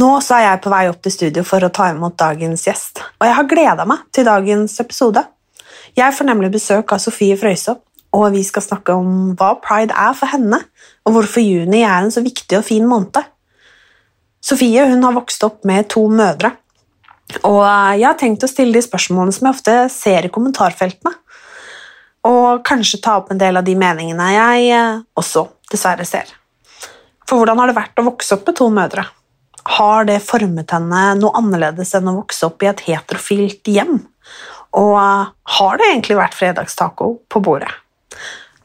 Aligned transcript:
Nå 0.00 0.08
så 0.24 0.38
er 0.38 0.46
jeg 0.46 0.60
på 0.64 0.70
vei 0.72 0.84
opp 0.88 1.00
til 1.04 1.12
studio 1.12 1.42
for 1.44 1.66
å 1.66 1.72
ta 1.74 1.90
imot 1.92 2.14
dagens 2.20 2.62
gjest, 2.64 3.02
og 3.18 3.26
jeg 3.26 3.36
har 3.36 3.48
gleda 3.50 3.84
meg 3.88 4.06
til 4.14 4.24
dagens 4.24 4.78
episode. 4.80 5.22
Jeg 5.98 6.14
får 6.16 6.28
nemlig 6.28 6.52
besøk 6.54 6.94
av 6.94 7.02
Sofie 7.02 7.36
Frøysaa, 7.36 7.76
og 8.16 8.24
vi 8.32 8.40
skal 8.46 8.64
snakke 8.64 8.94
om 8.96 9.34
hva 9.38 9.50
pride 9.62 9.92
er 9.92 10.16
for 10.16 10.30
henne, 10.32 10.62
og 11.04 11.18
hvorfor 11.18 11.44
juni 11.44 11.82
er 11.82 11.98
en 11.98 12.14
så 12.14 12.22
viktig 12.24 12.58
og 12.58 12.64
fin 12.70 12.86
måned. 12.88 13.20
Sofie 14.40 14.86
hun 14.88 15.04
har 15.04 15.18
vokst 15.18 15.44
opp 15.44 15.68
med 15.68 15.90
to 15.92 16.06
mødre, 16.08 16.54
og 17.44 17.60
jeg 17.60 18.08
har 18.08 18.18
tenkt 18.18 18.46
å 18.46 18.50
stille 18.50 18.78
de 18.78 18.86
spørsmålene 18.86 19.36
som 19.36 19.50
jeg 19.50 19.58
ofte 19.58 19.78
ser 19.92 20.26
i 20.26 20.32
kommentarfeltene, 20.32 21.12
og 22.30 22.64
kanskje 22.64 23.04
ta 23.04 23.20
opp 23.20 23.34
en 23.34 23.40
del 23.40 23.58
av 23.58 23.68
de 23.68 23.76
meningene 23.76 24.32
jeg 24.32 24.66
eh, 24.76 24.98
også 25.18 25.46
dessverre 25.72 26.08
ser. 26.08 26.28
For 27.28 27.40
hvordan 27.40 27.60
har 27.60 27.70
det 27.70 27.78
vært 27.78 28.00
å 28.00 28.10
vokse 28.10 28.36
opp 28.36 28.48
med 28.48 28.58
to 28.58 28.68
mødre? 28.74 29.06
Har 29.64 30.06
det 30.08 30.20
formet 30.24 30.72
henne 30.72 31.02
noe 31.18 31.36
annerledes 31.38 31.92
enn 31.96 32.08
å 32.10 32.16
vokse 32.22 32.46
opp 32.48 32.62
i 32.64 32.70
et 32.70 32.82
heterofilt 32.86 33.68
hjem? 33.68 33.98
Og 34.78 34.94
uh, 34.96 35.30
har 35.56 35.78
det 35.78 35.90
egentlig 35.90 36.18
vært 36.20 36.36
fredagstaco 36.38 37.12
på 37.28 37.42
bordet? 37.44 37.70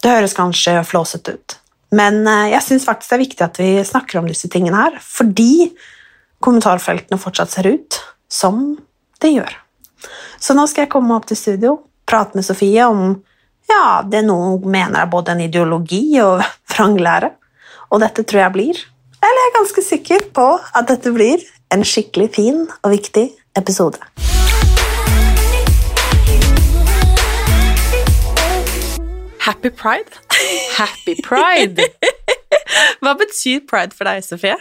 Det 0.03 0.13
høres 0.13 0.35
kanskje 0.37 0.77
flåsete 0.85 1.33
ut, 1.33 1.57
men 1.97 2.21
uh, 2.29 2.45
jeg 2.51 2.61
syns 2.63 2.85
faktisk 2.85 3.11
det 3.11 3.17
er 3.17 3.23
viktig 3.25 3.45
at 3.47 3.59
vi 3.61 3.69
snakker 3.87 4.21
om 4.21 4.29
disse 4.29 4.49
tingene 4.53 4.85
her, 4.85 4.99
fordi 5.01 5.71
kommentarfeltene 6.45 7.19
fortsatt 7.19 7.55
ser 7.55 7.71
ut 7.73 7.99
som 8.29 8.75
det 9.23 9.33
gjør. 9.33 9.55
Så 10.37 10.53
nå 10.53 10.67
skal 10.69 10.85
jeg 10.85 10.93
komme 10.93 11.15
opp 11.17 11.25
til 11.29 11.39
studio, 11.39 11.77
prate 12.05 12.37
med 12.37 12.45
Sofie 12.45 12.85
om 12.85 13.15
ja, 13.65 14.03
det 14.05 14.21
noen 14.27 14.59
mener 14.69 15.01
er 15.01 15.09
både 15.09 15.33
en 15.33 15.41
ideologi 15.47 16.19
og 16.21 16.43
vranglære, 16.75 17.33
og 17.89 18.03
dette 18.03 18.25
tror 18.27 18.45
jeg 18.45 18.55
blir 18.55 18.85
eller 19.25 19.41
jeg 19.41 19.49
er 19.49 19.57
ganske 19.57 19.81
sikker 19.81 20.25
på 20.37 20.45
at 20.77 20.89
dette 20.89 21.11
blir 21.13 21.41
en 21.73 21.83
skikkelig 21.87 22.27
fin 22.35 22.57
og 22.83 22.91
viktig 22.93 23.23
episode. 23.57 23.97
Happy 29.41 29.69
pride? 29.69 30.13
Happy 30.79 31.15
pride! 31.25 31.87
Hva 33.01 33.15
betyr 33.17 33.63
pride 33.69 33.97
for 33.97 34.09
deg, 34.09 34.21
Sofie? 34.25 34.57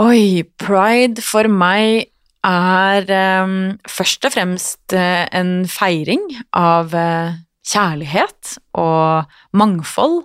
Oi, 0.00 0.42
pride 0.58 1.22
for 1.22 1.46
meg 1.50 2.08
er 2.42 3.06
um, 3.44 3.76
først 3.86 4.26
og 4.26 4.34
fremst 4.34 4.96
uh, 4.96 5.26
en 5.30 5.68
feiring 5.70 6.24
av 6.58 6.94
uh, 6.96 7.38
kjærlighet 7.68 8.56
og 8.74 9.30
mangfold 9.54 10.24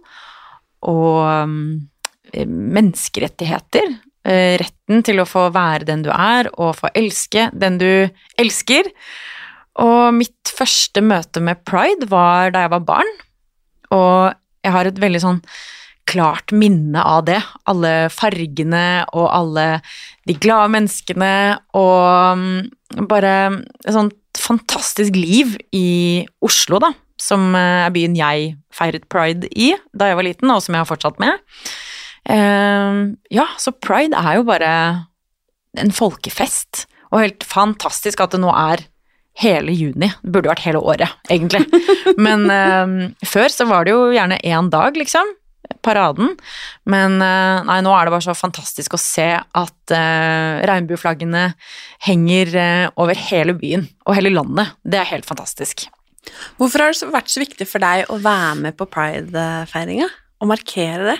og 0.88 1.22
um, 1.46 1.62
menneskerettigheter. 2.33 3.95
Uh, 4.27 4.57
retten 4.59 5.05
til 5.07 5.21
å 5.23 5.27
få 5.27 5.47
være 5.55 5.88
den 5.88 6.03
du 6.05 6.11
er, 6.11 6.51
og 6.57 6.77
få 6.81 6.91
elske 6.97 7.47
den 7.55 7.79
du 7.81 7.91
elsker. 8.39 8.91
Og 9.83 10.13
mitt 10.17 10.51
første 10.57 11.03
møte 11.05 11.41
med 11.43 11.63
pride 11.67 12.09
var 12.09 12.51
da 12.53 12.65
jeg 12.65 12.73
var 12.73 12.85
barn, 12.88 13.17
og 13.93 14.35
jeg 14.65 14.73
har 14.73 14.89
et 14.89 14.99
veldig 14.99 15.21
sånn 15.23 15.41
klart 16.07 16.53
minne 16.55 17.01
av 17.03 17.25
det. 17.27 17.39
Alle 17.69 18.07
fargene 18.13 19.05
og 19.11 19.27
alle 19.27 19.67
de 20.27 20.35
glade 20.39 20.71
menneskene 20.75 21.33
og 21.77 22.39
mm, 22.39 23.03
bare 23.11 23.33
et 23.83 23.94
sånt 23.95 24.15
fantastisk 24.38 25.15
liv 25.17 25.57
i 25.75 26.23
Oslo, 26.45 26.81
da. 26.83 26.94
Som 27.17 27.55
er 27.57 27.89
byen 27.95 28.15
jeg 28.17 28.53
feiret 28.73 29.07
pride 29.09 29.49
i 29.57 29.71
da 29.97 30.11
jeg 30.11 30.19
var 30.19 30.27
liten, 30.27 30.51
og 30.53 30.61
som 30.63 30.75
jeg 30.75 30.83
har 30.83 30.89
fortsatt 30.89 31.21
med. 31.21 31.39
Uh, 32.27 33.15
ja, 33.31 33.47
så 33.61 33.71
pride 33.71 34.17
er 34.19 34.39
jo 34.39 34.45
bare 34.47 34.71
en 35.77 35.93
folkefest, 35.95 36.85
og 37.11 37.23
helt 37.23 37.45
fantastisk 37.47 38.21
at 38.23 38.33
det 38.35 38.41
nå 38.43 38.51
er 38.51 38.83
hele 39.41 39.73
juni. 39.75 40.09
Det 40.23 40.33
burde 40.33 40.51
vært 40.51 40.65
hele 40.65 40.81
året, 40.81 41.17
egentlig. 41.31 41.63
Men 42.25 42.47
uh, 42.51 43.11
før 43.27 43.53
så 43.53 43.67
var 43.69 43.85
det 43.85 43.95
jo 43.95 44.07
gjerne 44.15 44.41
én 44.43 44.71
dag, 44.73 44.97
liksom. 44.97 45.35
Paraden. 45.83 46.33
Men 46.89 47.19
uh, 47.21 47.63
nei, 47.67 47.79
nå 47.85 47.93
er 47.93 48.07
det 48.07 48.15
bare 48.15 48.25
så 48.25 48.35
fantastisk 48.38 48.95
å 48.97 49.01
se 49.01 49.29
at 49.38 49.94
uh, 49.94 50.63
regnbueflaggene 50.67 51.51
henger 52.07 52.55
over 52.99 53.19
hele 53.29 53.55
byen 53.57 53.88
og 54.07 54.17
hele 54.17 54.33
landet. 54.33 54.75
Det 54.83 54.99
er 55.01 55.11
helt 55.13 55.27
fantastisk. 55.27 55.88
Hvorfor 56.59 56.83
har 56.83 56.91
det 56.91 57.11
vært 57.13 57.31
så 57.31 57.41
viktig 57.44 57.67
for 57.69 57.83
deg 57.83 58.09
å 58.11 58.19
være 58.19 58.55
med 58.65 58.77
på 58.79 58.88
pridefeiringa? 58.91 60.09
Og 60.44 60.51
markere 60.51 61.13
det? 61.13 61.17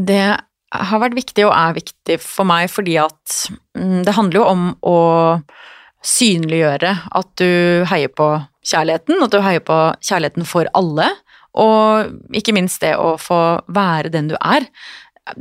Det 0.00 0.24
har 0.70 1.02
vært 1.02 1.18
viktig 1.18 1.44
og 1.48 1.54
er 1.56 1.76
viktig 1.80 2.18
for 2.22 2.48
meg 2.48 2.70
fordi 2.70 2.96
at 3.02 3.40
mm, 3.76 4.02
det 4.06 4.14
handler 4.16 4.40
jo 4.40 4.46
om 4.46 4.68
å 4.86 4.98
synliggjøre 6.06 6.92
at 7.18 7.32
du 7.40 7.84
heier 7.90 8.12
på 8.16 8.28
kjærligheten, 8.64 9.20
at 9.20 9.34
du 9.34 9.42
heier 9.44 9.64
på 9.64 9.78
kjærligheten 10.06 10.46
for 10.48 10.70
alle, 10.78 11.10
og 11.58 12.36
ikke 12.36 12.54
minst 12.56 12.80
det 12.84 12.94
å 12.96 13.16
få 13.20 13.40
være 13.72 14.12
den 14.14 14.30
du 14.30 14.36
er. 14.38 14.68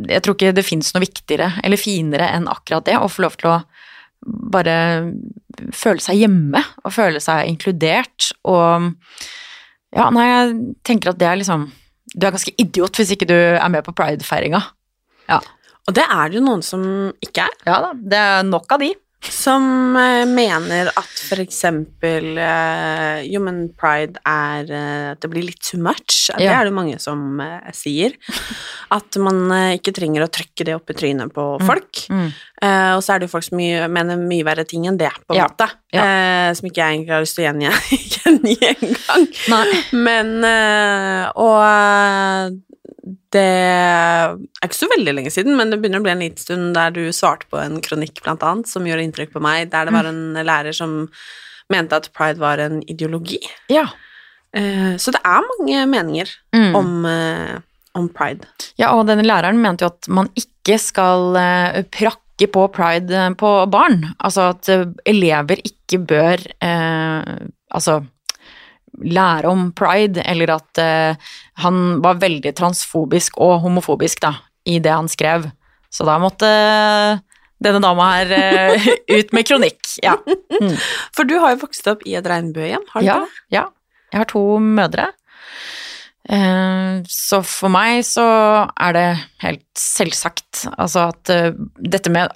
Jeg 0.09 0.24
tror 0.25 0.36
ikke 0.36 0.56
det 0.58 0.66
fins 0.68 0.91
noe 0.94 1.06
viktigere 1.06 1.53
eller 1.64 1.80
finere 1.80 2.31
enn 2.34 2.50
akkurat 2.52 2.88
det, 2.90 2.97
å 2.97 3.12
få 3.12 3.28
lov 3.28 3.38
til 3.40 3.53
å 3.53 3.59
bare 4.52 4.76
føle 5.76 6.03
seg 6.03 6.20
hjemme 6.20 6.62
og 6.84 6.91
føle 6.91 7.22
seg 7.24 7.47
inkludert 7.52 8.34
og 8.47 8.91
Ja, 9.90 10.12
nei, 10.14 10.28
jeg 10.28 10.50
tenker 10.86 11.09
at 11.09 11.18
det 11.18 11.26
er 11.26 11.40
liksom 11.40 11.64
Du 12.16 12.25
er 12.25 12.34
ganske 12.34 12.53
idiot 12.58 13.00
hvis 13.00 13.14
ikke 13.16 13.28
du 13.30 13.36
er 13.36 13.68
med 13.72 13.86
på 13.86 13.94
pridefeiringa. 13.97 14.62
Ja. 15.30 15.40
Og 15.88 15.96
det 15.97 16.06
er 16.06 16.30
det 16.30 16.40
jo 16.40 16.46
noen 16.46 16.64
som 16.66 16.84
ikke 17.24 17.46
er. 17.46 17.56
Ja 17.68 17.80
da, 17.86 17.94
det 17.97 18.20
er 18.20 18.47
nok 18.47 18.75
av 18.75 18.84
de. 18.84 18.92
Som 19.19 19.96
eh, 20.00 20.24
mener 20.25 20.88
at 20.96 21.19
for 21.28 21.41
eksempel 21.44 22.38
eh, 22.40 23.25
Jo, 23.28 23.41
men 23.44 23.66
pride 23.75 24.16
er 24.23 24.70
eh, 24.72 25.08
At 25.11 25.20
det 25.26 25.29
blir 25.34 25.43
litt 25.49 25.59
too 25.59 25.79
much. 25.82 26.29
Det 26.38 26.47
er 26.47 26.70
det 26.70 26.73
mange 26.76 26.96
som 27.03 27.41
sier. 27.76 28.16
At 28.96 29.17
man 29.20 29.41
ikke 29.76 29.91
trenger 29.97 30.23
å 30.23 30.29
trykke 30.32 30.66
det 30.70 30.76
opp 30.78 30.93
i 30.93 30.96
trynet 30.97 31.34
på 31.35 31.46
folk. 31.67 32.03
Mm. 32.14 32.29
Eh, 32.64 32.91
og 32.96 33.03
så 33.03 33.14
er 33.16 33.20
det 33.22 33.28
jo 33.28 33.34
folk 33.34 33.47
som 33.49 33.59
mener 33.59 34.20
mye 34.22 34.46
verre 34.47 34.64
ting 34.70 34.88
enn 34.88 34.97
det, 34.99 35.11
på 35.28 35.35
en 35.35 35.41
Ja. 35.41 35.49
måte. 35.52 35.67
Ja. 35.91 36.05
Som 36.55 36.70
ikke 36.70 36.84
jeg 36.85 36.96
egentlig 36.99 37.16
har 37.16 37.26
lyst 37.26 37.35
til 37.35 37.43
å 37.43 37.49
gjengi, 37.49 37.70
engang. 38.70 39.28
Men 40.05 40.34
Og 41.35 42.59
det 43.34 43.44
er 43.44 44.35
ikke 44.66 44.78
så 44.79 44.90
veldig 44.91 45.14
lenge 45.17 45.32
siden, 45.34 45.56
men 45.58 45.70
det 45.72 45.79
begynner 45.82 46.02
å 46.02 46.06
bli 46.06 46.11
en 46.16 46.23
liten 46.23 46.41
stund 46.41 46.73
der 46.78 46.91
du 46.96 47.02
svarte 47.16 47.47
på 47.52 47.59
en 47.61 47.79
kronikk, 47.85 48.22
blant 48.26 48.44
annet, 48.46 48.67
som 48.70 48.85
gjorde 48.88 49.06
inntrykk 49.08 49.32
på 49.35 49.41
meg, 49.44 49.70
der 49.73 49.85
det 49.90 49.94
var 49.96 50.09
en 50.09 50.22
lærer 50.38 50.76
som 50.76 51.02
mente 51.70 51.97
at 52.00 52.09
pride 52.17 52.41
var 52.41 52.61
en 52.64 52.79
ideologi. 52.90 53.40
Ja. 53.70 53.85
Eh, 54.58 54.96
så 54.97 55.14
det 55.14 55.22
er 55.23 55.46
mange 55.52 55.84
meninger 55.91 56.29
Mm. 56.56 56.76
om, 56.76 57.06
eh, 57.06 57.59
om 57.96 58.08
pride. 58.09 58.47
Ja, 58.82 58.94
og 58.96 59.06
denne 59.08 59.23
læreren 59.26 59.62
mente 59.62 59.85
jo 59.85 59.91
at 59.94 60.08
man 60.09 60.29
ikke 60.35 60.79
skal 60.82 61.35
eh, 61.38 61.84
prakke 61.94 62.47
på 62.50 62.67
pride 62.73 63.35
på 63.38 63.70
barn. 63.70 64.16
Altså 64.23 64.50
at 64.55 64.70
elever 65.05 65.58
ikke 65.62 66.00
bør 66.05 66.40
eh, 66.62 67.47
Altså 67.72 68.00
lære 69.03 69.49
om 69.49 69.69
pride, 69.78 70.23
eller 70.25 70.55
at 70.57 70.81
uh, 70.81 71.31
han 71.63 71.99
var 72.03 72.22
veldig 72.22 72.53
transfobisk 72.57 73.40
og 73.41 73.59
homofobisk 73.66 74.22
da, 74.25 74.35
i 74.67 74.79
det 74.84 74.93
han 74.93 75.09
skrev. 75.11 75.49
Så 75.90 76.05
da 76.07 76.19
måtte 76.22 76.49
denne 77.59 77.81
dama 77.84 78.11
her 78.13 78.34
uh, 78.35 78.90
ut 79.17 79.34
med 79.35 79.49
kronikk. 79.49 79.81
Ja. 80.05 80.17
Mm. 80.59 80.73
For 81.16 81.23
du 81.23 81.37
har 81.40 81.53
jo 81.53 81.61
vokst 81.61 81.85
opp 81.87 82.01
i 82.03 82.17
et 82.19 82.25
regnbuehjem, 82.28 82.81
har 82.91 82.99
du 82.99 83.05
ja, 83.05 83.13
ikke 83.22 83.29
det? 83.29 83.43
ja. 83.55 83.61
Jeg 84.11 84.19
har 84.19 84.28
to 84.28 84.41
mødre. 84.59 85.05
Eh, 86.29 87.02
Så 87.09 87.40
for 87.47 87.73
meg 87.73 88.03
så 88.05 88.26
er 88.70 88.93
det 88.93 89.08
helt 89.41 89.66
selvsagt 89.79 90.67
altså 90.76 91.08
at 91.09 91.31
eh, 91.34 91.58
dette 91.81 92.11
med 92.14 92.29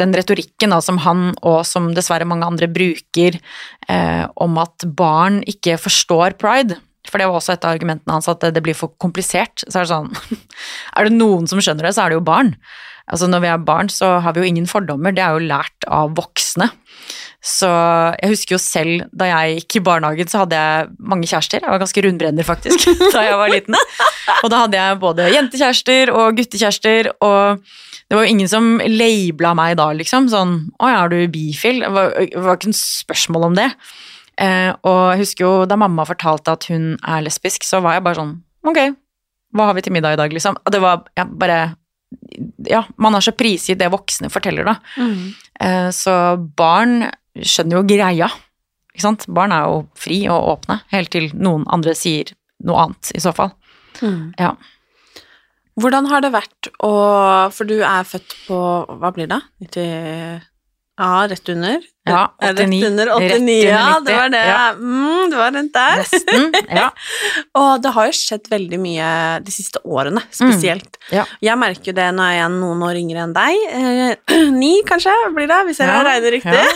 den 0.00 0.14
retorikken 0.16 0.74
da, 0.74 0.80
som 0.82 0.98
han 1.04 1.30
og 1.46 1.60
som 1.68 1.92
dessverre 1.94 2.26
mange 2.26 2.48
andre 2.48 2.66
bruker 2.70 3.38
eh, 3.38 4.24
om 4.42 4.58
at 4.58 4.88
barn 4.98 5.42
ikke 5.46 5.78
forstår 5.78 6.34
pride, 6.40 6.80
for 7.08 7.20
det 7.20 7.28
var 7.28 7.38
også 7.38 7.54
et 7.54 7.68
av 7.68 7.76
argumentene 7.76 8.16
hans 8.16 8.28
at 8.30 8.42
det, 8.42 8.64
blir 8.64 8.76
for 8.76 8.96
komplisert, 9.00 9.62
så 9.68 9.80
er 9.80 9.86
det 9.86 9.92
sånn 9.92 10.42
Er 10.98 11.08
det 11.08 11.14
noen 11.14 11.46
som 11.50 11.62
skjønner 11.62 11.88
det, 11.88 11.94
så 11.94 12.04
er 12.04 12.10
det 12.12 12.18
jo 12.18 12.26
barn. 12.26 12.56
Altså 13.08 13.30
når 13.30 13.44
vi 13.44 13.52
er 13.52 13.62
barn, 13.70 13.88
så 13.92 14.18
har 14.24 14.34
vi 14.34 14.42
jo 14.42 14.50
ingen 14.50 14.66
fordommer, 14.68 15.14
det 15.14 15.22
er 15.24 15.36
jo 15.36 15.46
lært 15.48 15.86
av 15.86 16.10
voksne. 16.18 16.68
Så 17.38 17.68
jeg 18.18 18.32
husker 18.32 18.56
jo 18.56 18.60
selv 18.60 19.04
da 19.14 19.28
jeg 19.30 19.60
gikk 19.60 19.78
i 19.78 19.82
barnehagen, 19.86 20.30
så 20.30 20.42
hadde 20.42 20.58
jeg 20.58 20.88
mange 20.98 21.28
kjærester. 21.30 21.62
Jeg 21.62 21.70
var 21.70 21.82
ganske 21.82 22.02
rundbrenner, 22.02 22.46
faktisk, 22.46 22.88
da 23.14 23.22
jeg 23.28 23.38
var 23.38 23.52
liten. 23.52 23.78
Og 24.42 24.50
da 24.50 24.64
hadde 24.64 24.80
jeg 24.80 24.98
både 25.04 25.28
jentekjærester 25.30 26.12
og 26.14 26.40
guttekjærester, 26.40 27.12
og 27.22 27.62
det 28.08 28.16
var 28.16 28.24
jo 28.24 28.34
ingen 28.34 28.50
som 28.50 28.78
labela 28.80 29.54
meg 29.54 29.76
da, 29.78 29.90
liksom. 29.94 30.30
Sånn 30.32 30.54
'Å 30.80 30.90
ja, 30.90 31.00
er 31.04 31.12
du 31.12 31.18
bifil?' 31.30 31.82
Det 31.84 31.92
var, 31.94 32.14
det 32.18 32.44
var 32.44 32.56
ikke 32.56 32.72
noe 32.72 32.80
spørsmål 32.80 33.50
om 33.50 33.58
det. 33.58 33.68
Eh, 34.38 34.70
og 34.86 35.02
jeg 35.12 35.22
husker 35.24 35.44
jo 35.44 35.52
da 35.66 35.78
mamma 35.78 36.06
fortalte 36.06 36.54
at 36.54 36.66
hun 36.70 36.94
er 37.02 37.24
lesbisk, 37.26 37.66
så 37.66 37.82
var 37.82 37.98
jeg 37.98 38.06
bare 38.06 38.20
sånn 38.20 38.36
Ok, 38.68 38.78
hva 39.54 39.68
har 39.68 39.74
vi 39.74 39.82
til 39.82 39.94
middag 39.94 40.14
i 40.14 40.20
dag, 40.20 40.32
liksom? 40.34 40.58
Og 40.64 40.72
det 40.74 40.80
var 40.82 41.04
ja, 41.18 41.24
bare 41.24 41.76
Ja, 42.66 42.84
man 42.96 43.14
er 43.14 43.20
så 43.20 43.34
prisgitt 43.36 43.78
det 43.80 43.90
voksne 43.92 44.30
forteller, 44.32 44.64
da. 44.64 44.76
Eh, 45.60 45.90
så 45.92 46.36
barn 46.56 47.10
skjønner 47.36 47.78
jo 47.78 47.86
greia, 47.88 48.28
ikke 48.94 49.04
sant. 49.04 49.28
Barn 49.30 49.54
er 49.54 49.68
jo 49.68 49.78
fri 49.98 50.22
og 50.32 50.52
åpne, 50.56 50.80
helt 50.94 51.12
til 51.14 51.30
noen 51.36 51.66
andre 51.70 51.94
sier 51.98 52.32
noe 52.66 52.88
annet, 52.88 53.12
i 53.14 53.22
så 53.22 53.32
fall. 53.36 53.52
Mm. 54.02 54.34
Ja. 54.38 54.54
Hvordan 55.78 56.08
har 56.10 56.22
det 56.22 56.30
vært 56.34 56.68
å 56.86 56.92
For 57.54 57.66
du 57.66 57.80
er 57.86 58.06
født 58.06 58.34
på 58.46 58.58
Hva 58.98 59.10
blir 59.14 59.28
det? 59.30 59.38
90 59.62 60.44
Ja, 60.98 61.26
rett 61.30 61.48
under? 61.48 61.80
Ja, 62.08 62.22
Eh, 62.42 62.50
89. 62.54 62.80
Rett 62.82 62.90
under 62.90 63.06
Rett 63.06 63.32
89, 63.32 63.38
under 63.38 63.68
ja. 63.68 64.00
Det 64.06 64.14
var 64.16 64.28
det. 64.32 64.40
ja. 64.48 64.62
Mm, 64.74 65.30
det 65.30 65.36
var 65.38 65.52
rundt 65.52 65.72
der. 65.74 65.96
Nesten. 66.02 66.52
Ja. 66.74 66.86
Og 67.60 67.82
det 67.84 67.92
har 67.94 68.06
jo 68.08 68.14
skjedd 68.18 68.48
veldig 68.50 68.80
mye 68.82 69.10
de 69.44 69.52
siste 69.54 69.82
årene, 69.84 70.22
spesielt. 70.34 70.96
Ja. 71.14 71.24
Jeg 71.44 71.58
merker 71.60 71.92
jo 71.92 71.96
det 72.00 72.08
når 72.16 72.32
jeg 72.34 72.42
er 72.46 72.52
noen 72.56 72.82
år 72.88 72.98
yngre 73.02 73.22
enn 73.26 73.34
deg. 73.36 73.64
Eh, 73.78 74.42
ni, 74.62 74.72
kanskje, 74.88 75.14
blir 75.36 75.46
det, 75.50 75.60
hvis 75.68 75.78
jeg 75.84 75.88
Ja, 75.92 76.02
regner 76.08 76.36
riktig. 76.38 76.66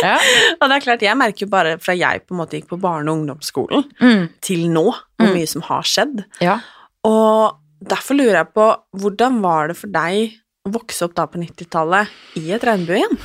Ja. 0.00 0.14
og 0.62 0.68
det 0.70 0.76
er 0.78 0.80
klart, 0.80 1.02
jeg 1.04 1.16
merker 1.20 1.44
jo 1.44 1.50
bare 1.52 1.74
fra 1.82 1.92
jeg 1.92 2.22
på 2.24 2.32
en 2.32 2.38
måte 2.40 2.56
gikk 2.56 2.70
på 2.70 2.78
barne- 2.80 3.10
og 3.12 3.18
ungdomsskolen 3.18 3.82
Mm. 4.00 4.22
til 4.40 4.62
nå, 4.72 4.86
hvor 4.94 5.28
Mm. 5.28 5.34
mye 5.36 5.48
som 5.50 5.60
har 5.66 5.82
skjedd. 5.84 6.22
ja. 6.40 6.54
Og 7.04 7.56
derfor 7.84 8.14
lurer 8.16 8.38
jeg 8.40 8.48
på, 8.54 8.64
hvordan 8.96 9.40
var 9.44 9.68
det 9.68 9.76
for 9.76 9.88
deg 9.92 10.32
vokse 10.74 11.06
opp 11.06 11.16
da 11.18 11.26
på 11.30 11.40
90-tallet 11.42 12.38
i 12.40 12.50
et 12.54 12.66
regnbuehjem? 12.66 13.16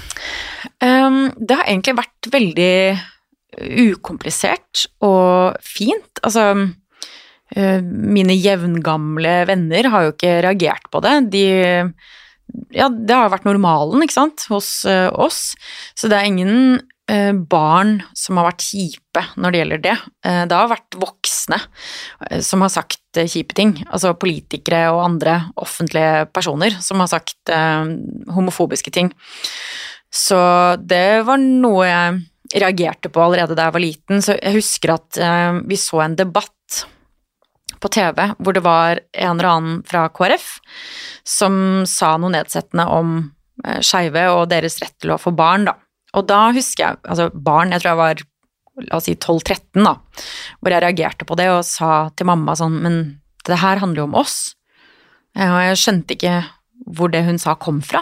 Um, 0.84 1.20
det 1.38 1.60
har 1.60 1.70
egentlig 1.70 1.98
vært 2.00 2.32
veldig 2.34 2.76
ukomplisert 3.86 4.88
og 5.06 5.56
fint. 5.64 6.22
Altså, 6.26 6.50
uh, 7.56 7.80
mine 7.86 8.36
jevngamle 8.36 9.38
venner 9.50 9.92
har 9.94 10.08
jo 10.08 10.16
ikke 10.16 10.38
reagert 10.48 10.92
på 10.92 11.04
det. 11.06 11.16
De 11.36 11.48
Ja, 12.76 12.90
det 12.90 13.16
har 13.16 13.32
vært 13.34 13.48
normalen, 13.48 14.04
ikke 14.04 14.18
sant, 14.18 14.46
hos 14.52 14.70
uh, 14.88 15.10
oss. 15.12 15.56
Så 15.98 16.10
det 16.12 16.18
er 16.18 16.30
ingen 16.30 16.78
uh, 17.12 17.34
barn 17.50 17.98
som 18.18 18.40
har 18.40 18.50
vært 18.50 18.68
kjipe 18.68 19.24
når 19.40 19.54
det 19.54 19.62
gjelder 19.62 19.84
det. 19.86 19.96
Uh, 20.28 20.44
det 20.50 20.60
har 20.60 20.72
vært 20.72 21.00
voksne 21.02 21.60
som 22.44 22.64
har 22.66 22.74
sagt 22.74 23.20
kjipe 23.32 23.56
ting. 23.58 23.78
Altså 23.88 24.16
politikere 24.20 24.90
og 24.92 25.04
andre 25.06 25.38
offentlige 25.62 26.26
personer 26.36 26.76
som 26.84 27.00
har 27.00 27.08
sagt 27.12 27.52
homofobiske 28.36 28.92
ting. 28.92 29.12
Så 30.12 30.40
det 30.84 31.24
var 31.28 31.40
noe 31.40 31.86
jeg 31.88 32.60
reagerte 32.60 33.12
på 33.12 33.24
allerede 33.24 33.56
da 33.56 33.70
jeg 33.70 33.76
var 33.78 33.84
liten. 33.84 34.24
Så 34.26 34.36
jeg 34.36 34.58
husker 34.58 34.96
at 34.98 35.22
vi 35.64 35.80
så 35.80 36.04
en 36.04 36.18
debatt 36.20 36.84
på 37.82 37.92
TV 37.94 38.22
hvor 38.38 38.56
det 38.56 38.64
var 38.66 39.02
en 39.14 39.36
eller 39.36 39.50
annen 39.52 39.82
fra 39.88 40.06
KrF 40.14 40.48
som 41.28 41.58
sa 41.90 42.16
noe 42.22 42.34
nedsettende 42.34 42.86
om 42.92 43.18
eh, 43.66 43.82
skeive 43.86 44.28
og 44.34 44.48
deres 44.54 44.80
rett 44.84 44.96
til 45.02 45.16
å 45.16 45.20
få 45.22 45.34
barn, 45.36 45.68
da. 45.70 45.76
Og 46.16 46.28
da 46.30 46.48
husker 46.56 46.86
jeg, 46.86 47.04
altså 47.04 47.30
barn, 47.34 47.74
jeg 47.74 47.84
tror 47.84 47.92
jeg 47.92 48.02
var 48.02 48.26
la 48.90 49.00
oss 49.00 49.08
si 49.08 49.16
12-13, 49.16 49.86
da, 49.86 49.96
hvor 50.60 50.74
jeg 50.74 50.84
reagerte 50.84 51.28
på 51.28 51.38
det 51.40 51.48
og 51.52 51.64
sa 51.68 52.10
til 52.16 52.28
mamma 52.28 52.56
sånn, 52.60 52.80
men 52.84 52.98
det 53.48 53.62
her 53.62 53.80
handler 53.82 54.04
jo 54.04 54.08
om 54.10 54.18
oss. 54.20 54.38
Og 55.36 55.60
jeg 55.64 55.80
skjønte 55.80 56.16
ikke 56.16 56.36
hvor 56.96 57.12
det 57.12 57.24
hun 57.28 57.40
sa 57.42 57.56
kom 57.60 57.82
fra. 57.86 58.02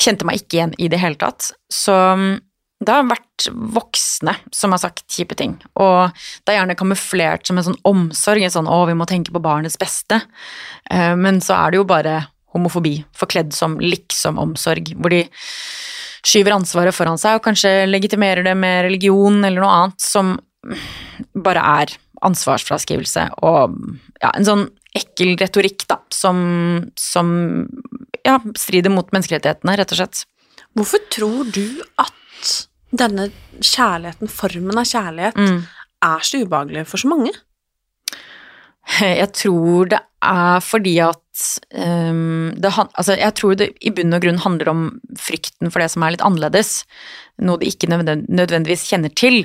Kjente 0.00 0.26
meg 0.26 0.40
ikke 0.40 0.58
igjen 0.58 0.74
i 0.80 0.88
det 0.90 1.00
hele 1.02 1.18
tatt. 1.20 1.52
Så 1.72 1.94
det 2.82 2.94
har 2.94 3.06
vært 3.08 3.46
voksne 3.52 4.34
som 4.54 4.74
har 4.74 4.80
sagt 4.82 5.06
kjipe 5.10 5.36
ting. 5.38 5.56
Og 5.80 6.12
det 6.42 6.52
er 6.52 6.60
gjerne 6.60 6.78
kamuflert 6.78 7.46
som 7.46 7.58
en 7.58 7.66
sånn 7.70 7.80
omsorg, 7.88 8.42
en 8.42 8.54
sånn 8.54 8.70
'å, 8.70 8.86
vi 8.88 8.98
må 8.98 9.06
tenke 9.06 9.32
på 9.34 9.42
barnets 9.42 9.78
beste'. 9.78 10.22
Eh, 10.90 11.14
Men 11.16 11.40
så 11.40 11.54
er 11.54 11.70
det 11.70 11.76
jo 11.78 11.84
bare 11.84 12.28
homofobi 12.52 13.04
forkledd 13.16 13.52
som 13.52 13.78
liksom-omsorg, 13.78 14.94
hvor 15.00 15.10
de 15.10 15.28
skyver 16.22 16.54
ansvaret 16.54 16.94
foran 16.94 17.18
seg 17.18 17.38
og 17.38 17.44
kanskje 17.46 17.88
legitimerer 17.88 18.44
det 18.44 18.56
med 18.56 18.84
religion 18.84 19.44
eller 19.44 19.60
noe 19.60 19.72
annet 19.72 20.00
som 20.00 20.38
bare 21.34 21.62
er 21.82 21.96
ansvarsfraskrivelse 22.22 23.24
og 23.42 23.74
ja, 24.22 24.30
en 24.30 24.46
sånn 24.46 24.68
ekkel 24.94 25.34
retorikk, 25.40 25.86
da, 25.88 25.98
som, 26.12 26.90
som 27.00 27.32
ja, 28.26 28.36
strider 28.54 28.92
mot 28.92 29.08
menneskerettighetene, 29.10 29.76
rett 29.80 29.94
og 29.94 29.98
slett. 30.02 30.24
Hvorfor 30.76 31.02
tror 31.12 31.48
du 31.52 31.80
at 32.00 32.68
denne 32.92 33.30
kjærligheten, 33.60 34.28
formen 34.30 34.78
av 34.78 34.84
kjærlighet, 34.88 35.38
Mm. 35.38 35.62
er 36.02 36.20
så 36.26 36.42
ubehagelig 36.44 36.86
for 36.86 36.98
så 37.02 37.08
mange? 37.08 37.32
Jeg 39.00 39.28
tror 39.38 39.88
det 39.92 40.00
er 40.22 40.60
fordi 40.64 40.96
at 41.02 41.42
um, 41.74 42.50
det, 42.58 42.70
altså 42.76 43.14
Jeg 43.18 43.34
tror 43.38 43.54
det 43.58 43.68
i 43.80 43.90
bunn 43.94 44.14
og 44.14 44.22
grunn 44.24 44.40
handler 44.42 44.68
om 44.72 44.82
frykten 45.18 45.70
for 45.72 45.80
det 45.82 45.90
som 45.94 46.02
er 46.04 46.14
litt 46.16 46.24
annerledes. 46.26 46.82
Noe 47.42 47.58
de 47.62 47.70
ikke 47.70 47.88
nødvendigvis 47.90 48.88
kjenner 48.90 49.12
til. 49.18 49.44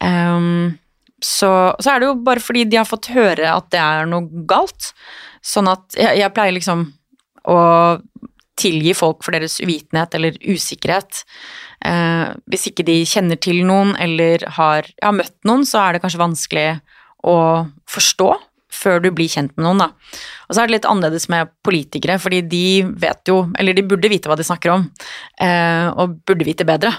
Um, 0.00 0.78
så, 1.20 1.76
så 1.80 1.92
er 1.92 2.00
det 2.00 2.08
jo 2.08 2.14
bare 2.24 2.40
fordi 2.40 2.64
de 2.72 2.78
har 2.80 2.88
fått 2.88 3.10
høre 3.12 3.50
at 3.52 3.68
det 3.72 3.80
er 3.84 4.08
noe 4.08 4.44
galt. 4.48 4.92
Sånn 5.44 5.68
at 5.70 5.96
jeg, 5.96 6.16
jeg 6.22 6.32
pleier 6.36 6.56
liksom 6.56 6.86
å 7.48 7.58
tilgi 8.60 8.92
folk 8.96 9.24
for 9.24 9.36
deres 9.36 9.58
uvitenhet 9.62 10.14
eller 10.18 10.36
usikkerhet. 10.44 11.24
Eh, 11.86 12.28
hvis 12.52 12.68
ikke 12.70 12.84
de 12.86 13.00
kjenner 13.08 13.40
til 13.40 13.62
noen 13.68 13.94
eller 14.00 14.44
har 14.58 14.88
ja, 15.00 15.12
møtt 15.16 15.36
noen, 15.48 15.66
så 15.68 15.80
er 15.82 15.96
det 15.96 16.04
kanskje 16.04 16.22
vanskelig 16.22 16.68
å 17.26 17.36
forstå 17.90 18.30
før 18.70 19.00
du 19.02 19.10
blir 19.14 19.30
kjent 19.30 19.52
med 19.56 19.66
noen, 19.66 19.82
da. 19.82 19.88
Og 20.46 20.54
så 20.54 20.62
er 20.62 20.68
det 20.68 20.76
litt 20.76 20.88
annerledes 20.88 21.26
med 21.32 21.50
politikere, 21.66 22.18
fordi 22.22 22.40
de 22.46 22.64
vet 23.02 23.30
jo, 23.30 23.42
eller 23.58 23.76
de 23.76 23.84
burde 23.86 24.10
vite 24.12 24.30
hva 24.30 24.38
de 24.38 24.46
snakker 24.46 24.72
om, 24.72 24.86
eh, 25.42 25.88
og 25.90 26.20
burde 26.28 26.46
vite 26.46 26.66
bedre. 26.68 26.92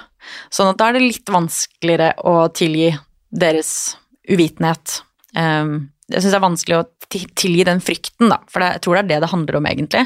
Sånn 0.54 0.72
at 0.72 0.82
da 0.82 0.90
er 0.90 1.00
det 1.00 1.06
litt 1.06 1.32
vanskeligere 1.32 2.14
å 2.28 2.36
tilgi 2.54 2.92
deres 3.32 3.96
uvitenhet. 4.30 5.02
Eh, 5.36 5.78
jeg 6.12 6.24
syns 6.24 6.34
det 6.34 6.40
er 6.42 6.50
vanskelig 6.50 6.82
å 6.82 6.88
tilgi 7.12 7.68
den 7.68 7.84
frykten, 7.84 8.32
da, 8.32 8.42
for 8.52 8.64
jeg 8.66 8.84
tror 8.84 8.98
det 8.98 9.04
er 9.06 9.12
det 9.14 9.22
det 9.24 9.32
handler 9.32 9.60
om, 9.60 9.70
egentlig. 9.72 10.06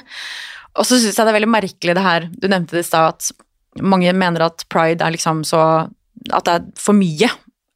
Og 0.76 0.88
så 0.88 1.00
syns 1.00 1.16
jeg 1.16 1.24
det 1.24 1.32
er 1.32 1.40
veldig 1.40 1.54
merkelig 1.54 1.96
det 1.96 2.06
her, 2.06 2.28
du 2.32 2.48
nevnte 2.52 2.78
det 2.78 2.84
i 2.84 2.88
stad, 2.88 3.16
at 3.16 3.84
mange 3.84 4.14
mener 4.16 4.46
at 4.46 4.66
pride 4.72 5.04
er 5.04 5.16
liksom 5.16 5.44
så 5.48 5.90
At 6.34 6.46
det 6.48 6.54
er 6.54 6.64
for 6.80 6.98
mye. 6.98 7.28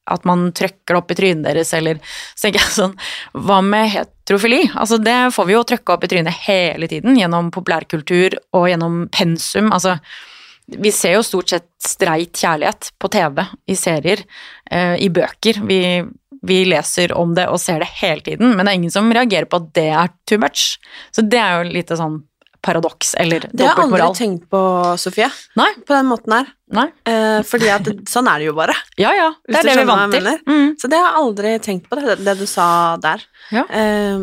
At 0.09 0.23
man 0.25 0.47
trøkker 0.55 0.95
det 0.95 0.97
opp 0.97 1.11
i 1.11 1.17
trynet 1.19 1.45
deres, 1.45 1.73
eller 1.77 1.99
Så 2.33 2.47
tenker 2.47 2.63
jeg 2.63 2.73
sånn 2.73 2.95
Hva 3.35 3.59
med 3.61 3.91
heterofili? 3.93 4.63
Altså, 4.73 4.97
det 4.97 5.33
får 5.35 5.49
vi 5.49 5.53
jo 5.53 5.65
trøkke 5.67 5.95
opp 5.95 6.05
i 6.05 6.11
trynet 6.11 6.43
hele 6.47 6.89
tiden, 6.89 7.17
gjennom 7.19 7.51
populærkultur 7.53 8.39
og 8.57 8.69
gjennom 8.71 9.03
pensum. 9.13 9.71
Altså, 9.75 9.97
vi 10.69 10.91
ser 10.93 11.17
jo 11.17 11.25
stort 11.25 11.49
sett 11.49 11.67
streit 11.81 12.37
kjærlighet 12.37 12.91
på 13.01 13.09
TV, 13.09 13.43
i 13.69 13.77
serier, 13.77 14.21
eh, 14.69 14.95
i 15.01 15.09
bøker. 15.09 15.61
Vi, 15.65 15.81
vi 16.45 16.59
leser 16.69 17.13
om 17.17 17.33
det 17.37 17.47
og 17.49 17.61
ser 17.61 17.81
det 17.81 17.89
hele 18.01 18.21
tiden, 18.25 18.53
men 18.53 18.65
det 18.65 18.73
er 18.73 18.79
ingen 18.81 18.93
som 18.93 19.09
reagerer 19.13 19.49
på 19.49 19.61
at 19.61 19.71
det 19.77 19.87
er 19.89 20.13
too 20.29 20.41
much. 20.41 20.77
Så 21.15 21.25
det 21.25 21.41
er 21.41 21.57
jo 21.57 21.73
litt 21.73 21.93
sånn 21.97 22.21
paradoks 22.61 23.13
eller 23.21 23.45
Det 23.51 23.63
har 23.65 23.77
jeg 23.77 23.85
aldri 23.85 24.07
tenkt 24.17 24.49
på, 24.51 24.59
Sofie. 24.99 25.29
Nei. 25.55 25.69
På 25.87 25.95
den 25.95 26.09
måten 26.09 26.33
her. 26.35 26.49
Nei. 26.75 26.87
Eh, 27.07 27.39
fordi 27.47 27.69
at 27.71 27.87
sånn 28.11 28.27
er 28.27 28.41
det 28.43 28.49
jo 28.49 28.55
bare. 28.57 28.75
Ja, 28.99 29.13
ja, 29.15 29.29
det 29.47 29.61
er 29.61 29.69
det 29.69 29.75
vi 29.77 29.83
er 29.85 29.89
vant 29.89 30.13
til. 30.13 30.27
Mm. 30.49 30.73
Så 30.81 30.89
det 30.91 30.99
har 30.99 31.07
jeg 31.13 31.21
aldri 31.23 31.53
tenkt 31.63 31.87
på, 31.89 31.95
det, 32.01 32.17
det 32.27 32.35
du 32.41 32.45
sa 32.49 32.67
der. 33.01 33.23
Ja. 33.55 33.63
Eh, 33.69 34.19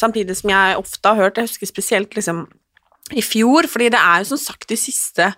samtidig 0.00 0.36
som 0.40 0.50
jeg 0.54 0.78
ofte 0.80 1.12
har 1.12 1.20
hørt, 1.26 1.36
jeg 1.42 1.50
husker 1.50 1.70
spesielt 1.70 2.16
liksom 2.16 2.46
i 3.12 3.20
fjor, 3.20 3.68
fordi 3.68 3.90
det 3.92 4.00
er 4.00 4.22
jo 4.24 4.30
som 4.32 4.40
sagt 4.40 4.68
de 4.72 4.76
siste 4.80 5.28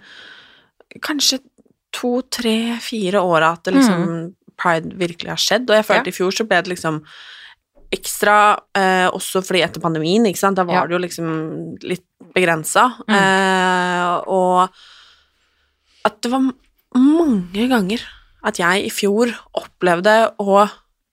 kanskje 1.03 1.41
to, 1.97 2.21
tre, 2.31 2.77
fire 2.85 3.21
åra 3.25 3.55
at 3.57 3.65
det 3.67 3.75
liksom 3.77 4.05
pride 4.57 4.95
virkelig 5.01 5.33
har 5.35 5.41
skjedd, 5.43 5.67
og 5.71 5.77
jeg 5.81 5.85
følte 5.89 6.07
Mm. 6.07 6.07
Ja. 6.07 6.13
i 6.15 6.17
fjor 6.17 6.31
så 6.37 6.47
ble 6.49 6.63
det 6.63 6.71
liksom 6.77 7.03
ekstra, 7.93 8.59
eh, 8.75 9.09
også 9.11 9.43
fordi 9.45 9.63
etter 9.63 9.81
pandemien, 9.81 10.25
ikke 10.27 10.39
sant, 10.39 10.57
da 10.57 10.65
var 10.65 10.75
Ja. 10.75 10.87
det 10.87 10.93
jo 10.97 10.99
liksom 11.07 11.79
litt 11.83 12.05
begrensa, 12.35 12.97
Mm. 13.09 13.15
eh, 13.15 14.23
og 14.27 14.69
at 16.05 16.21
det 16.23 16.31
var 16.31 16.53
mange 16.95 17.69
ganger 17.69 18.01
at 18.45 18.57
jeg 18.59 18.87
i 18.87 18.91
fjor 18.91 19.33
opplevde 19.55 20.33
å 20.39 20.69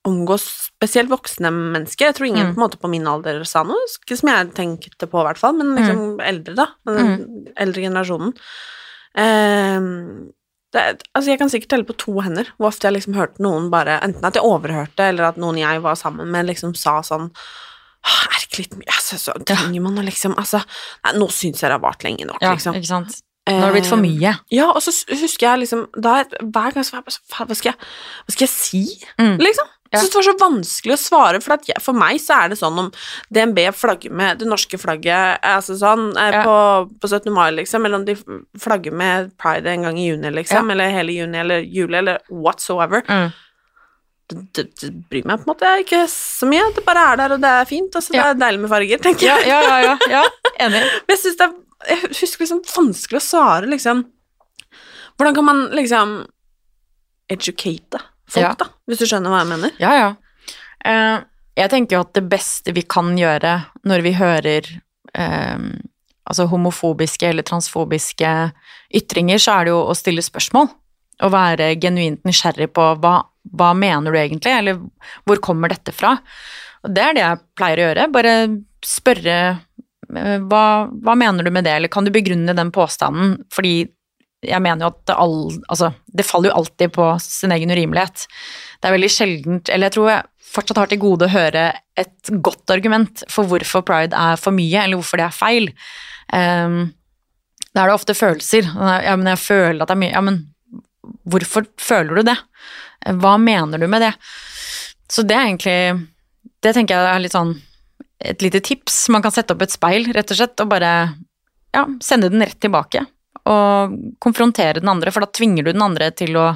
omgås 0.05 0.69
spesielt 0.69 1.07
voksne 1.09 1.49
mennesker. 1.49 2.07
Jeg 2.11 2.15
tror 2.15 2.27
ingen 2.27 2.47
Mm. 2.47 2.55
på 2.55 2.59
måte 2.59 2.77
på 2.77 2.89
min 2.89 3.07
alder 3.07 3.43
sa 3.45 3.63
noe, 3.63 3.77
ikke 4.03 4.17
som 4.17 4.29
jeg 4.29 4.53
tenkte 4.53 5.07
på 5.07 5.21
i 5.21 5.23
hvert 5.25 5.37
fall, 5.37 5.53
men 5.53 5.75
liksom 5.77 6.19
eldre, 6.19 6.55
da. 6.55 6.67
Den 6.85 7.47
eldre 7.55 7.81
generasjonen. 7.81 8.33
Ehm, 9.15 10.31
det, 10.73 11.03
altså 11.13 11.29
jeg 11.31 11.39
kan 11.39 11.49
sikkert 11.53 11.69
telle 11.69 11.85
på 11.87 11.95
to 12.01 12.15
hender 12.25 12.47
hvor 12.57 12.67
ofte 12.71 12.87
jeg 12.89 12.95
liksom 12.97 13.13
hørte 13.17 13.43
noen 13.45 13.69
bare 13.73 13.99
Enten 14.03 14.25
at 14.25 14.33
jeg 14.39 14.43
overhørte, 14.47 15.05
eller 15.11 15.29
at 15.29 15.37
noen 15.41 15.59
jeg 15.61 15.81
var 15.85 15.95
sammen 15.99 16.31
med, 16.33 16.47
liksom 16.49 16.73
sa 16.75 16.99
sånn 17.05 17.29
«Åh, 18.03 18.23
Er 18.35 18.41
ikke 18.43 18.63
litt 18.63 18.73
mye 18.79 18.91
altså, 18.91 19.15
Så 19.21 19.35
trenger 19.47 19.79
man 19.85 20.01
å 20.01 20.03
liksom 20.03 20.33
Altså, 20.37 20.59
nei, 21.05 21.13
nå 21.21 21.29
syns 21.31 21.61
jeg 21.61 21.69
det 21.69 21.77
har 21.77 21.83
vart 21.85 22.03
lenge 22.03 22.25
nok, 22.27 22.41
Ja, 22.43 22.51
liksom. 22.57 22.75
ikke 22.81 22.89
sant. 22.89 23.21
Nå 23.47 23.59
har 23.59 23.71
det 23.71 23.75
blitt 23.81 23.89
for 23.91 23.99
Eh, 23.99 24.03
mye. 24.07 24.33
Ja, 24.55 24.69
og 24.71 24.81
så 24.81 24.91
husker 25.19 25.49
jeg 25.49 25.59
liksom 25.65 25.85
da, 25.99 26.19
er- 26.23 26.43
Hver 26.43 26.73
gang 26.73 26.83
så 26.87 26.95
var 26.95 27.01
jeg 27.03 27.07
bare 27.09 27.15
sånn 27.17 27.31
hva 27.37 27.47
hva 27.47 28.31
skal 28.33 28.45
jeg 28.47 28.49
si? 28.49 28.83
Mm. 29.19 29.37
Liksom. 29.39 29.67
Jeg 29.93 30.01
synes 30.01 30.11
det 30.13 30.17
var 30.19 30.25
så 30.27 30.33
vanskelig 30.41 30.93
å 30.95 31.01
svare, 31.03 31.39
for, 31.45 31.53
at 31.53 31.67
jeg, 31.69 31.77
for 31.85 31.93
meg 31.93 32.17
så 32.23 32.33
er 32.41 32.49
det 32.49 32.57
sånn 32.57 32.79
om 32.81 32.87
DNB 33.33 33.59
flagger 33.77 34.11
med 34.17 34.39
det 34.41 34.47
norske 34.49 34.79
flagget 34.81 35.39
altså 35.45 35.75
sånn, 35.77 36.07
eh, 36.17 36.31
Ja. 36.39 36.43
på, 36.47 36.55
på 36.99 37.07
17. 37.11 37.29
mai, 37.33 37.51
liksom, 37.53 37.85
eller 37.85 38.01
om 38.01 38.05
de 38.07 38.15
flagger 38.59 38.91
med 38.91 39.31
pride 39.37 39.69
en 39.69 39.83
gang 39.85 39.97
i 40.01 40.07
juni, 40.09 40.31
liksom, 40.33 40.65
Ja. 40.67 40.71
eller 40.73 40.89
hele 40.89 41.13
juni, 41.13 41.37
eller 41.43 41.61
juli, 41.61 41.97
eller 42.01 42.19
whatsoever. 42.31 43.03
Mm. 43.07 43.31
Det, 44.29 44.37
det, 44.55 44.63
det 44.81 44.89
bryr 45.11 45.25
meg 45.29 45.41
på 45.43 45.45
en 45.45 45.51
måte 45.53 45.69
ikke 45.83 46.03
så 46.09 46.47
mye. 46.49 46.69
Det 46.73 46.81
bare 46.87 47.01
er 47.11 47.17
der, 47.19 47.33
og 47.35 47.41
det 47.43 47.49
er 47.53 47.65
fint. 47.69 47.93
Altså, 47.99 48.13
Ja. 48.15 48.23
Det 48.33 48.37
er 48.37 48.39
deilig 48.47 48.61
med 48.63 48.69
farger, 48.71 48.97
tenker 49.03 49.27
jeg. 49.27 49.47
ja, 49.51 49.59
ja, 49.61 49.79
ja, 49.83 49.97
ja. 50.09 50.23
enig. 50.65 50.79
Men 50.81 51.13
jeg 51.13 51.19
synes 51.19 51.37
det 51.37 51.47
er 51.49 51.59
Jeg 51.89 51.99
husker 52.15 52.45
liksom 52.45 52.61
vanskelig 52.63 53.19
å 53.19 53.25
svare, 53.27 53.67
liksom 53.67 54.05
Hvordan 55.19 55.35
kan 55.35 55.45
man 55.45 55.57
liksom 55.75 56.13
educate 57.29 57.99
folk, 58.29 58.43
Ja. 58.45 58.53
da? 58.59 58.65
Hvis 58.87 58.99
du 58.99 59.05
skjønner 59.05 59.29
hva 59.33 59.41
jeg 59.43 59.51
mener? 59.53 59.71
Ja, 59.79 59.93
ja. 59.97 60.13
Eh, 60.85 61.23
jeg 61.55 61.69
tenker 61.69 61.97
jo 61.97 62.03
at 62.05 62.13
det 62.13 62.25
beste 62.29 62.73
vi 62.73 62.81
kan 62.81 63.13
gjøre 63.17 63.65
når 63.85 64.01
vi 64.05 64.13
hører 64.17 64.69
eh, 65.15 65.57
altså 66.25 66.47
homofobiske 66.49 67.27
eller 67.29 67.43
transfobiske 67.43 68.31
ytringer, 68.95 69.37
så 69.41 69.59
er 69.59 69.65
det 69.67 69.73
jo 69.75 69.83
å 69.85 69.95
stille 69.97 70.23
spørsmål. 70.25 70.69
Og 71.23 71.31
være 71.31 71.75
genuint 71.79 72.23
nysgjerrig 72.25 72.71
på 72.73 72.87
hva, 73.03 73.19
hva 73.53 73.71
mener 73.77 74.11
du 74.11 74.17
egentlig, 74.17 74.51
eller 74.57 74.79
hvor 75.27 75.39
kommer 75.45 75.69
dette 75.69 75.93
fra? 75.93 76.15
Og 76.83 76.91
det 76.95 77.03
er 77.03 77.13
det 77.15 77.21
jeg 77.23 77.41
pleier 77.59 77.79
å 77.79 77.85
gjøre. 77.89 78.07
Bare 78.11 78.33
spørre 78.83 79.35
eh, 80.17 80.39
hva, 80.49 80.63
hva 80.89 81.15
mener 81.19 81.45
du 81.45 81.51
med 81.53 81.63
det, 81.67 81.77
eller 81.77 81.91
kan 81.93 82.03
du 82.07 82.11
begrunne 82.11 82.55
den 82.57 82.71
påstanden? 82.75 83.37
Fordi 83.53 83.85
jeg 84.47 84.63
mener 84.63 84.85
jo 84.85 84.91
at 84.91 85.01
det, 85.09 85.15
all, 85.19 85.37
altså, 85.71 85.91
det 86.05 86.25
faller 86.27 86.51
jo 86.51 86.59
alltid 86.61 86.93
på 86.95 87.07
sin 87.23 87.53
egen 87.55 87.73
urimelighet. 87.73 88.25
Det 88.79 88.89
er 88.89 88.95
veldig 88.97 89.11
sjeldent, 89.11 89.71
eller 89.71 89.89
jeg 89.89 89.95
tror 89.97 90.09
jeg 90.11 90.29
fortsatt 90.53 90.81
har 90.83 90.91
til 90.91 91.01
gode 91.01 91.27
å 91.27 91.33
høre 91.33 91.67
et 91.99 92.33
godt 92.45 92.73
argument 92.73 93.23
for 93.31 93.49
hvorfor 93.49 93.85
pride 93.87 94.17
er 94.17 94.39
for 94.41 94.55
mye, 94.55 94.83
eller 94.83 94.99
hvorfor 94.99 95.21
det 95.21 95.27
er 95.27 95.37
feil. 95.37 95.69
Um, 96.33 96.93
da 97.73 97.83
er 97.83 97.89
det 97.89 97.97
ofte 97.97 98.17
følelser. 98.17 98.69
Ja, 98.69 99.15
men 99.17 99.29
jeg 99.31 99.41
føler 99.41 99.81
at 99.81 99.89
det 99.89 99.95
er 99.95 100.03
mye 100.03 100.13
Ja, 100.13 100.23
men 100.25 100.41
hvorfor 101.29 101.65
føler 101.81 102.19
du 102.19 102.29
det? 102.29 102.37
Hva 103.19 103.35
mener 103.41 103.81
du 103.81 103.87
med 103.89 104.05
det? 104.05 104.13
Så 105.11 105.25
det 105.27 105.35
er 105.35 105.49
egentlig 105.49 106.07
Det 106.63 106.71
tenker 106.77 106.95
jeg 106.95 107.11
er 107.11 107.23
litt 107.23 107.35
sånn 107.35 107.57
et 108.23 108.39
lite 108.45 108.61
tips. 108.63 109.09
Man 109.11 109.23
kan 109.23 109.33
sette 109.35 109.51
opp 109.51 109.65
et 109.65 109.73
speil, 109.73 110.05
rett 110.15 110.31
og 110.31 110.37
slett, 110.37 110.61
og 110.63 110.69
bare 110.71 110.91
ja, 111.75 111.81
sende 111.99 112.29
den 112.31 112.45
rett 112.45 112.55
tilbake. 112.63 113.01
Og 113.49 113.95
konfrontere 114.23 114.79
den 114.79 114.91
andre, 114.91 115.11
for 115.11 115.25
da 115.25 115.31
tvinger 115.35 115.65
du 115.65 115.73
den 115.73 115.83
andre 115.83 116.11
til 116.15 116.37
å, 116.39 116.51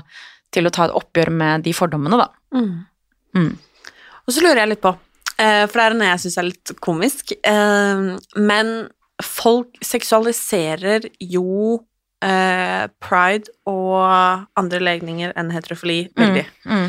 til 0.54 0.70
å 0.70 0.74
ta 0.74 0.88
et 0.88 0.96
oppgjør 0.96 1.34
med 1.36 1.66
de 1.68 1.74
fordommene, 1.76 2.20
da. 2.22 2.30
Mm. 2.56 3.50
Og 4.28 4.36
så 4.36 4.44
lurer 4.44 4.64
jeg 4.64 4.72
litt 4.74 4.84
på, 4.84 4.94
eh, 5.36 5.66
for 5.68 5.80
det 5.80 5.86
er 5.86 5.98
noe 6.00 6.12
jeg 6.14 6.24
syns 6.26 6.40
er 6.40 6.48
litt 6.50 6.74
komisk, 6.84 7.36
eh, 7.48 8.08
men 8.40 8.72
folk 9.24 9.80
seksualiserer 9.84 11.10
jo 11.24 11.82
eh, 12.24 12.88
pride 13.04 13.54
og 13.70 14.48
andre 14.60 14.82
legninger 14.84 15.36
enn 15.38 15.52
heterofili 15.54 16.06
veldig. 16.18 16.46
Mm. 16.68 16.88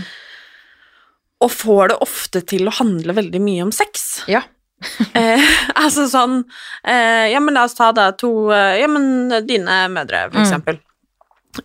Og 1.47 1.52
får 1.55 1.93
det 1.93 1.99
ofte 2.05 2.43
til 2.50 2.69
å 2.69 2.75
handle 2.81 3.14
veldig 3.17 3.40
mye 3.43 3.67
om 3.69 3.75
sex. 3.75 4.25
Ja. 4.31 4.43
eh, 5.18 5.42
altså 5.75 6.04
sånn 6.11 6.44
eh, 6.87 7.32
Ja, 7.32 7.40
men 7.42 7.54
la 7.54 7.64
oss 7.66 7.75
ta 7.75 7.90
da 7.92 8.11
to 8.12 8.50
eh, 8.54 8.76
Ja, 8.82 8.87
men 8.88 9.28
dine 9.47 9.88
mødre, 9.90 10.28
for 10.30 10.38
Mm. 10.38 10.44
eksempel. 10.47 10.78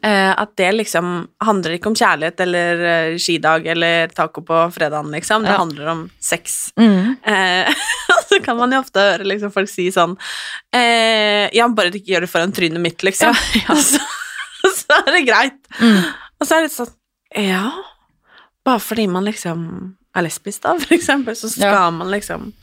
Eh, 0.01 0.31
at 0.41 0.55
det 0.57 0.71
liksom 0.73 1.27
handler 1.43 1.75
ikke 1.75 1.91
om 1.91 1.95
kjærlighet 1.99 2.39
eller 2.41 2.79
eh, 2.89 3.17
skidag 3.21 3.67
eller 3.69 4.07
taco 4.15 4.41
på 4.41 4.63
fredagen, 4.73 5.11
liksom. 5.13 5.43
Det 5.45 5.51
Ja. 5.53 5.57
handler 5.59 5.87
om 5.91 6.09
sex. 6.19 6.71
Mm. 6.79 7.15
Eh, 7.21 7.69
så 8.29 8.39
kan 8.41 8.57
man 8.57 8.71
jo 8.73 8.79
ofte 8.81 9.03
høre 9.03 9.27
liksom, 9.27 9.51
folk 9.53 9.69
si 9.69 9.89
sånn 9.93 10.15
eh, 10.73 11.49
Ja, 11.53 11.67
bare 11.69 11.91
ikke 11.93 12.15
gjør 12.15 12.25
det 12.25 12.31
foran 12.33 12.51
trynet 12.55 12.81
mitt, 12.81 13.03
liksom. 13.05 13.35
Så, 14.63 14.71
så 14.79 14.95
er 15.05 15.11
det 15.11 15.25
greit. 15.27 15.59
Mm. 15.81 16.01
Og 16.39 16.47
så 16.47 16.55
er 16.55 16.63
det 16.63 16.69
litt 16.71 16.77
sånn 16.79 16.93
Ja, 17.51 17.67
bare 18.65 18.79
fordi 18.79 19.05
man 19.11 19.25
liksom 19.27 19.67
er 20.15 20.23
lesbisk, 20.25 20.61
da, 20.63 20.75
for 20.79 20.93
eksempel, 20.95 21.35
så 21.35 21.49
skal 21.51 21.73
Ja. 21.73 21.89
man 21.91 22.09
liksom 22.13 22.53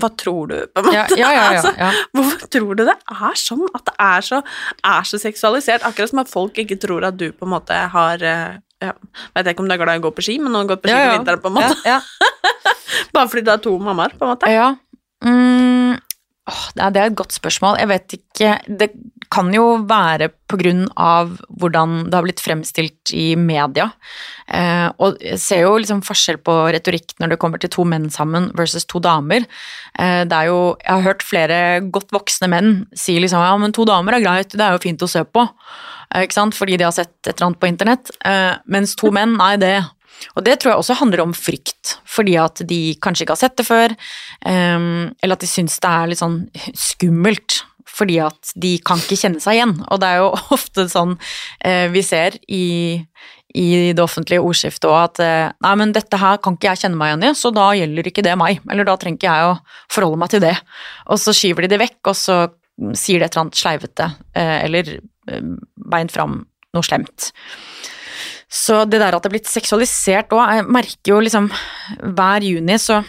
Hva 0.00 0.10
tror 0.20 0.50
du, 0.50 0.56
på 0.70 0.82
en 0.82 0.88
måte? 0.90 1.18
Ja, 1.20 1.30
ja, 1.34 1.46
altså. 1.54 1.72
Hvorfor 2.14 2.46
tror 2.56 2.78
du 2.78 2.84
det 2.88 2.96
er 2.96 3.40
sånn? 3.40 3.64
At 3.74 3.86
det 3.88 3.96
er 4.06 4.26
så, 4.26 4.40
er 4.94 5.08
så 5.08 5.20
seksualisert? 5.22 5.86
Akkurat 5.86 6.12
som 6.12 6.22
at 6.24 6.32
folk 6.32 6.60
ikke 6.60 6.78
tror 6.82 7.06
at 7.10 7.18
du 7.20 7.28
på 7.32 7.48
en 7.48 7.54
måte 7.56 7.80
har 7.94 8.24
eh, 8.24 8.56
ja, 8.84 8.92
Vet 9.36 9.52
ikke 9.52 9.64
om 9.64 9.68
du 9.70 9.74
er 9.74 9.80
glad 9.80 9.96
i 9.96 10.02
å 10.02 10.06
gå 10.08 10.14
på 10.16 10.24
ski, 10.26 10.38
men 10.42 10.52
nå 10.52 10.60
har 10.60 10.66
du 10.66 10.74
gått 10.74 10.82
på 10.84 10.90
ski 10.90 10.96
på 10.98 11.04
ja. 11.06 11.12
vinteren, 11.16 11.40
på 11.40 11.52
en 11.52 11.56
måte. 11.56 12.00
Bare 13.14 13.30
fordi 13.30 13.44
du 13.46 13.52
har 13.54 13.62
to 13.64 13.76
mammaer, 13.80 14.16
på 14.18 14.26
en 14.26 14.32
måte. 14.34 14.50
Ja. 14.52 14.66
Mm, 15.24 15.94
åh, 16.50 16.64
det, 16.76 16.84
er, 16.86 17.08
et 17.08 17.18
godt 17.18 17.34
spørsmål. 17.36 17.78
Jeg 17.80 17.90
vet 17.90 18.16
ikke 18.18 18.54
Det 18.80 18.90
kan 19.32 19.48
jo 19.54 19.80
være 19.88 20.28
på 20.50 20.58
grunn 20.60 20.84
av 21.00 21.32
hvordan 21.48 22.04
det 22.06 22.14
har 22.14 22.26
blitt 22.26 22.42
fremstilt 22.44 23.10
i 23.16 23.32
media. 23.40 23.88
Eh, 24.46 24.86
og 25.02 25.16
jeg 25.24 25.40
ser 25.42 25.64
jo 25.64 25.72
liksom 25.80 26.04
forskjell 26.06 26.38
på 26.44 26.54
retorikk 26.76 27.16
når 27.18 27.32
det 27.32 27.40
kommer 27.42 27.62
til 27.62 27.72
to 27.72 27.86
menn 27.88 28.06
sammen 28.14 28.50
versus 28.54 28.86
to 28.86 29.00
damer. 29.02 29.48
Eh, 29.98 30.22
det 30.28 30.36
er 30.36 30.52
jo 30.52 30.76
Jeg 30.84 30.92
har 30.92 31.08
hørt 31.08 31.26
flere 31.26 31.58
godt 31.88 32.14
voksne 32.14 32.50
menn 32.52 32.70
si 32.94 33.16
liksom 33.18 33.42
ja, 33.42 33.56
men 33.58 33.74
to 33.74 33.88
damer 33.88 34.18
er 34.18 34.26
greit, 34.26 34.54
det 34.54 34.62
er 34.62 34.76
jo 34.76 34.84
fint 34.84 35.02
å 35.02 35.10
se 35.10 35.24
på. 35.24 35.48
Eh, 36.12 36.22
ikke 36.28 36.38
sant? 36.38 36.54
Fordi 36.54 36.78
de 36.78 36.86
har 36.86 36.94
sett 36.94 37.16
et 37.24 37.34
eller 37.34 37.50
annet 37.50 37.62
på 37.62 37.72
internett. 37.72 38.14
Eh, 38.24 38.54
mens 38.70 38.94
to 39.00 39.10
menn, 39.14 39.34
nei, 39.40 39.56
det 39.58 39.74
og 40.34 40.46
det 40.46 40.56
tror 40.60 40.72
jeg 40.72 40.82
også 40.82 40.98
handler 41.00 41.24
om 41.24 41.34
frykt, 41.36 41.98
fordi 42.08 42.36
at 42.40 42.62
de 42.68 42.80
kanskje 43.02 43.26
ikke 43.26 43.36
har 43.36 43.42
sett 43.44 43.56
det 43.60 43.66
før, 43.68 43.94
um, 44.46 45.12
eller 45.22 45.36
at 45.36 45.44
de 45.44 45.50
syns 45.50 45.78
det 45.82 45.90
er 45.90 46.10
litt 46.10 46.22
sånn 46.22 46.40
skummelt, 46.72 47.62
fordi 47.94 48.18
at 48.24 48.52
de 48.58 48.74
kan 48.84 48.98
ikke 48.98 49.18
kjenne 49.20 49.42
seg 49.42 49.58
igjen. 49.58 49.76
Og 49.92 50.00
det 50.02 50.10
er 50.10 50.22
jo 50.22 50.30
ofte 50.56 50.86
sånn 50.90 51.16
eh, 51.62 51.86
vi 51.92 52.02
ser 52.06 52.38
i, 52.50 52.96
i 53.54 53.66
det 53.94 54.02
offentlige 54.02 54.42
ordskiftet 54.42 54.88
òg, 54.90 54.98
at 54.98 55.22
eh, 55.22 55.52
nei, 55.66 55.74
men 55.78 55.94
dette 55.94 56.18
her 56.20 56.40
kan 56.42 56.58
ikke 56.58 56.72
jeg 56.72 56.84
kjenne 56.84 56.98
meg 57.00 57.12
igjen 57.12 57.28
i, 57.28 57.32
så 57.38 57.52
da 57.54 57.68
gjelder 57.78 58.10
ikke 58.10 58.26
det 58.26 58.34
meg, 58.40 58.62
eller 58.70 58.88
da 58.88 58.98
trenger 58.98 59.20
ikke 59.20 59.36
jeg 59.36 59.52
å 59.52 59.56
forholde 59.94 60.20
meg 60.24 60.34
til 60.34 60.44
det. 60.44 60.56
Og 61.06 61.22
så 61.22 61.36
skyver 61.36 61.66
de 61.66 61.74
det 61.74 61.82
vekk, 61.84 62.00
og 62.10 62.18
så 62.18 62.38
sier 62.98 63.20
de 63.20 63.28
et 63.28 63.34
eller 63.36 63.44
annet 63.44 63.60
sleivete, 63.60 64.10
eh, 64.34 64.56
eller 64.66 64.96
beint 65.94 66.12
fram 66.12 66.40
noe 66.74 66.84
slemt. 66.84 67.30
Så 68.48 68.84
det 68.88 69.00
der 69.02 69.16
at 69.16 69.24
det 69.24 69.30
er 69.30 69.36
blitt 69.36 69.50
seksualisert 69.50 70.32
òg, 70.34 70.44
jeg 70.58 70.66
merker 70.76 71.14
jo 71.14 71.20
liksom 71.24 71.50
hver 72.14 72.44
juni 72.46 72.78
så 72.80 73.02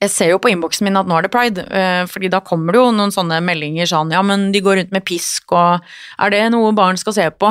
jeg 0.00 0.12
ser 0.14 0.30
jo 0.32 0.38
på 0.40 0.48
innboksen 0.48 0.86
min 0.86 0.96
at 0.96 1.08
nå 1.08 1.16
er 1.18 1.26
det 1.26 1.32
pride, 1.32 1.64
eh, 1.76 2.06
fordi 2.08 2.30
da 2.32 2.40
kommer 2.44 2.72
det 2.72 2.80
jo 2.80 2.92
noen 2.96 3.12
sånne 3.12 3.36
meldinger 3.44 3.88
sånn 3.90 4.12
ja, 4.14 4.22
men 4.24 4.48
de 4.54 4.62
går 4.64 4.78
rundt 4.80 4.94
med 4.96 5.04
pisk, 5.04 5.52
og 5.52 5.84
er 6.16 6.32
det 6.32 6.40
noe 6.54 6.72
barn 6.76 6.96
skal 7.00 7.16
se 7.18 7.26
på? 7.36 7.50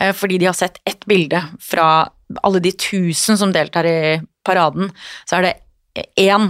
Eh, 0.00 0.14
Fordi 0.16 0.38
de 0.40 0.48
har 0.48 0.56
sett 0.56 0.80
ett 0.88 1.04
bilde 1.04 1.42
fra 1.60 2.08
alle 2.46 2.62
de 2.64 2.72
tusen 2.72 3.36
som 3.36 3.52
deltar 3.52 3.84
i 3.84 3.98
paraden, 4.46 4.88
så 5.28 5.38
er 5.38 5.48
det 5.50 6.08
én 6.16 6.48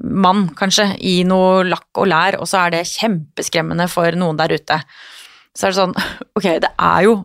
mann, 0.00 0.48
kanskje, 0.56 0.90
i 1.00 1.22
noe 1.24 1.64
lakk 1.64 1.96
og 2.00 2.10
lær, 2.10 2.36
og 2.40 2.48
så 2.48 2.66
er 2.66 2.76
det 2.76 2.88
kjempeskremmende 2.92 3.88
for 3.88 4.12
noen 4.16 4.36
der 4.36 4.52
ute. 4.52 4.80
Så 5.56 5.68
er 5.68 5.72
det 5.72 5.80
sånn, 5.80 5.96
ok, 6.36 6.48
det 6.60 6.72
er 6.76 7.08
jo 7.08 7.16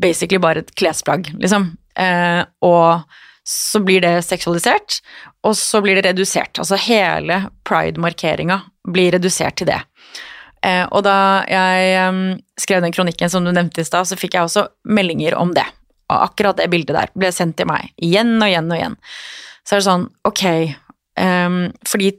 basically 0.00 0.40
bare 0.42 0.62
et 0.64 0.74
klesplagg, 0.78 1.30
liksom. 1.40 1.72
Eh, 1.98 2.42
og 2.64 3.02
så 3.44 3.80
blir 3.82 4.02
det 4.04 4.22
seksualisert, 4.24 5.00
og 5.42 5.56
så 5.58 5.82
blir 5.82 5.98
det 5.98 6.06
redusert. 6.06 6.60
Altså 6.62 6.78
hele 6.78 7.42
pride-markeringa 7.68 8.60
blir 8.88 9.12
redusert 9.16 9.58
til 9.58 9.72
det. 9.72 9.80
Eh, 10.62 10.84
og 10.94 11.02
da 11.06 11.42
jeg 11.50 12.08
um, 12.08 12.22
skrev 12.60 12.84
den 12.84 12.94
kronikken 12.94 13.30
som 13.30 13.44
du 13.44 13.50
nevnte 13.50 13.82
i 13.82 13.86
stad, 13.86 14.06
så 14.06 14.18
fikk 14.18 14.36
jeg 14.38 14.46
også 14.46 14.68
meldinger 14.86 15.34
om 15.38 15.50
det. 15.56 15.66
Og 16.12 16.28
akkurat 16.28 16.60
det 16.60 16.70
bildet 16.70 16.94
der 16.94 17.10
ble 17.18 17.32
sendt 17.34 17.58
til 17.58 17.66
meg 17.70 17.90
igjen 18.02 18.36
og 18.38 18.46
igjen 18.46 18.70
og 18.70 18.78
igjen. 18.78 18.96
Så 19.66 19.74
er 19.74 19.82
det 19.82 19.88
sånn, 19.88 20.08
ok, 20.28 20.44
um, 21.20 21.64
fordi 21.88 22.18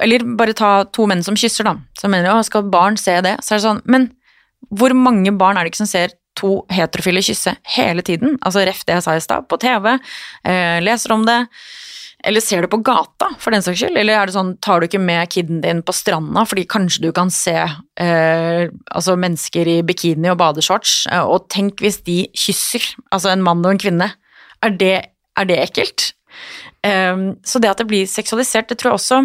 Eller 0.00 0.22
bare 0.24 0.54
ta 0.56 0.86
to 0.88 1.04
menn 1.04 1.20
som 1.20 1.36
kysser, 1.36 1.66
da. 1.68 1.74
Så 2.00 2.08
mener 2.08 2.32
å, 2.32 2.38
skal 2.48 2.62
barn 2.72 2.94
se 2.96 3.12
det? 3.20 3.34
Så 3.44 3.52
er 3.52 3.58
det 3.58 3.64
sånn, 3.66 3.82
men 3.84 4.06
hvor 4.72 4.94
mange 4.96 5.34
barn 5.36 5.58
er 5.60 5.66
det 5.66 5.74
ikke 5.74 5.82
som 5.82 5.90
ser 5.90 6.14
to 6.38 6.62
heterofile 6.72 7.22
kysse 7.24 7.54
hele 7.76 8.04
tiden? 8.06 8.36
Altså 8.42 8.64
ref 8.66 8.84
det 8.88 8.98
jeg 8.98 9.06
sa 9.06 9.16
i 9.16 9.22
stad, 9.24 9.48
på 9.50 9.58
TV, 9.62 9.94
eh, 10.48 10.78
leser 10.84 11.14
om 11.16 11.26
det. 11.28 11.40
Eller 12.24 12.40
ser 12.44 12.62
du 12.62 12.70
på 12.70 12.78
gata, 12.86 13.32
for 13.42 13.50
den 13.50 13.64
saks 13.64 13.80
skyld? 13.80 13.96
Eller 13.98 14.14
er 14.14 14.30
det 14.30 14.36
sånn, 14.36 14.54
tar 14.62 14.78
du 14.78 14.86
ikke 14.86 15.02
med 15.02 15.26
kiden 15.34 15.62
din 15.64 15.82
på 15.82 15.94
stranda 15.96 16.44
fordi 16.46 16.64
kanskje 16.70 17.02
du 17.02 17.10
kan 17.14 17.32
se 17.34 17.56
eh, 17.58 18.64
altså 18.94 19.16
mennesker 19.18 19.70
i 19.72 19.76
bikini 19.86 20.30
og 20.30 20.38
badeshorts, 20.42 21.08
eh, 21.10 21.22
og 21.26 21.48
tenk 21.52 21.82
hvis 21.82 22.02
de 22.06 22.24
kysser, 22.38 22.92
altså 23.10 23.32
en 23.32 23.42
mann 23.42 23.64
og 23.66 23.74
en 23.74 23.82
kvinne. 23.82 24.12
Er 24.62 24.76
det, 24.78 24.96
er 25.34 25.50
det 25.50 25.58
ekkelt? 25.64 26.12
Eh, 26.86 27.28
så 27.42 27.62
det 27.62 27.74
at 27.74 27.82
det 27.82 27.90
blir 27.90 28.10
seksualisert, 28.10 28.70
det 28.70 28.78
tror 28.78 28.94
jeg 28.94 29.02
også 29.02 29.22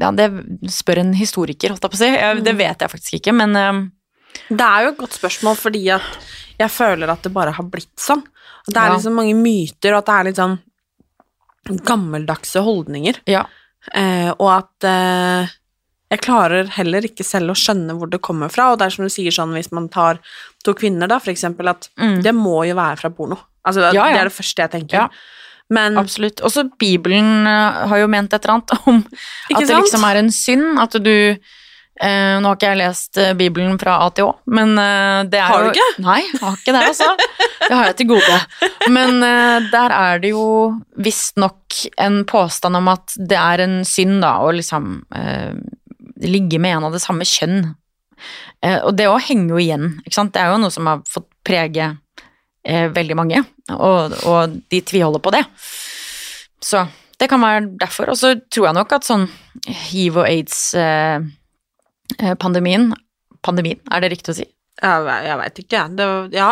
ja, 0.00 0.10
det 0.10 0.28
spør 0.72 1.02
en 1.02 1.12
historiker, 1.16 1.70
holdt 1.72 1.84
jeg 1.84 1.92
på 1.92 1.98
å 1.98 2.02
si. 2.02 2.42
Det 2.44 2.54
vet 2.58 2.80
jeg 2.82 2.90
faktisk 2.90 3.18
ikke, 3.20 3.34
men 3.36 3.54
eh, 3.58 3.84
Det 4.48 4.60
er 4.66 4.82
jo 4.84 4.92
et 4.92 4.98
godt 4.98 5.16
spørsmål 5.16 5.56
fordi 5.56 5.84
at 5.94 6.02
jeg 6.60 6.70
føler 6.70 7.10
at 7.10 7.22
det 7.22 7.32
bare 7.34 7.50
har 7.56 7.64
blitt 7.64 7.96
sånn. 7.98 8.22
At 8.68 8.74
det 8.74 8.76
er 8.80 8.86
Ja. 8.90 8.94
liksom 8.96 9.14
mange 9.16 9.34
myter, 9.34 9.92
og 9.92 9.98
at 9.98 10.06
det 10.06 10.14
er 10.14 10.24
litt 10.24 10.36
sånn 10.36 10.58
gammeldagse 11.84 12.60
holdninger. 12.64 13.20
ja. 13.26 13.44
Eh, 13.92 14.30
og 14.40 14.48
at 14.48 14.84
eh, 14.88 15.50
jeg 16.10 16.20
klarer 16.24 16.70
heller 16.72 17.04
ikke 17.04 17.22
selv 17.26 17.52
å 17.52 17.56
skjønne 17.58 17.92
hvor 17.98 18.08
det 18.08 18.22
kommer 18.24 18.48
fra, 18.48 18.70
og 18.72 18.78
det 18.80 18.86
er 18.86 18.94
som 18.94 19.04
du 19.04 19.10
sier 19.12 19.30
sånn 19.34 19.52
hvis 19.52 19.68
man 19.76 19.90
tar 19.92 20.20
to 20.64 20.72
kvinner, 20.72 21.06
da, 21.06 21.18
for 21.20 21.30
eksempel, 21.34 21.68
at 21.68 21.90
Mm. 22.00 22.22
det 22.22 22.32
må 22.34 22.64
jo 22.66 22.74
være 22.78 22.96
fra 22.96 23.10
porno. 23.10 23.36
Altså, 23.66 23.82
det, 23.84 23.92
Ja, 23.94 24.06
ja. 24.06 24.12
det 24.14 24.20
er 24.22 24.24
det 24.30 24.32
første 24.38 24.62
jeg 24.62 24.70
tenker. 24.70 24.94
Ja. 24.94 25.08
Men 25.68 25.96
Absolutt. 25.98 26.36
Også 26.40 26.64
Bibelen 26.78 27.46
eh, 27.46 27.86
har 27.88 27.98
jo 27.98 28.06
ment 28.08 28.32
et 28.32 28.42
eller 28.44 28.54
annet 28.54 28.86
om 28.88 29.04
at 29.50 29.60
at 29.62 29.68
det 29.68 29.76
liksom 29.76 30.04
er 30.10 30.16
en 30.16 30.30
synd 30.30 30.78
at 30.80 30.92
du 31.02 31.38
eh, 32.02 32.36
Nå 32.40 32.50
har 32.50 32.56
ikke 32.58 32.70
jeg 32.72 32.80
lest 32.80 33.20
uh, 33.20 33.32
Bibelen 33.38 33.76
fra 33.80 33.98
A 34.04 34.08
til 34.14 34.30
Å, 34.30 34.34
men 34.56 34.74
uh, 34.78 35.22
det 35.30 35.40
er 35.40 35.50
Har 35.50 35.62
du 35.64 35.68
jo 35.68 35.74
ikke? 35.74 36.02
Nei, 36.04 36.18
jeg 36.26 36.40
har 36.42 36.56
ikke 36.58 36.74
det, 36.74 36.82
altså. 36.90 37.10
Det 37.64 37.70
har 37.70 37.88
jeg 37.88 37.96
til 38.00 38.08
gode. 38.10 38.38
Men 38.92 39.22
der 39.72 39.92
er 39.96 40.18
det 40.20 40.34
jo 40.34 40.46
visstnok 41.00 41.78
en 42.02 42.18
påstand 42.28 42.76
om 42.76 42.90
at 42.92 43.14
det 43.16 43.38
er 43.40 43.62
en 43.64 43.78
synd, 43.88 44.18
da, 44.20 44.34
å 44.44 44.50
liksom 44.52 44.98
ligge 46.20 46.60
med 46.60 46.76
en 46.76 46.88
av 46.90 46.96
det 46.96 47.00
samme 47.00 47.24
kjønn. 47.24 47.70
Og 48.84 48.90
det 48.98 49.06
òg 49.08 49.24
henger 49.30 49.54
jo 49.54 49.62
igjen, 49.62 49.86
ikke 50.04 50.18
sant. 50.18 50.34
Det 50.36 50.42
er 50.42 50.52
jo 50.52 50.60
noe 50.60 50.74
som 50.74 50.90
har 50.90 51.00
fått 51.08 51.30
prege 51.46 51.88
veldig 52.98 53.16
mange, 53.16 53.40
og, 53.72 54.18
og 54.28 54.60
de 54.72 54.82
tviholder 54.84 55.24
på 55.24 55.32
det. 55.32 55.42
Så 56.64 56.84
det 57.20 57.30
kan 57.32 57.40
være 57.40 57.64
derfor. 57.80 58.12
Og 58.12 58.18
så 58.20 58.34
tror 58.52 58.68
jeg 58.68 58.78
nok 58.78 58.92
at 58.96 59.08
sånn 59.08 59.26
hiv 59.88 60.20
og 60.20 60.28
aids-pandemien 60.28 61.40
Pandemien, 62.38 62.92
Pandemien, 63.42 63.80
er 63.92 64.00
det 64.04 64.10
riktig 64.12 64.32
å 64.32 64.36
si? 64.36 64.44
jeg, 64.82 65.04
jeg 65.26 65.36
veit 65.38 65.58
ikke. 65.62 65.80
Var- 65.96 66.32
ja, 66.34 66.48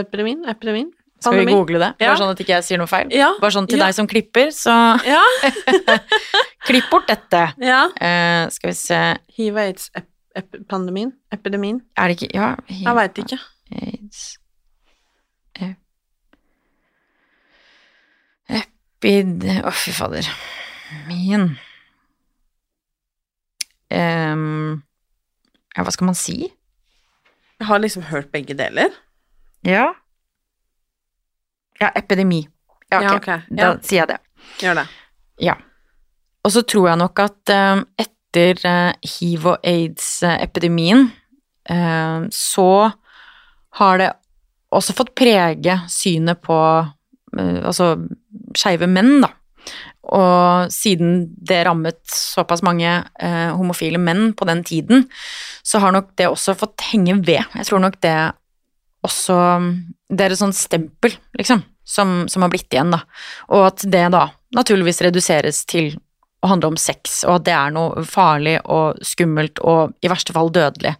epidemien, 0.00 0.44
epidemien. 0.48 0.90
Skal 1.20 1.38
vi 1.40 1.44
google 1.52 1.78
det? 1.80 1.88
Bare 1.98 2.10
Ja. 2.10 2.14
sånn 2.20 2.30
at 2.34 2.38
ikke 2.40 2.52
jeg 2.58 2.64
sier 2.64 2.78
noe 2.78 2.86
feil? 2.86 3.08
Ja. 3.10 3.30
Bare 3.40 3.50
sånn 3.50 3.66
til 3.68 3.78
Ja. 3.78 3.86
deg 3.86 3.94
som 3.94 4.06
klipper, 4.06 4.48
så 4.52 4.74
Ja. 5.06 5.22
klipp 6.68 6.90
bort 6.90 7.06
dette. 7.08 7.54
ja. 7.58 7.88
Eh, 8.00 8.48
skal 8.50 8.70
vi 8.70 8.74
se 8.74 9.16
Hiv 9.36 9.56
aids, 9.56 9.90
ep, 9.94 10.06
ep, 10.36 10.50
pandemien, 10.68 11.12
epidemien. 11.32 11.80
Er 11.96 12.08
det 12.08 12.18
ikke 12.20 12.34
Ja. 12.34 12.56
hiv- 12.68 12.84
Jeg 12.84 12.94
veit 12.94 13.14
ikke. 13.24 13.38
Aids 13.72 14.38
Ep- 15.60 15.76
Epid... 19.04 19.44
Å, 19.64 19.72
fy 19.72 19.92
fader. 19.92 20.28
Min 21.08 21.56
Em, 23.90 24.82
Ja, 25.76 25.82
hva 25.82 25.90
skal 25.94 26.06
man 26.10 26.14
si? 26.18 26.36
Jeg 27.60 27.66
har 27.68 27.78
liksom 27.82 28.02
hørt 28.10 28.30
begge 28.34 28.54
deler. 28.58 28.90
Ja. 29.66 29.92
Ja, 31.80 31.90
epidemi. 31.98 32.44
Ja, 32.92 32.98
ok. 33.00 33.04
Ja, 33.04 33.14
ok. 33.16 33.26
Da 33.50 33.62
Ja. 33.62 33.76
sier 33.82 34.00
jeg 34.04 34.08
det. 34.08 34.18
Gjør 34.62 34.74
det. 34.82 34.86
Ja. 35.42 35.54
Og 36.44 36.52
så 36.52 36.62
tror 36.62 36.88
jeg 36.90 36.98
nok 37.00 37.18
at 37.24 37.50
eh, 37.50 37.82
etter 37.98 38.60
uh, 38.68 38.92
hiv- 39.06 39.46
og 39.46 39.58
aids-epidemien, 39.64 41.06
uh, 41.70 42.26
så 42.30 42.92
har 43.80 43.98
det 43.98 44.10
også 44.74 44.92
fått 44.94 45.14
prege 45.16 45.78
synet 45.88 46.42
på 46.42 46.58
uh, 46.84 47.60
altså 47.64 47.94
skeive 48.58 48.86
menn, 48.90 49.20
da. 49.24 49.30
Og 50.12 50.72
siden 50.72 51.28
det 51.48 51.62
rammet 51.64 52.00
såpass 52.10 52.62
mange 52.66 52.90
eh, 52.92 53.50
homofile 53.56 54.00
menn 54.00 54.32
på 54.36 54.46
den 54.48 54.64
tiden, 54.66 55.06
så 55.64 55.80
har 55.80 55.94
nok 55.94 56.12
det 56.20 56.28
også 56.28 56.56
fått 56.60 56.84
henge 56.90 57.16
ved. 57.24 57.44
Jeg 57.56 57.68
tror 57.70 57.84
nok 57.84 58.00
det 58.04 58.16
også 59.04 59.36
Det 60.08 60.24
er 60.24 60.32
et 60.32 60.40
sånt 60.40 60.56
stempel, 60.56 61.12
liksom, 61.36 61.60
som, 61.84 62.22
som 62.28 62.44
har 62.44 62.48
blitt 62.52 62.72
igjen, 62.72 62.94
da. 62.94 63.02
Og 63.52 63.66
at 63.66 63.84
det 63.90 64.06
da 64.14 64.28
naturligvis 64.56 65.02
reduseres 65.04 65.64
til 65.68 65.90
å 66.44 66.50
handle 66.52 66.72
om 66.72 66.78
sex, 66.80 67.22
og 67.26 67.40
at 67.40 67.46
det 67.48 67.54
er 67.56 67.74
noe 67.74 68.04
farlig 68.08 68.58
og 68.64 69.00
skummelt 69.04 69.60
og 69.64 69.92
i 70.04 70.10
verste 70.12 70.32
fall 70.36 70.52
dødelig. 70.54 70.94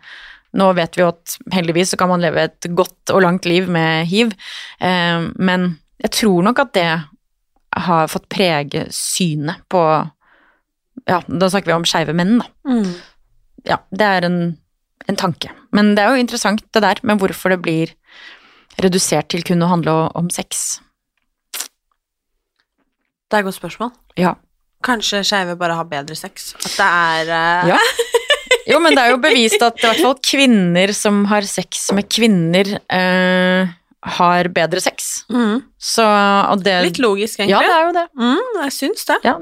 Nå 0.55 0.68
vet 0.77 0.96
vi 0.96 1.03
jo 1.03 1.11
at 1.12 1.37
heldigvis 1.55 1.94
så 1.94 1.98
kan 2.00 2.12
man 2.12 2.22
leve 2.22 2.46
et 2.46 2.68
godt 2.77 3.12
og 3.14 3.24
langt 3.24 3.48
liv 3.48 3.70
med 3.72 4.09
hiv, 4.11 4.35
eh, 4.81 5.29
men 5.37 5.74
jeg 6.05 6.14
tror 6.20 6.44
nok 6.46 6.64
at 6.64 6.74
det 6.77 6.88
har 7.75 8.11
fått 8.13 8.29
prege 8.33 8.87
synet 8.95 9.65
på 9.73 9.83
Ja, 11.11 11.19
da 11.27 11.49
snakker 11.51 11.73
vi 11.73 11.77
om 11.77 11.85
skeive 11.89 12.15
menn, 12.17 12.39
da. 12.41 12.47
Mm. 12.71 12.93
Ja, 13.69 13.81
det 13.91 14.07
er 14.07 14.27
en, 14.29 14.39
en 15.11 15.19
tanke. 15.21 15.51
Men 15.75 15.93
det 15.97 16.05
er 16.05 16.15
jo 16.15 16.23
interessant 16.23 16.63
det 16.73 16.85
der 16.85 17.01
med 17.03 17.21
hvorfor 17.21 17.53
det 17.53 17.61
blir 17.65 17.93
redusert 18.81 19.29
til 19.33 19.45
kun 19.45 19.65
å 19.65 19.69
handle 19.73 19.97
om 20.17 20.31
sex. 20.33 20.81
Det 23.29 23.37
er 23.37 23.43
et 23.43 23.49
godt 23.49 23.59
spørsmål. 23.59 23.93
Ja. 24.21 24.37
Kanskje 24.85 25.25
skeive 25.27 25.59
bare 25.61 25.77
har 25.77 25.89
bedre 25.91 26.17
sex. 26.19 26.53
At 26.61 26.73
det 26.79 26.89
er 26.89 27.35
uh... 27.35 27.75
Ja. 27.75 27.81
Jo, 28.65 28.79
men 28.81 28.95
det 28.97 29.03
er 29.03 29.13
jo 29.13 29.21
bevist 29.21 29.61
at 29.65 29.81
i 29.81 29.85
hvert 29.85 30.01
fall 30.01 30.15
kvinner 30.25 30.93
som 30.97 31.25
har 31.29 31.45
sex 31.49 31.91
med 31.97 32.09
kvinner, 32.09 32.71
eh, 32.89 33.73
har 34.05 34.49
bedre 34.53 34.81
sex. 34.85 35.25
mm. 35.33 35.62
Så 35.81 36.05
det 36.62 36.75
Litt 36.85 36.99
logisk, 37.03 37.38
egentlig. 37.40 37.57
Ja, 37.57 37.61
det 37.61 37.77
er 37.77 37.87
jo 37.88 37.95
det. 37.97 38.07
Mm, 38.21 38.61
jeg 38.64 38.73
syns 38.77 39.05
det. 39.09 39.19
Ja. 39.25 39.38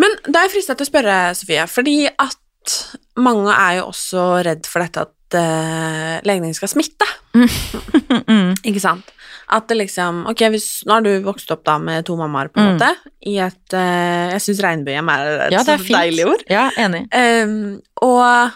Men 0.00 0.14
da 0.26 0.40
er 0.40 0.48
jeg 0.48 0.54
fristet 0.56 0.78
til 0.80 0.86
å 0.86 0.90
spørre, 0.90 1.16
Sofie, 1.38 1.64
fordi 1.70 1.96
at 2.10 2.76
mange 3.20 3.52
er 3.54 3.78
jo 3.80 3.88
også 3.90 4.24
redd 4.46 4.66
for 4.68 4.84
dette 4.84 5.04
at 5.06 5.36
uh, 5.38 6.18
legning 6.28 6.54
skal 6.56 6.70
smitte. 6.72 7.06
Mm. 7.34 8.54
Ikke 8.68 8.82
sant? 8.82 9.10
At 9.50 9.66
det 9.70 9.76
liksom 9.80 10.24
Ok, 10.30 10.44
hvis, 10.52 10.66
nå 10.86 10.94
har 10.96 11.02
du 11.02 11.10
vokst 11.24 11.50
opp 11.50 11.64
da 11.66 11.76
med 11.82 12.04
to 12.06 12.14
mammaer, 12.18 12.50
på 12.52 12.60
en 12.62 12.68
Mm. 12.70 12.76
måte, 12.78 13.12
i 13.26 13.36
et 13.42 13.74
uh, 13.74 14.30
Jeg 14.36 14.42
syns 14.44 14.60
regnbuehjem 14.62 15.08
er 15.10 15.30
et 15.48 15.54
Ja, 15.56 15.62
er 15.66 15.86
deilig 15.86 16.26
ord. 16.30 16.44
Ja, 16.50 16.68
enig. 16.78 17.06
Um, 17.10 17.80
og 18.06 18.50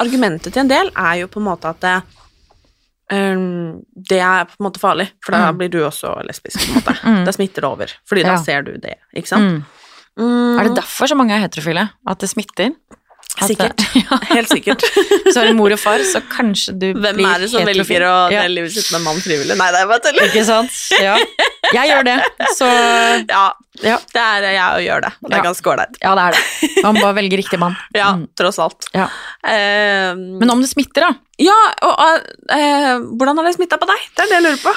argumentet 0.00 0.52
til 0.52 0.62
en 0.64 0.70
del 0.70 0.90
er 0.92 1.20
jo 1.22 1.28
på 1.32 1.40
en 1.40 1.48
måte 1.48 1.70
at 1.72 1.80
det, 1.84 1.96
ehm, 3.12 3.82
det 4.08 4.18
er 4.20 4.44
på 4.44 4.56
en 4.60 4.66
måte 4.70 4.80
farlig, 4.82 5.10
for 5.24 5.32
da 5.32 5.52
Mm. 5.52 5.58
blir 5.58 5.68
du 5.70 5.78
også 5.84 6.14
lesbisk, 6.26 6.58
på 6.58 6.68
en 6.68 6.74
måte. 6.80 6.94
Mm. 7.06 7.24
Da 7.24 7.32
smitter 7.32 7.60
det 7.62 7.64
over, 7.70 7.86
fordi 8.08 8.22
da 8.22 8.34
Ja. 8.34 8.36
ser 8.42 8.62
du 8.62 8.72
det, 8.78 8.96
ikke 9.16 9.28
sant? 9.28 9.42
Mm. 9.42 9.64
Mm, 10.18 10.58
Er 10.58 10.64
det 10.64 10.76
derfor 10.76 11.06
så 11.06 11.14
mange 11.16 11.32
er 11.36 11.40
heterofile? 11.46 11.90
At 12.08 12.18
det 12.18 12.30
smitter? 12.30 12.70
Sikkert. 13.44 13.82
ja. 14.00 14.16
Helt 14.30 14.48
sikkert. 14.48 14.82
Så 15.32 15.40
har 15.42 15.50
du 15.50 15.56
mor 15.58 15.72
og 15.74 15.80
far, 15.82 16.00
så 16.08 16.22
kanskje 16.32 16.72
du 16.80 16.86
Hvem 16.94 17.18
blir 17.18 17.28
er 17.28 17.42
det 17.44 17.50
som 17.52 17.66
velger 17.68 18.04
å 18.08 18.14
dele 18.32 18.48
livet 18.54 18.72
sitt 18.72 18.88
med 18.94 19.00
en 19.02 19.06
mann 19.10 19.20
frivillig? 19.20 19.56
Nei, 19.60 19.68
det 19.74 19.82
er 19.82 19.90
bare 19.90 20.04
tull. 20.06 20.20
Ikke 20.24 20.44
sant? 20.48 20.72
Ja. 21.02 21.16
Jeg 21.74 21.90
gjør 21.90 22.06
det, 22.08 22.16
så 22.56 22.68
Ja, 23.36 23.44
Ja. 23.84 23.98
det 24.14 24.22
er 24.22 24.46
jeg 24.54 24.64
å 24.64 24.80
gjøre 24.86 25.04
det. 25.04 25.12
og 25.20 25.30
Det 25.32 25.36
er 25.36 25.44
ganske 25.44 25.70
ålreit. 25.74 25.98
Ja, 26.00 26.14
det 26.16 26.24
er 26.30 26.36
det. 26.38 26.70
Man 26.86 26.96
bare 27.02 27.16
velger 27.18 27.42
riktig 27.42 27.60
mann. 27.60 27.76
Ja, 27.96 28.12
Mm. 28.16 28.24
tross 28.38 28.58
alt. 28.62 28.86
Ja. 28.96 29.08
Uh, 29.44 30.16
Men 30.40 30.50
om 30.54 30.62
det 30.64 30.70
smitter, 30.70 31.08
da? 31.10 31.12
ja, 31.42 31.56
og 31.84 31.98
uh, 32.48 32.94
hvordan 33.18 33.36
har 33.36 33.44
det 33.50 33.56
smitta 33.58 33.76
på 33.82 33.88
deg? 33.90 34.06
Det 34.16 34.24
er 34.24 34.30
det 34.30 34.36
jeg 34.38 34.44
lurer 34.46 34.62
på. 34.64 34.76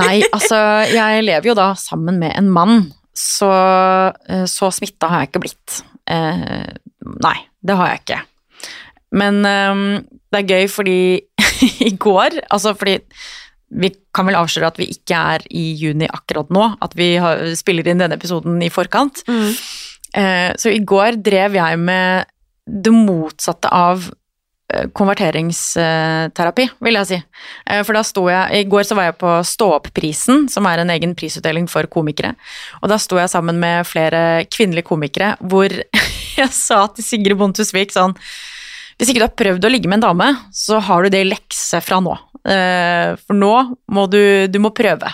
Nei, 0.00 0.14
altså, 0.34 0.58
jeg 0.90 1.22
lever 1.28 1.52
jo 1.52 1.54
da 1.58 1.68
sammen 1.78 2.18
med 2.18 2.34
en 2.40 2.48
mann 2.50 2.78
så, 3.18 3.48
eh, 4.30 4.44
så 4.46 4.68
smitta 4.70 5.08
har 5.10 5.24
jeg 5.24 5.30
ikke 5.32 5.40
blitt. 5.42 5.78
Eh, 6.06 6.68
nei, 7.24 7.36
det 7.64 7.76
har 7.78 7.92
jeg 7.92 8.02
ikke. 8.04 8.20
Men 9.18 9.40
um, 9.46 9.84
det 10.32 10.42
er 10.42 10.50
gøy 10.52 10.68
fordi 10.68 10.98
i 11.88 11.92
går 11.96 12.42
Altså 12.52 12.74
fordi 12.76 12.98
vi 13.68 13.90
kan 14.16 14.28
vel 14.28 14.38
avsløre 14.38 14.70
at 14.70 14.78
vi 14.80 14.88
ikke 14.92 15.16
er 15.34 15.44
i 15.52 15.70
juni 15.76 16.08
akkurat 16.08 16.48
nå, 16.54 16.64
at 16.84 16.94
vi 16.96 17.14
har, 17.20 17.42
spiller 17.58 17.88
inn 17.88 18.00
denne 18.00 18.16
episoden 18.16 18.56
i 18.64 18.70
forkant. 18.72 19.20
Eh, 20.16 20.54
så 20.56 20.72
i 20.72 20.80
går 20.80 21.20
drev 21.20 21.58
jeg 21.58 21.80
med 21.82 22.30
det 22.64 22.92
motsatte 22.94 23.68
av 23.68 24.06
eh, 24.72 24.88
konverteringsterapi, 24.96 26.64
vil 26.84 26.98
jeg 27.00 27.10
si. 27.10 27.18
Eh, 27.68 27.82
For 27.84 27.98
da 27.98 28.04
sto 28.08 28.24
jeg 28.32 28.62
I 28.62 28.64
går 28.72 28.88
så 28.88 28.96
var 28.96 29.10
jeg 29.10 29.18
på 29.20 29.36
Stå 29.44 29.68
opp-prisen, 29.76 30.48
som 30.48 30.68
er 30.68 30.80
en 30.80 30.94
egen 30.96 31.12
prisutdeling 31.18 31.68
for 31.68 31.88
komikere. 31.92 32.34
Og 32.80 32.88
da 32.92 32.96
sto 33.00 33.20
jeg 33.20 33.32
sammen 33.32 33.60
med 33.60 33.84
flere 33.88 34.46
kvinnelige 34.48 34.88
komikere, 34.88 35.34
hvor 35.44 35.76
jeg 36.44 36.54
sa 36.54 36.84
til 36.94 37.06
Sigrid 37.06 37.38
Bonde 37.38 37.58
Tusvik 37.58 37.94
sånn 37.94 38.14
Hvis 38.98 39.10
ikke 39.10 39.22
du 39.22 39.26
har 39.26 39.38
prøvd 39.38 39.68
å 39.68 39.70
ligge 39.72 39.90
med 39.90 40.00
en 40.00 40.08
dame, 40.08 40.32
så 40.54 40.80
har 40.82 41.04
du 41.04 41.12
det 41.14 41.22
i 41.24 41.30
lekse 41.30 41.80
fra 41.84 42.00
nå. 42.04 42.16
Eh, 42.48 43.14
For 43.26 43.38
nå 43.38 43.54
må 43.94 44.06
du 44.10 44.20
Du 44.50 44.60
må 44.62 44.74
prøve. 44.74 45.10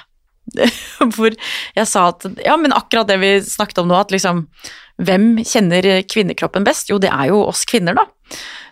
Hvor 1.16 1.32
jeg 1.32 1.86
sa 1.88 2.08
at 2.12 2.26
Ja, 2.44 2.56
men 2.60 2.74
akkurat 2.76 3.08
det 3.08 3.18
vi 3.22 3.36
snakket 3.44 3.80
om 3.82 3.88
nå, 3.90 3.96
at 4.00 4.12
liksom 4.14 4.44
Hvem 5.02 5.40
kjenner 5.42 5.88
kvinnekroppen 6.06 6.66
best? 6.66 6.92
Jo, 6.92 7.00
det 7.02 7.10
er 7.10 7.32
jo 7.32 7.40
oss 7.48 7.64
kvinner, 7.66 7.96
da. 7.98 8.04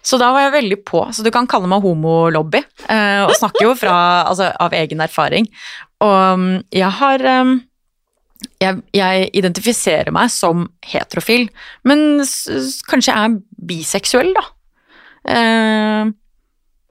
Så 0.06 0.18
da 0.22 0.28
var 0.34 0.44
jeg 0.44 0.52
veldig 0.54 0.76
på. 0.86 1.00
Så 1.10 1.24
du 1.26 1.32
kan 1.34 1.48
kalle 1.50 1.66
meg 1.70 1.82
homolobby, 1.82 2.60
eh, 2.86 3.22
og 3.24 3.34
snakker 3.34 3.66
jo 3.66 3.72
fra, 3.78 3.96
altså, 4.30 4.52
av 4.54 4.76
egen 4.78 5.02
erfaring. 5.02 5.48
Og 6.02 6.14
um, 6.38 6.46
jeg 6.70 6.90
har 7.00 7.26
um, 7.42 7.56
jeg, 8.62 8.80
jeg 8.96 9.28
identifiserer 9.38 10.12
meg 10.14 10.30
som 10.32 10.66
heterofil, 10.86 11.48
men 11.88 12.22
kanskje 12.88 13.12
jeg 13.12 13.28
er 13.30 13.36
biseksuell, 13.72 14.32
da. 14.36 14.44
Eh, 15.32 16.10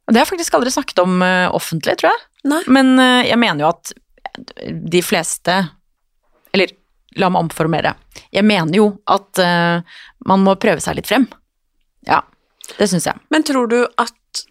og 0.07 0.13
det 0.13 0.19
har 0.19 0.25
jeg 0.25 0.31
faktisk 0.33 0.55
aldri 0.57 0.71
snakket 0.73 1.01
om 1.03 1.21
eh, 1.25 1.47
offentlig, 1.55 1.97
tror 2.01 2.11
jeg. 2.11 2.21
Nei. 2.51 2.61
Men 2.73 2.93
eh, 2.99 3.27
jeg 3.29 3.39
mener 3.41 3.65
jo 3.65 3.71
at 3.73 3.91
de 4.91 5.01
fleste 5.03 5.53
Eller 6.55 6.71
la 7.19 7.27
meg 7.31 7.43
omformere. 7.43 7.91
Jeg 8.31 8.45
mener 8.47 8.77
jo 8.79 8.85
at 9.11 9.39
eh, 9.43 9.81
man 10.31 10.43
må 10.45 10.55
prøve 10.59 10.79
seg 10.83 10.95
litt 10.97 11.09
frem. 11.11 11.25
Ja, 12.07 12.21
det 12.77 12.87
syns 12.91 13.07
jeg. 13.09 13.19
Men 13.31 13.43
tror 13.47 13.67
du 13.71 13.81
at 13.99 14.45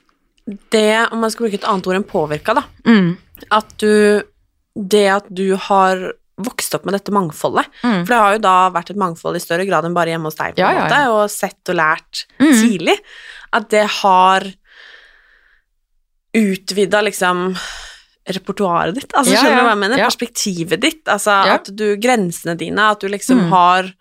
det, 0.72 1.08
om 1.12 1.22
man 1.24 1.32
skal 1.32 1.46
bruke 1.46 1.56
et 1.60 1.66
annet 1.68 1.88
ord 1.88 1.98
enn 2.00 2.06
påvirka, 2.08 2.56
da, 2.60 2.66
Mm. 2.88 3.16
at 3.56 3.72
du 3.80 4.22
Det 4.76 5.06
at 5.10 5.26
du 5.34 5.56
har 5.56 6.12
vokst 6.44 6.74
opp 6.74 6.84
med 6.84 6.94
dette 6.94 7.12
mangfoldet 7.12 7.66
Mm. 7.82 8.04
For 8.06 8.12
det 8.14 8.20
har 8.22 8.32
jo 8.36 8.38
da 8.44 8.54
vært 8.70 8.90
et 8.90 8.96
mangfold 8.96 9.36
i 9.36 9.40
større 9.44 9.66
grad 9.68 9.84
enn 9.84 9.94
bare 9.94 10.12
hjemme 10.14 10.24
hos 10.30 10.34
deg, 10.36 10.54
på 10.54 10.58
Ja, 10.58 10.70
en 10.70 10.76
ja, 10.76 10.82
måte, 10.84 11.00
ja. 11.04 11.10
og 11.12 11.30
sett 11.30 11.68
og 11.68 11.76
lært 11.76 12.24
Mm. 12.40 12.52
tidlig. 12.62 12.98
At 13.52 13.68
det 13.70 13.86
har 14.00 14.44
utvida 16.36 17.00
liksom 17.02 17.56
repertoaret 18.30 18.94
ditt. 18.94 19.12
Altså, 19.16 19.32
Ja, 19.34 19.40
skjønner 19.42 19.56
du 19.56 19.60
ja, 19.60 19.64
hva 19.66 19.72
jeg 19.74 19.80
mener? 19.82 19.98
ja. 19.98 20.06
Perspektivet 20.10 20.80
ditt. 20.80 21.04
Altså 21.08 21.30
Ja. 21.46 21.54
at 21.54 21.70
du 21.74 21.96
Grensene 21.96 22.56
dine, 22.56 22.78
at 22.90 23.00
du 23.00 23.08
liksom 23.08 23.38
Mm. 23.40 23.48
har 23.50 23.92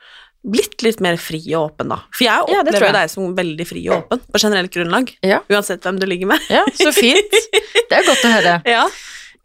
blitt 0.45 0.81
litt 0.83 1.01
mer 1.01 1.17
fri 1.17 1.41
og 1.55 1.71
åpen, 1.71 1.89
da. 1.89 1.97
For 2.13 2.23
jeg 2.23 2.31
Ja, 2.47 2.61
opplever 2.61 2.79
jeg. 2.79 2.93
deg 2.93 3.09
som 3.09 3.35
veldig 3.35 3.67
fri 3.67 3.87
og 3.89 4.03
åpen, 4.09 4.19
på 4.31 4.39
generelt 4.39 4.71
grunnlag. 4.71 5.15
Ja. 5.23 5.39
Uansett 5.49 5.81
hvem 5.81 5.99
du 5.99 6.05
ligger 6.05 6.27
med. 6.27 6.39
Ja, 6.49 6.63
så 6.75 6.93
fint. 6.93 7.29
Det 7.89 7.91
er 7.97 8.03
godt 8.03 8.23
å 8.23 8.31
høre. 8.31 8.61
Ja. 8.65 8.87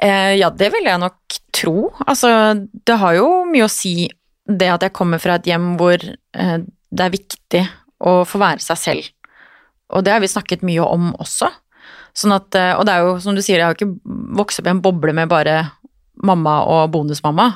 Eh, 0.03 0.35
ja, 0.41 0.51
det 0.51 0.71
vil 0.75 0.89
jeg 0.89 1.01
nok 1.03 1.39
tro. 1.55 1.91
Altså, 2.07 2.31
det 2.87 2.99
har 3.01 3.19
jo 3.19 3.29
mye 3.51 3.67
å 3.67 3.73
si 3.73 4.09
det 4.45 4.69
at 4.69 4.85
jeg 4.85 4.95
kommer 4.97 5.23
fra 5.23 5.39
et 5.39 5.47
hjem 5.49 5.75
hvor 5.81 6.01
eh, 6.03 6.57
det 6.95 7.05
er 7.05 7.15
viktig 7.15 7.63
å 8.05 8.23
få 8.29 8.41
være 8.43 8.63
seg 8.65 8.81
selv. 8.81 9.13
Og 9.95 10.05
det 10.05 10.15
har 10.15 10.23
vi 10.23 10.31
snakket 10.31 10.65
mye 10.67 10.85
om 10.85 11.13
også. 11.23 11.51
Sånn 12.15 12.35
at, 12.37 12.51
eh, 12.59 12.75
og 12.79 12.85
det 12.87 12.95
er 12.95 13.07
jo, 13.07 13.15
som 13.23 13.37
du 13.37 13.43
sier, 13.43 13.61
jeg 13.61 13.67
har 13.67 13.75
jo 13.75 13.81
ikke 13.81 14.19
vokst 14.39 14.61
opp 14.61 14.69
i 14.69 14.75
en 14.75 14.83
boble 14.85 15.15
med 15.17 15.31
bare 15.31 15.63
mamma 16.25 16.61
og 16.71 16.93
bonusmamma. 16.95 17.49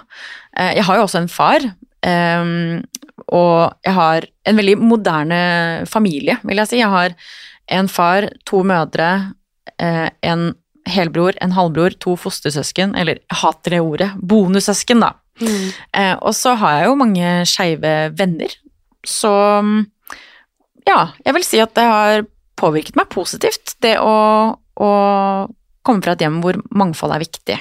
Eh, 0.56 0.78
jeg 0.78 0.86
har 0.88 0.98
jo 0.98 1.06
også 1.06 1.22
en 1.22 1.30
far, 1.30 1.66
eh, 2.06 2.54
og 3.28 3.58
jeg 3.84 3.94
har 3.98 4.26
en 4.48 4.58
veldig 4.58 4.78
moderne 4.80 5.42
familie, 5.90 6.38
vil 6.42 6.62
jeg 6.62 6.70
si. 6.70 6.80
Jeg 6.80 6.90
har 6.94 7.14
en 7.78 7.90
far, 7.92 8.30
to 8.48 8.62
mødre, 8.64 9.34
eh, 9.78 10.08
en 10.22 10.54
helbror, 10.88 11.36
en 11.44 11.54
halvbror, 11.56 11.96
to 12.02 12.16
fostersøsken, 12.18 12.94
eller 12.98 13.20
jeg 13.20 13.40
hater 13.42 13.76
det 13.76 13.82
ordet, 13.84 14.10
bonussøsken, 14.18 15.04
da. 15.04 15.14
Eh, 15.38 16.14
og 16.18 16.34
så 16.34 16.56
har 16.58 16.80
jeg 16.80 16.88
jo 16.88 16.98
mange 16.98 17.34
skeive 17.46 17.94
venner, 18.18 18.54
så 19.06 19.30
mm, 19.62 19.78
ja, 20.88 21.00
jeg 21.24 21.36
vil 21.36 21.46
si 21.46 21.60
at 21.62 21.74
det 21.76 21.86
har 21.86 22.26
påvirket 22.58 22.98
meg 22.98 23.10
positivt, 23.12 23.76
det 23.84 23.96
å, 24.02 24.14
å 24.58 24.90
komme 25.86 26.04
fra 26.04 26.16
et 26.16 26.24
hjem 26.24 26.40
hvor 26.42 26.58
mangfold 26.74 27.14
er 27.14 27.22
viktig. 27.22 27.58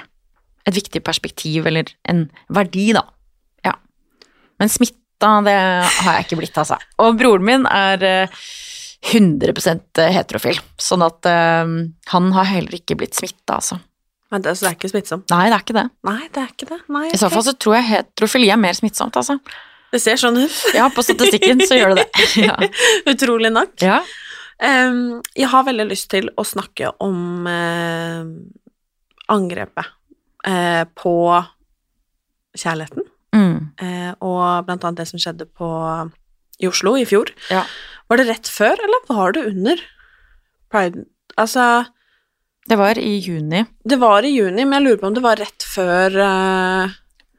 Et 0.67 0.75
viktig 0.75 1.03
perspektiv, 1.05 1.67
eller 1.69 1.91
en 2.09 2.25
verdi, 2.53 2.89
da. 2.97 3.05
Ja. 3.67 3.75
Men 4.59 4.71
smitta, 4.73 5.37
det 5.45 5.55
har 5.55 6.17
jeg 6.17 6.27
ikke 6.27 6.39
blitt, 6.41 6.57
altså. 6.57 6.79
Og 7.03 7.19
broren 7.19 7.45
min 7.47 7.67
er 7.69 8.03
eh, 8.07 8.41
100% 9.05 10.01
heterofil, 10.11 10.57
sånn 10.81 11.05
at 11.05 11.27
eh, 11.29 11.69
han 12.13 12.31
har 12.35 12.49
heller 12.49 12.79
ikke 12.79 12.97
blitt 12.99 13.17
smitta, 13.17 13.59
altså. 13.59 13.79
Men 14.33 14.43
det, 14.43 14.57
så 14.57 14.65
det 14.65 14.71
er 14.73 14.75
ikke 14.75 14.91
smittsomt? 14.91 15.29
Nei, 15.31 15.45
det 15.47 15.55
er 15.55 15.63
ikke 15.63 15.77
det. 15.77 15.85
Nei, 16.07 16.19
det 16.35 16.41
er 16.41 16.51
ikke 16.51 16.67
det. 16.67 16.79
Nei, 16.91 17.05
I 17.15 17.19
så 17.21 17.29
fall 17.31 17.45
så 17.47 17.53
tror 17.55 17.77
jeg 17.77 17.87
heterofili 17.93 18.49
er 18.51 18.59
mer 18.59 18.75
smittsomt, 18.75 19.15
altså. 19.15 19.37
Det 19.93 20.01
ser 20.03 20.19
sånn 20.19 20.35
ut. 20.41 20.55
Ja, 20.75 20.89
på 20.91 21.03
statistikken 21.05 21.61
så 21.63 21.77
gjør 21.79 21.95
det 21.95 22.03
det. 22.03 22.25
Ja. 22.49 22.57
Utrolig 23.07 23.53
nok. 23.55 23.77
ja. 23.83 24.01
Um, 24.57 25.19
jeg 25.37 25.51
har 25.51 25.67
veldig 25.67 25.85
lyst 25.91 26.07
til 26.09 26.31
å 26.33 26.41
snakke 26.41 26.89
om 27.05 27.45
uh, 27.45 28.25
angrepet 29.29 29.91
uh, 30.47 30.83
på 30.97 31.13
kjærligheten, 32.57 33.13
Mm. 33.35 33.57
Uh, 33.77 34.13
og 34.23 34.65
blant 34.65 34.85
annet 34.87 35.01
det 35.01 35.05
som 35.09 35.19
skjedde 35.21 35.45
på, 35.51 35.67
i 36.59 36.67
Oslo 36.67 36.95
i 36.97 37.05
fjor. 37.05 37.29
Ja. 37.51 37.63
Var 38.09 38.17
det 38.21 38.27
rett 38.29 38.47
før, 38.49 38.73
eller 38.87 39.03
var 39.09 39.31
det 39.35 39.45
under 39.49 39.81
pride? 40.71 41.05
Altså, 41.37 41.85
Det 42.69 42.77
var 42.77 42.97
i 42.99 43.17
juni. 43.19 43.65
det 43.85 43.97
var 43.99 44.23
i 44.25 44.31
juni, 44.35 44.65
men 44.65 44.81
jeg 44.81 44.85
lurer 44.87 45.01
på 45.01 45.07
om 45.07 45.13
det 45.13 45.23
var 45.23 45.35
rett 45.39 45.63
før 45.63 46.15
uh, 46.17 46.89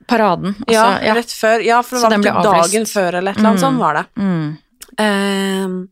Paraden. 0.08 0.54
Altså, 0.66 0.72
ja, 0.72 0.84
ja. 1.04 1.14
rett 1.18 1.32
før. 1.36 1.60
Ja, 1.64 1.82
for 1.82 1.96
det 1.96 2.02
Så 2.02 2.08
var 2.08 2.18
ikke 2.18 2.44
dagen 2.46 2.86
før, 2.88 3.18
eller 3.18 3.32
et 3.32 3.38
eller 3.38 3.48
annet 3.50 3.60
Mm. 3.60 3.66
sånt 3.66 3.78
var 3.78 3.94
det. 3.94 4.06
Mm. 4.16 4.58
Uh, 4.98 5.88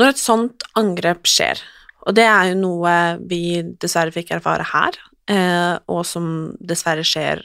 når 0.00 0.08
et 0.08 0.20
sånt 0.22 0.62
angrep 0.78 1.22
skjer, 1.28 1.60
og 2.06 2.14
det 2.16 2.24
er 2.26 2.48
jo 2.50 2.58
noe 2.58 2.92
vi 3.28 3.60
dessverre 3.78 4.10
fikk 4.14 4.30
erfare 4.34 4.64
her, 4.72 4.96
uh, 5.30 5.78
og 5.88 6.04
som 6.08 6.56
dessverre 6.64 7.04
skjer 7.06 7.44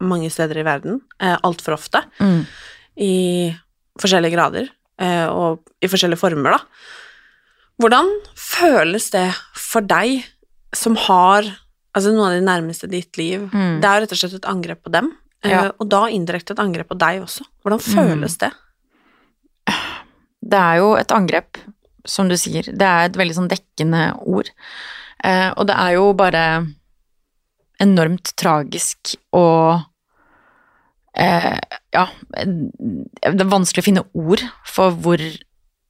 mange 0.00 0.28
steder 0.30 0.58
i 0.60 0.62
verden, 0.66 1.00
eh, 1.20 1.38
altfor 1.42 1.72
ofte, 1.78 2.02
Mm. 2.20 2.42
i 3.00 3.56
forskjellige 4.02 4.34
grader, 4.36 4.68
eh, 5.00 5.26
og 5.28 5.62
i 5.82 5.88
forskjellige 5.88 6.18
former, 6.20 6.56
da. 6.56 6.58
Hvordan 7.80 8.08
føles 8.36 9.10
det 9.12 9.26
for 9.54 9.80
deg 9.84 10.24
som 10.74 10.96
har 10.96 11.44
altså 11.96 12.12
noen 12.12 12.26
av 12.30 12.34
de 12.36 12.44
nærmeste 12.46 12.88
i 12.88 12.94
ditt 13.00 13.16
liv? 13.20 13.48
Mm. 13.52 13.80
Det 13.80 13.88
er 13.88 13.96
jo 13.98 14.04
rett 14.06 14.12
og 14.12 14.18
slett 14.20 14.34
et 14.38 14.48
angrep 14.50 14.82
på 14.84 14.92
dem, 14.92 15.12
eh, 15.44 15.50
Ja. 15.50 15.70
og 15.78 15.88
da 15.88 16.06
indirekte 16.08 16.52
et 16.52 16.58
angrep 16.62 16.88
på 16.88 16.98
deg 16.98 17.22
også. 17.22 17.44
Hvordan 17.64 17.80
Mm. 17.80 17.94
føles 17.94 18.38
det? 18.38 18.52
Det 20.46 20.58
er 20.60 20.76
jo 20.78 20.94
et 20.94 21.08
angrep, 21.10 21.56
som 22.06 22.28
du 22.28 22.36
sier. 22.36 22.62
Det 22.62 22.82
er 22.86 23.06
et 23.08 23.16
veldig 23.18 23.34
sånn 23.34 23.48
dekkende 23.50 24.16
ord. 24.26 24.50
Eh, 25.24 25.52
og 25.56 25.66
det 25.66 25.74
er 25.76 25.94
jo 25.96 26.12
bare 26.14 26.66
enormt 27.82 28.30
tragisk 28.36 29.16
og 29.32 29.82
eh, 31.16 31.58
Ja, 31.96 32.06
det 32.44 33.40
er 33.40 33.48
vanskelig 33.48 33.82
å 33.82 33.86
finne 33.86 34.04
ord 34.12 34.42
for 34.68 34.96
hvor 35.00 35.22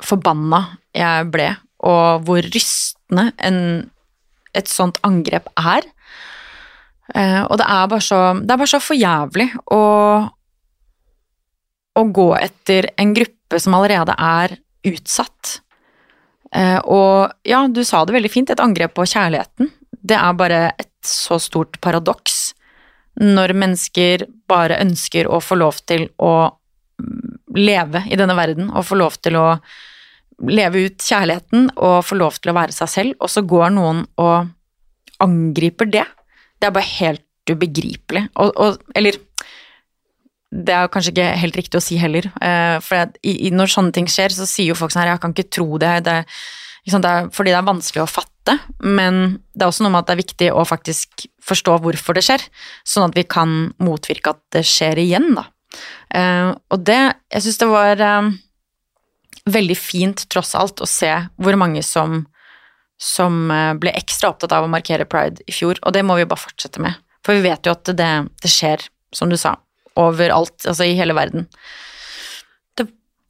forbanna 0.04 0.62
jeg 0.94 1.28
ble, 1.34 1.50
og 1.86 2.26
hvor 2.28 2.46
rystende 2.54 3.30
en, 3.42 3.60
et 4.54 4.70
sånt 4.70 5.00
angrep 5.06 5.48
er. 5.58 5.88
Eh, 7.14 7.42
og 7.42 7.58
det 7.58 7.66
er 7.70 7.90
bare 7.90 8.02
så 8.02 8.18
Det 8.42 8.50
er 8.50 8.58
bare 8.58 8.70
så 8.70 8.80
for 8.82 8.98
å 9.70 9.82
å 11.96 12.02
gå 12.12 12.26
etter 12.36 12.90
en 13.00 13.14
gruppe 13.16 13.60
som 13.62 13.76
allerede 13.78 14.12
er 14.20 14.58
utsatt. 14.86 15.60
Eh, 16.52 16.78
og 16.84 17.32
ja, 17.46 17.62
du 17.68 17.82
sa 17.84 18.04
det 18.04 18.16
veldig 18.16 18.32
fint, 18.32 18.50
et 18.52 18.60
angrep 18.60 18.94
på 18.96 19.06
kjærligheten. 19.08 19.70
Det 19.96 20.18
er 20.18 20.36
bare 20.36 20.60
et 20.76 20.92
så 21.06 21.38
stort 21.42 21.80
paradoks 21.80 22.45
når 23.22 23.54
mennesker 23.56 24.26
bare 24.48 24.80
ønsker 24.82 25.28
å 25.28 25.40
få 25.42 25.58
lov 25.58 25.80
til 25.88 26.08
å 26.22 26.32
mm, 27.00 27.36
leve 27.56 28.04
i 28.10 28.18
denne 28.18 28.36
verden, 28.36 28.70
og 28.70 28.86
få 28.88 28.98
lov 29.00 29.18
til 29.24 29.38
å 29.40 29.46
leve 30.44 30.84
ut 30.84 31.00
kjærligheten 31.00 31.70
og 31.80 32.02
få 32.04 32.18
lov 32.20 32.36
til 32.42 32.52
å 32.52 32.56
være 32.58 32.76
seg 32.76 32.92
selv, 32.92 33.16
og 33.24 33.32
så 33.32 33.44
går 33.48 33.72
noen 33.72 34.04
og 34.20 34.50
angriper 35.24 35.88
det. 35.88 36.04
Det 36.60 36.68
er 36.68 36.76
bare 36.76 36.94
helt 36.98 37.24
ubegripelig. 37.48 38.26
Og, 38.42 38.52
og, 38.60 38.82
eller 38.98 39.16
det 40.56 40.74
er 40.74 40.90
kanskje 40.92 41.12
ikke 41.14 41.30
helt 41.40 41.58
riktig 41.58 41.80
å 41.80 41.84
si 41.84 41.98
heller. 42.00 42.28
Eh, 42.44 42.76
for 42.84 43.16
når 43.56 43.72
sånne 43.72 43.96
ting 43.96 44.08
skjer, 44.10 44.34
så 44.34 44.46
sier 44.48 44.70
jo 44.70 44.78
folk 44.78 44.92
sånn 44.92 45.04
her 45.04 45.14
Jeg 45.14 45.22
kan 45.24 45.34
ikke 45.34 45.52
tro 45.56 45.80
det. 45.80 45.94
det, 46.06 46.18
sant, 46.26 46.65
det 46.86 47.10
er, 47.10 47.28
fordi 47.34 47.52
det 47.52 47.58
er 47.58 47.66
vanskelig 47.66 48.04
å 48.04 48.10
fatte. 48.10 48.56
Men 48.78 49.40
det 49.54 49.64
er 49.64 49.72
også 49.72 49.86
noe 49.86 49.94
med 49.94 50.04
at 50.04 50.10
det 50.10 50.14
er 50.14 50.22
viktig 50.22 50.50
å 50.54 50.64
faktisk 50.68 51.26
forstå 51.46 51.80
hvorfor 51.82 52.16
det 52.16 52.24
skjer. 52.26 52.44
Sånn 52.86 53.08
at 53.08 53.18
vi 53.18 53.26
kan 53.26 53.56
motvirke 53.82 54.36
at 54.36 54.42
det 54.54 54.62
skjer 54.68 55.02
igjen, 55.02 55.32
da. 55.38 55.48
Eh, 56.14 56.52
og 56.72 56.84
det 56.86 57.00
Jeg 57.34 57.42
syns 57.44 57.58
det 57.60 57.66
var 57.68 58.00
eh, 58.00 58.30
veldig 59.50 59.76
fint, 59.76 60.22
tross 60.30 60.54
alt, 60.54 60.80
å 60.80 60.88
se 60.88 61.10
hvor 61.36 61.58
mange 61.58 61.82
som 61.84 62.24
som 62.96 63.50
eh, 63.52 63.74
ble 63.76 63.92
ekstra 63.96 64.30
opptatt 64.32 64.54
av 64.56 64.64
å 64.64 64.72
markere 64.72 65.04
pride 65.08 65.44
i 65.46 65.54
fjor, 65.54 65.80
og 65.84 65.92
det 65.92 66.04
må 66.06 66.16
vi 66.16 66.28
bare 66.28 66.40
fortsette 66.40 66.82
med. 66.82 66.96
For 67.26 67.36
vi 67.36 67.44
vet 67.48 67.66
jo 67.66 67.74
at 67.76 67.90
det, 67.98 68.12
det 68.42 68.52
skjer, 68.52 68.86
som 69.14 69.28
du 69.28 69.36
sa, 69.40 69.56
overalt, 70.00 70.56
altså 70.64 70.86
i 70.86 70.96
hele 70.96 71.16
verden. 71.16 71.46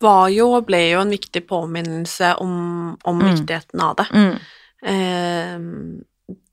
Var 0.01 0.29
jo 0.35 0.51
og 0.59 0.67
ble 0.69 0.81
jo 0.93 1.01
en 1.01 1.11
viktig 1.15 1.47
påminnelse 1.49 2.35
om, 2.43 2.97
om 3.05 3.19
Mm. 3.23 3.31
viktigheten 3.35 3.81
av 3.81 3.97
det. 3.97 4.07
Mm. 4.13 4.39
Eh, 4.83 5.59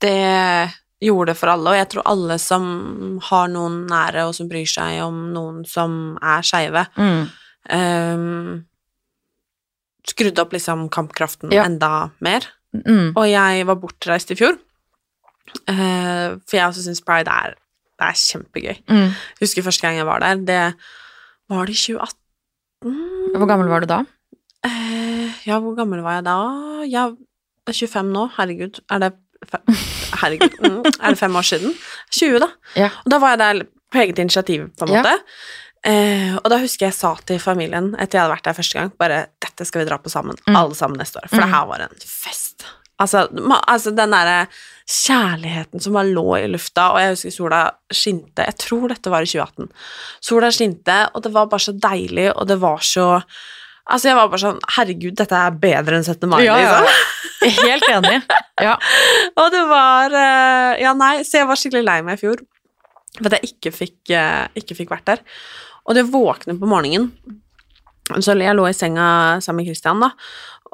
det 0.00 0.70
gjorde 1.04 1.26
det 1.32 1.36
for 1.36 1.48
alle, 1.52 1.70
og 1.70 1.76
jeg 1.76 1.88
tror 1.92 2.02
alle 2.06 2.38
som 2.40 3.18
har 3.22 3.48
noen 3.52 3.86
nære, 3.90 4.24
og 4.28 4.34
som 4.34 4.48
bryr 4.48 4.64
seg 4.66 5.02
om 5.04 5.32
noen 5.34 5.64
som 5.68 6.16
er 6.22 6.40
skeive, 6.42 6.86
Mm. 6.96 7.28
eh, 7.68 8.62
skrudde 10.08 10.38
opp 10.42 10.52
liksom 10.52 10.88
kampkraften 10.88 11.52
Ja. 11.52 11.64
enda 11.64 12.10
mer. 12.20 12.40
Mm. 12.74 13.12
Og 13.16 13.26
jeg 13.28 13.66
var 13.66 13.76
bortreist 13.76 14.30
i 14.30 14.34
fjor, 14.34 14.58
eh, 15.68 16.36
for 16.46 16.56
jeg 16.56 16.68
også 16.68 16.82
syns 16.88 17.04
pride 17.04 17.28
er, 17.28 17.54
det 17.98 18.08
er 18.08 18.12
kjempegøy. 18.12 18.76
Mm. 18.88 19.08
Jeg 19.12 19.40
husker 19.40 19.62
første 19.62 19.82
gang 19.82 19.96
jeg 19.96 20.06
var 20.06 20.20
der, 20.20 20.34
det 20.36 20.74
var 21.48 21.66
det 21.66 21.74
i 21.74 21.78
2018? 21.94 22.20
Hvor 23.34 23.48
gammel 23.50 23.68
var 23.70 23.80
du 23.84 23.88
da? 23.90 24.00
Eh, 24.64 25.32
ja, 25.48 25.58
hvor 25.60 25.74
gammel 25.76 26.00
var 26.04 26.20
jeg 26.20 26.24
da? 26.28 26.36
Jeg 26.86 27.02
er 27.68 27.72
25 27.72 28.12
nå, 28.14 28.28
herregud. 28.38 28.80
Er 28.90 29.02
det 29.04 29.12
Herregud, 30.22 30.54
mm, 30.64 30.78
er 31.02 31.12
det 31.12 31.18
fem 31.20 31.34
år 31.36 31.44
siden? 31.44 31.74
20, 32.16 32.38
da. 32.40 32.48
Ja. 32.80 32.88
Og 33.04 33.10
da 33.12 33.18
var 33.20 33.34
jeg 33.34 33.40
der 33.42 33.64
på 33.92 34.00
eget 34.00 34.18
initiativ, 34.22 34.70
på 34.78 34.86
en 34.86 34.94
Ja. 34.94 35.02
måte. 35.02 35.12
Eh, 35.84 36.36
og 36.38 36.46
da 36.48 36.56
husker 36.62 36.86
jeg 36.86 36.94
sa 36.96 37.10
til 37.28 37.38
familien, 37.42 37.90
etter 38.00 38.16
jeg 38.16 38.22
hadde 38.24 38.32
vært 38.38 38.46
der 38.48 38.56
første 38.56 38.78
gang, 38.78 38.92
bare 38.98 39.18
'Dette 39.42 39.66
skal 39.68 39.82
vi 39.84 39.88
dra 39.90 39.98
på 39.98 40.08
sammen, 40.08 40.36
Mm. 40.48 40.56
alle 40.56 40.74
sammen 40.74 40.96
neste 40.98 41.20
år', 41.20 41.28
for 41.28 41.36
det 41.36 41.50
Mm. 41.50 41.52
her 41.54 41.66
var 41.66 41.80
en 41.84 41.98
fest. 42.00 42.64
Altså, 42.98 43.28
altså 43.68 43.90
den 43.94 44.10
derre 44.10 44.46
kjærligheten 44.90 45.80
som 45.80 45.94
bare 45.96 46.10
lå 46.12 46.24
i 46.42 46.46
lufta, 46.52 46.90
og 46.92 46.98
jeg 47.00 47.14
husker 47.14 47.32
sola 47.32 47.60
skinte 47.94 48.44
Jeg 48.44 48.56
tror 48.60 48.88
dette 48.92 49.10
var 49.12 49.24
i 49.24 49.28
2018. 49.30 49.68
Sola 50.20 50.50
skinte, 50.52 50.96
og 51.14 51.22
det 51.24 51.32
var 51.32 51.46
bare 51.52 51.64
så 51.64 51.72
deilig, 51.72 52.30
og 52.36 52.46
det 52.50 52.58
var 52.62 52.82
så 52.84 53.06
Altså, 53.84 54.08
jeg 54.08 54.16
var 54.16 54.28
bare 54.32 54.40
sånn 54.40 54.60
Herregud, 54.78 55.14
dette 55.20 55.36
er 55.36 55.56
bedre 55.60 55.98
enn 55.98 56.04
17. 56.06 56.28
mai, 56.28 56.38
Ja, 56.46 56.56
ja. 56.60 56.78
liksom. 56.80 57.66
Helt 57.66 57.84
enig. 57.92 58.22
Ja. 58.64 58.78
Og 59.42 59.50
det 59.52 59.60
var 59.68 60.14
eh, 60.16 60.80
Ja, 60.80 60.94
nei, 60.96 61.18
så 61.28 61.42
jeg 61.42 61.48
var 61.50 61.58
skikkelig 61.60 61.84
lei 61.84 61.98
meg 62.06 62.16
i 62.16 62.22
fjor 62.22 62.40
for 63.18 63.28
at 63.28 63.36
jeg 63.44 63.52
ikke 63.52 63.70
fikk, 63.76 63.98
eh, 64.16 64.46
ikke 64.58 64.74
fikk 64.78 64.88
vært 64.94 65.04
der. 65.10 65.20
Og 65.84 65.94
det 65.98 66.06
våkne 66.10 66.56
på 66.58 66.66
morgenen 66.66 67.10
Så 68.24 68.32
jeg 68.40 68.56
lå 68.56 68.64
i 68.68 68.72
senga 68.76 69.04
sammen 69.44 69.60
med 69.62 69.68
Christian, 69.68 70.00
da, 70.00 70.08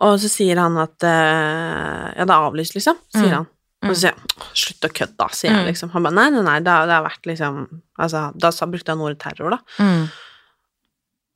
og 0.00 0.14
så 0.22 0.30
sier 0.30 0.58
han 0.62 0.78
at 0.80 1.02
eh, 1.02 2.06
Ja, 2.14 2.24
det 2.24 2.30
er 2.30 2.46
avlyst, 2.46 2.74
liksom, 2.78 2.96
sier 3.14 3.26
Mm. 3.26 3.34
han. 3.40 3.50
Og 3.80 3.94
så 3.94 3.96
sier 4.02 4.10
jeg 4.12 4.48
slutt 4.60 4.84
å 4.84 4.92
kødde, 4.92 5.26
sier 5.32 5.50
jeg 5.54 5.60
Mm. 5.62 5.68
liksom. 5.70 5.90
Han 5.94 6.02
bare 6.04 6.14
nei, 6.18 6.26
nei, 6.34 6.42
nei, 6.44 6.58
det 6.60 6.68
har, 6.72 6.86
det 6.86 6.92
har 6.98 7.04
vært 7.06 7.26
liksom 7.30 7.60
Altså, 8.00 8.26
da 8.36 8.50
brukte 8.66 8.92
han 8.92 9.00
ordet 9.00 9.18
terror, 9.20 9.50
da. 9.50 9.58
Mm. 9.78 10.08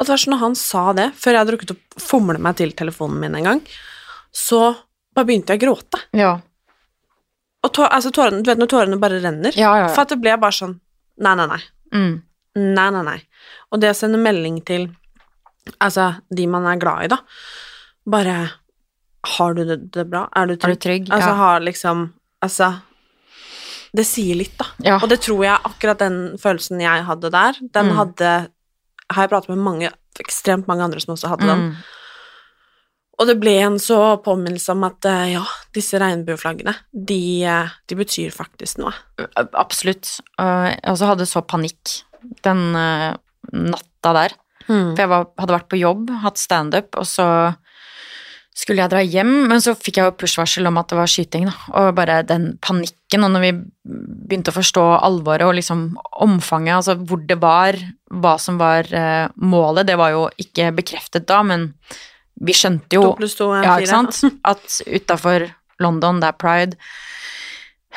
Og 0.01 0.07
det 0.07 0.09
var 0.13 0.21
sånn 0.21 0.33
når 0.35 0.41
han 0.43 0.55
sa 0.59 0.83
det, 0.97 1.07
før 1.15 1.33
jeg 1.33 1.41
hadde 1.41 1.55
rukket 1.55 1.73
å 1.75 2.01
fomle 2.01 2.39
meg 2.39 2.57
til 2.57 2.73
telefonen 2.73 3.21
min 3.21 3.35
en 3.37 3.45
gang, 3.49 3.61
så 4.33 4.75
bare 5.15 5.27
begynte 5.29 5.53
jeg 5.55 5.61
å 5.63 5.65
gråte. 5.69 6.01
Ja. 6.17 6.33
Og 7.65 7.73
tå, 7.73 7.87
altså, 7.89 8.11
tårene, 8.13 8.43
du 8.43 8.51
vet 8.51 8.59
når 8.61 8.69
tårene 8.73 8.99
bare 9.01 9.21
renner? 9.23 9.53
Ja, 9.57 9.71
ja, 9.77 9.87
ja. 9.87 9.93
For 9.95 10.03
at 10.05 10.13
det 10.13 10.21
ble 10.21 10.37
bare 10.41 10.53
sånn 10.57 10.81
Nei, 11.25 11.35
nei, 11.39 11.47
nei. 11.47 11.61
Mm. 11.95 12.15
Nei, 12.75 12.89
nei, 12.91 13.03
nei. 13.07 13.21
Og 13.71 13.81
det 13.81 13.93
å 13.93 13.97
sende 13.97 14.19
melding 14.19 14.59
til 14.67 14.89
altså, 15.81 16.11
de 16.35 16.47
man 16.51 16.67
er 16.67 16.81
glad 16.83 17.05
i, 17.07 17.09
da, 17.13 17.21
bare 18.11 18.35
Har 19.37 19.55
du 19.55 19.63
det, 19.65 19.79
det 19.95 20.05
bra? 20.11 20.27
Er 20.37 20.47
du 20.51 20.53
Er 20.55 20.59
trygg? 20.59 20.75
du 20.77 20.83
trygg? 20.85 21.07
Altså, 21.15 21.31
har 21.39 21.61
liksom 21.65 22.13
Altså 22.45 22.69
Det 23.95 24.05
sier 24.07 24.35
litt, 24.39 24.55
da. 24.59 24.67
Ja. 24.83 24.97
Og 24.99 25.09
det 25.13 25.21
tror 25.23 25.45
jeg 25.47 25.67
akkurat 25.71 26.01
den 26.03 26.17
følelsen 26.43 26.81
jeg 26.83 27.05
hadde 27.07 27.31
der, 27.31 27.61
den 27.77 27.93
Mm. 27.93 27.97
hadde 28.01 28.31
Har 29.13 29.23
jeg 29.27 29.31
pratet 29.31 29.53
med 29.53 29.61
mange, 29.63 29.91
ekstremt 30.19 30.67
mange 30.67 30.83
andre 30.83 31.01
som 31.03 31.13
også 31.15 31.29
hadde 31.31 31.47
den. 31.47 31.61
Mm. 31.69 31.77
Og 33.21 33.29
det 33.29 33.37
ble 33.39 33.53
en 33.63 33.77
så 33.79 34.17
påminnelse 34.25 34.73
om 34.75 34.83
at 34.89 35.05
eh, 35.07 35.35
ja, 35.37 35.43
disse 35.77 36.01
regnbueflaggene, 36.03 36.73
de, 36.91 37.45
eh, 37.47 37.69
de 37.87 37.95
betyr 38.01 38.33
faktisk 38.35 38.81
noe. 38.83 38.91
Absolutt. 39.55 40.17
Og 40.41 40.65
Jeg 40.73 40.81
også 40.91 41.07
hadde 41.13 41.27
så 41.31 41.43
panikk 41.47 42.01
den 42.43 42.75
eh, 42.75 43.15
natta 43.53 44.13
der. 44.17 44.35
For 44.67 44.97
jeg 45.05 45.13
var, 45.13 45.29
hadde 45.39 45.55
vært 45.61 45.69
på 45.71 45.79
jobb, 45.79 46.11
hatt 46.25 46.39
standup, 46.41 46.97
og 46.97 47.05
så 47.07 47.29
skulle 48.55 48.85
jeg 48.85 48.93
dra 48.93 49.01
hjem, 49.03 49.33
men 49.51 49.63
så 49.63 49.75
fikk 49.75 49.99
jeg 49.99 50.07
jo 50.07 50.15
push-varsel 50.21 50.69
om 50.71 50.79
at 50.79 50.93
det 50.93 50.99
var 50.99 51.11
skyting, 51.11 51.49
da. 51.49 51.55
Og 51.81 51.89
bare 51.99 52.21
den 52.27 52.53
panikken, 52.63 53.27
og 53.27 53.33
når 53.35 53.43
vi 53.43 53.53
begynte 53.85 54.53
å 54.53 54.57
forstå 54.61 54.85
alvoret 55.01 55.47
og 55.49 55.57
liksom 55.59 55.89
omfanget, 56.23 56.77
altså 56.77 56.95
hvor 57.01 57.25
det 57.27 57.41
var, 57.43 57.79
hva 58.15 58.37
som 58.39 58.61
var 58.63 58.87
eh, 58.95 59.27
målet, 59.43 59.89
det 59.91 59.99
var 59.99 60.15
jo 60.15 60.29
ikke 60.39 60.71
bekreftet 60.79 61.27
da, 61.31 61.41
men 61.47 61.73
vi 62.45 62.55
skjønte 62.55 62.95
jo 62.95 63.13
To 63.15 63.51
ja, 63.59 63.75
ikke 63.79 63.91
sant? 63.91 64.23
At 64.47 64.81
utafor 64.87 65.49
London, 65.83 66.23
det 66.23 66.31
er 66.31 66.39
pride. 66.39 66.79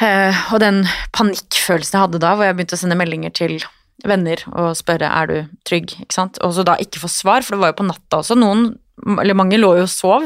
Eh, 0.01 0.41
og 0.53 0.61
den 0.61 0.83
panikkfølelsen 1.13 1.97
jeg 1.97 2.05
hadde 2.07 2.21
da, 2.21 2.33
hvor 2.33 2.49
jeg 2.49 2.57
begynte 2.57 2.77
å 2.77 2.81
sende 2.81 2.97
meldinger 2.97 3.33
til 3.33 3.59
venner 4.05 4.43
og 4.51 4.75
spørre 4.77 5.09
er 5.09 5.29
du 5.29 5.37
trygg, 5.65 5.93
ikke 6.01 6.17
sant. 6.17 6.41
Og 6.45 6.53
så 6.57 6.65
da 6.65 6.77
ikke 6.81 7.01
få 7.01 7.09
svar, 7.09 7.45
for 7.45 7.55
det 7.55 7.63
var 7.63 7.73
jo 7.73 7.79
på 7.79 7.87
natta 7.89 8.21
også. 8.21 8.37
Noen, 8.37 8.71
eller 9.05 9.33
mange, 9.37 9.59
lå 9.59 9.75
jo 9.77 9.85
og 9.85 9.91
sov. 9.93 10.25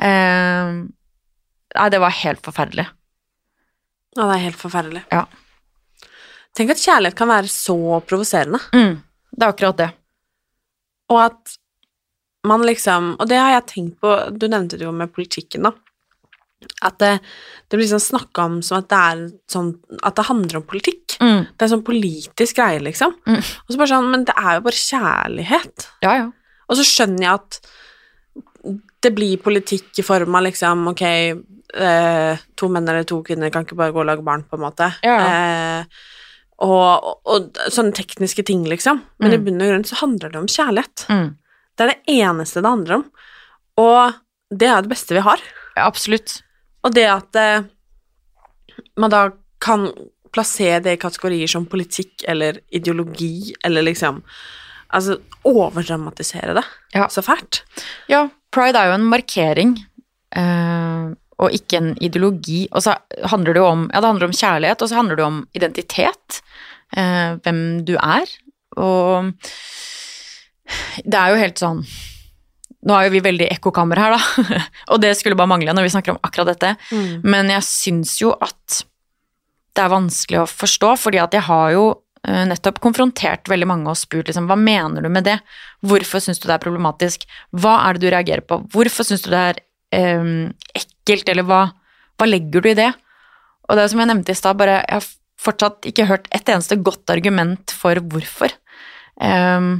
Eh, 0.00 0.70
nei, 1.76 1.88
det 1.92 2.00
var 2.00 2.14
helt 2.22 2.40
forferdelig. 2.44 2.86
Ja, 4.16 4.24
det 4.26 4.34
er 4.38 4.44
helt 4.48 4.58
forferdelig. 4.58 5.02
Ja. 5.12 5.24
Tenk 6.56 6.72
at 6.74 6.82
kjærlighet 6.82 7.14
kan 7.18 7.30
være 7.30 7.50
så 7.52 7.76
provoserende, 8.08 8.58
Mm, 8.74 8.96
det 9.36 9.44
er 9.46 9.52
akkurat 9.52 9.76
det. 9.78 9.90
og 11.10 11.20
at 11.24 11.56
man 12.44 12.62
liksom 12.64 13.16
Og 13.20 13.28
det 13.28 13.36
har 13.36 13.50
jeg 13.60 13.66
tenkt 13.66 14.00
på, 14.00 14.38
du 14.38 14.48
nevnte 14.48 14.78
det 14.78 14.86
jo 14.86 14.92
med 14.92 15.12
politikken, 15.12 15.62
da. 15.62 15.72
At 16.82 16.98
det, 16.98 17.20
det 17.70 17.76
blir 17.78 17.88
sånn 17.88 18.00
snakka 18.02 18.44
om 18.44 18.62
som 18.62 18.78
at 18.78 18.88
det 18.88 18.98
er 18.98 19.20
sånn 19.48 19.70
At 20.02 20.16
det 20.16 20.24
handler 20.26 20.56
om 20.58 20.62
politikk. 20.68 21.16
Mm, 21.20 21.46
Det 21.56 21.62
er 21.62 21.68
sånn 21.72 21.84
politisk 21.84 22.56
greie, 22.56 22.80
liksom. 22.80 23.14
Mm. 23.26 23.36
Og 23.38 23.68
så 23.72 23.76
bare 23.78 23.88
sånn 23.92 24.10
Men 24.10 24.24
det 24.24 24.34
er 24.36 24.54
jo 24.58 24.60
bare 24.66 24.72
kjærlighet. 24.80 25.86
ja, 26.02 26.14
ja. 26.16 26.30
Og 26.70 26.76
så 26.76 26.84
skjønner 26.86 27.22
jeg 27.22 27.34
at 27.34 27.60
det 29.02 29.10
blir 29.16 29.36
politikk 29.40 29.98
i 29.98 30.02
form 30.04 30.34
av 30.36 30.42
liksom 30.44 30.88
Ok, 30.90 31.02
eh, 31.02 32.36
to 32.56 32.68
menn 32.68 32.88
eller 32.88 33.04
to 33.08 33.22
kvinner 33.24 33.50
kan 33.50 33.64
ikke 33.64 33.76
bare 33.78 33.92
gå 33.94 34.00
og 34.02 34.06
lage 34.10 34.24
barn, 34.26 34.42
på 34.44 34.58
en 34.58 34.64
måte. 34.66 34.90
Ja. 35.06 35.18
Eh, 35.80 35.84
og, 36.60 37.04
og, 37.04 37.20
og 37.24 37.60
sånne 37.72 37.94
tekniske 37.96 38.44
ting, 38.44 38.64
liksom. 38.68 39.00
Men 39.18 39.32
i 39.32 39.38
Mm. 39.38 39.44
bunn 39.46 39.62
og 39.62 39.68
grunn 39.70 39.84
så 39.88 39.96
handler 40.02 40.28
det 40.34 40.36
om 40.42 40.46
kjærlighet. 40.46 41.06
Mm, 41.08 41.36
Det 41.78 41.84
er 41.86 41.92
det 41.94 42.14
eneste 42.20 42.60
det 42.60 42.68
handler 42.68 42.94
om. 42.98 43.04
Og 43.78 44.14
det 44.52 44.68
er 44.68 44.82
det 44.82 44.90
beste 44.90 45.14
vi 45.16 45.20
har. 45.24 45.40
ja 45.76 45.86
absolutt. 45.86 46.42
Og 46.84 46.92
det 46.92 47.06
at 47.08 47.36
eh, 47.36 47.62
man 48.98 49.10
da 49.10 49.30
kan 49.60 49.88
plassere 50.32 50.82
det 50.82 50.92
i 50.98 51.00
kategorier 51.00 51.48
som 51.48 51.64
politikk 51.66 52.24
eller 52.28 52.60
ideologi, 52.70 53.54
eller 53.64 53.82
liksom 53.82 54.22
Altså 54.92 55.20
overdramatisere 55.46 56.52
det 56.54 56.64
Ja. 56.94 57.06
så 57.08 57.22
fælt. 57.22 57.62
Ja, 58.08 58.28
pride 58.54 58.78
er 58.78 58.90
jo 58.90 58.98
en 58.98 59.08
markering, 59.10 59.78
Uh, 60.30 61.10
og 61.42 61.54
ikke 61.56 61.78
en 61.80 61.88
ideologi. 62.04 62.68
Og 62.70 62.84
så 62.84 62.92
handler 63.32 63.56
det 63.56 63.62
jo 63.62 63.66
om, 63.66 63.86
ja, 63.90 63.98
det 63.98 64.10
handler 64.12 64.28
om 64.28 64.36
kjærlighet, 64.36 64.82
og 64.84 64.90
så 64.90 64.98
handler 65.00 65.18
det 65.18 65.24
om 65.24 65.38
identitet. 65.56 66.42
eh, 66.96 67.36
hvem 67.42 67.84
du 67.86 67.96
er. 67.96 68.30
Og 68.76 69.32
det 71.04 71.18
er 71.18 71.32
jo 71.32 71.40
helt 71.40 71.58
sånn 71.58 71.84
Nå 72.86 72.94
er 72.96 73.08
jo 73.08 73.12
vi 73.12 73.20
veldig 73.20 73.48
ekkokammer 73.52 73.98
her, 74.00 74.14
da, 74.14 74.58
og 74.94 75.02
det 75.02 75.10
skulle 75.18 75.36
bare 75.36 75.50
mangle 75.50 75.74
når 75.76 75.84
vi 75.84 75.90
snakker 75.92 76.14
om 76.14 76.20
akkurat 76.24 76.48
dette. 76.54 76.70
Men 77.26 77.50
jeg 77.52 77.66
syns 77.66 78.14
jo 78.22 78.30
at 78.40 78.78
det 79.76 79.82
er 79.84 79.92
vanskelig 79.92 80.38
å 80.40 80.46
forstå, 80.48 80.94
fordi 81.02 81.20
at 81.20 81.34
jeg 81.36 81.44
har 81.44 81.74
jo 81.74 81.82
nettopp 82.28 82.82
konfrontert 82.84 83.48
veldig 83.48 83.68
mange 83.70 83.88
og 83.88 83.96
spurt 83.96 84.28
liksom, 84.28 84.48
hva 84.50 84.56
mener 84.60 85.04
du 85.04 85.08
med 85.12 85.24
det? 85.24 85.38
Hvorfor 85.86 86.20
syns 86.20 86.42
du 86.42 86.48
det 86.48 86.58
er 86.58 86.64
problematisk? 86.64 87.24
Hva 87.56 87.78
er 87.86 87.96
det 87.96 88.04
du 88.04 88.10
reagerer 88.12 88.44
på? 88.44 88.60
Hvorfor 88.74 89.08
syns 89.08 89.24
du 89.24 89.30
det 89.32 89.40
er 89.40 89.62
eh, 89.96 90.34
ekkelt, 90.76 91.32
eller 91.32 91.48
hva, 91.48 91.62
hva 92.20 92.28
legger 92.28 92.60
du 92.60 92.70
i 92.72 92.76
det? 92.78 92.90
Og 93.70 93.78
det 93.78 93.84
er 93.84 93.92
som 93.92 94.02
jeg 94.02 94.10
nevnte 94.10 94.34
i 94.34 94.38
stad, 94.38 94.58
bare 94.58 94.80
jeg 94.82 94.98
har 94.98 95.08
fortsatt 95.40 95.86
ikke 95.88 96.08
hørt 96.10 96.28
et 96.34 96.48
eneste 96.52 96.78
godt 96.84 97.12
argument 97.12 97.72
for 97.72 98.00
hvorfor. 98.12 98.52
Ehm, 99.22 99.72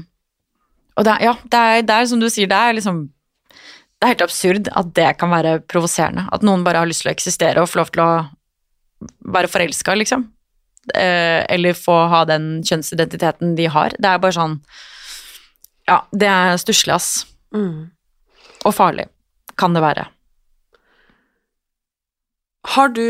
og 0.96 1.06
det 1.06 1.14
er, 1.16 1.24
ja, 1.30 1.34
det 1.42 1.60
er, 1.60 1.82
det 1.88 1.96
er 1.96 2.10
som 2.10 2.22
du 2.22 2.28
sier, 2.30 2.50
det 2.50 2.56
er 2.58 2.76
liksom 2.76 3.08
Det 4.00 4.06
er 4.06 4.14
helt 4.14 4.22
absurd 4.24 4.68
at 4.80 4.92
det 4.96 5.08
kan 5.20 5.28
være 5.28 5.58
provoserende. 5.68 6.22
At 6.32 6.40
noen 6.40 6.62
bare 6.64 6.80
har 6.80 6.88
lyst 6.88 7.02
til 7.04 7.10
å 7.10 7.12
eksistere 7.12 7.60
og 7.60 7.68
få 7.68 7.82
lov 7.82 7.90
til 7.92 8.00
å 8.00 8.12
være 9.36 9.50
forelska, 9.52 9.92
liksom. 10.00 10.22
Eh, 10.94 11.46
eller 11.48 11.76
få 11.78 11.96
ha 12.12 12.24
den 12.28 12.62
kjønnsidentiteten 12.66 13.56
de 13.58 13.66
har. 13.72 13.94
Det 13.98 14.08
er 14.10 14.22
bare 14.22 14.36
sånn 14.36 14.60
Ja, 15.88 16.02
det 16.12 16.28
er 16.30 16.56
stusslig, 16.62 16.94
ass. 16.94 17.26
Mm. 17.54 17.90
Og 18.64 18.74
farlig 18.76 19.08
kan 19.58 19.74
det 19.74 19.82
være. 19.82 20.06
Har 22.74 22.90
du 22.92 23.00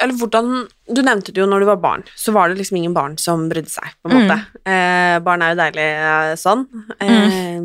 Eller 0.00 0.14
hvordan 0.16 0.66
Du 0.88 1.02
nevnte 1.04 1.32
det 1.32 1.42
jo 1.42 1.46
når 1.48 1.60
du 1.62 1.68
var 1.68 1.80
barn, 1.82 2.04
så 2.16 2.32
var 2.32 2.48
det 2.48 2.58
liksom 2.58 2.78
ingen 2.80 2.94
barn 2.96 3.18
som 3.20 3.48
brydde 3.50 3.70
seg, 3.70 3.90
på 4.02 4.08
en 4.10 4.22
måte. 4.22 4.38
Eh, 4.64 5.18
barn 5.24 5.44
er 5.44 5.52
jo 5.52 5.58
deilig 5.60 5.88
eh, 5.92 6.32
sånn. 6.40 6.64
Eh, 7.04 7.60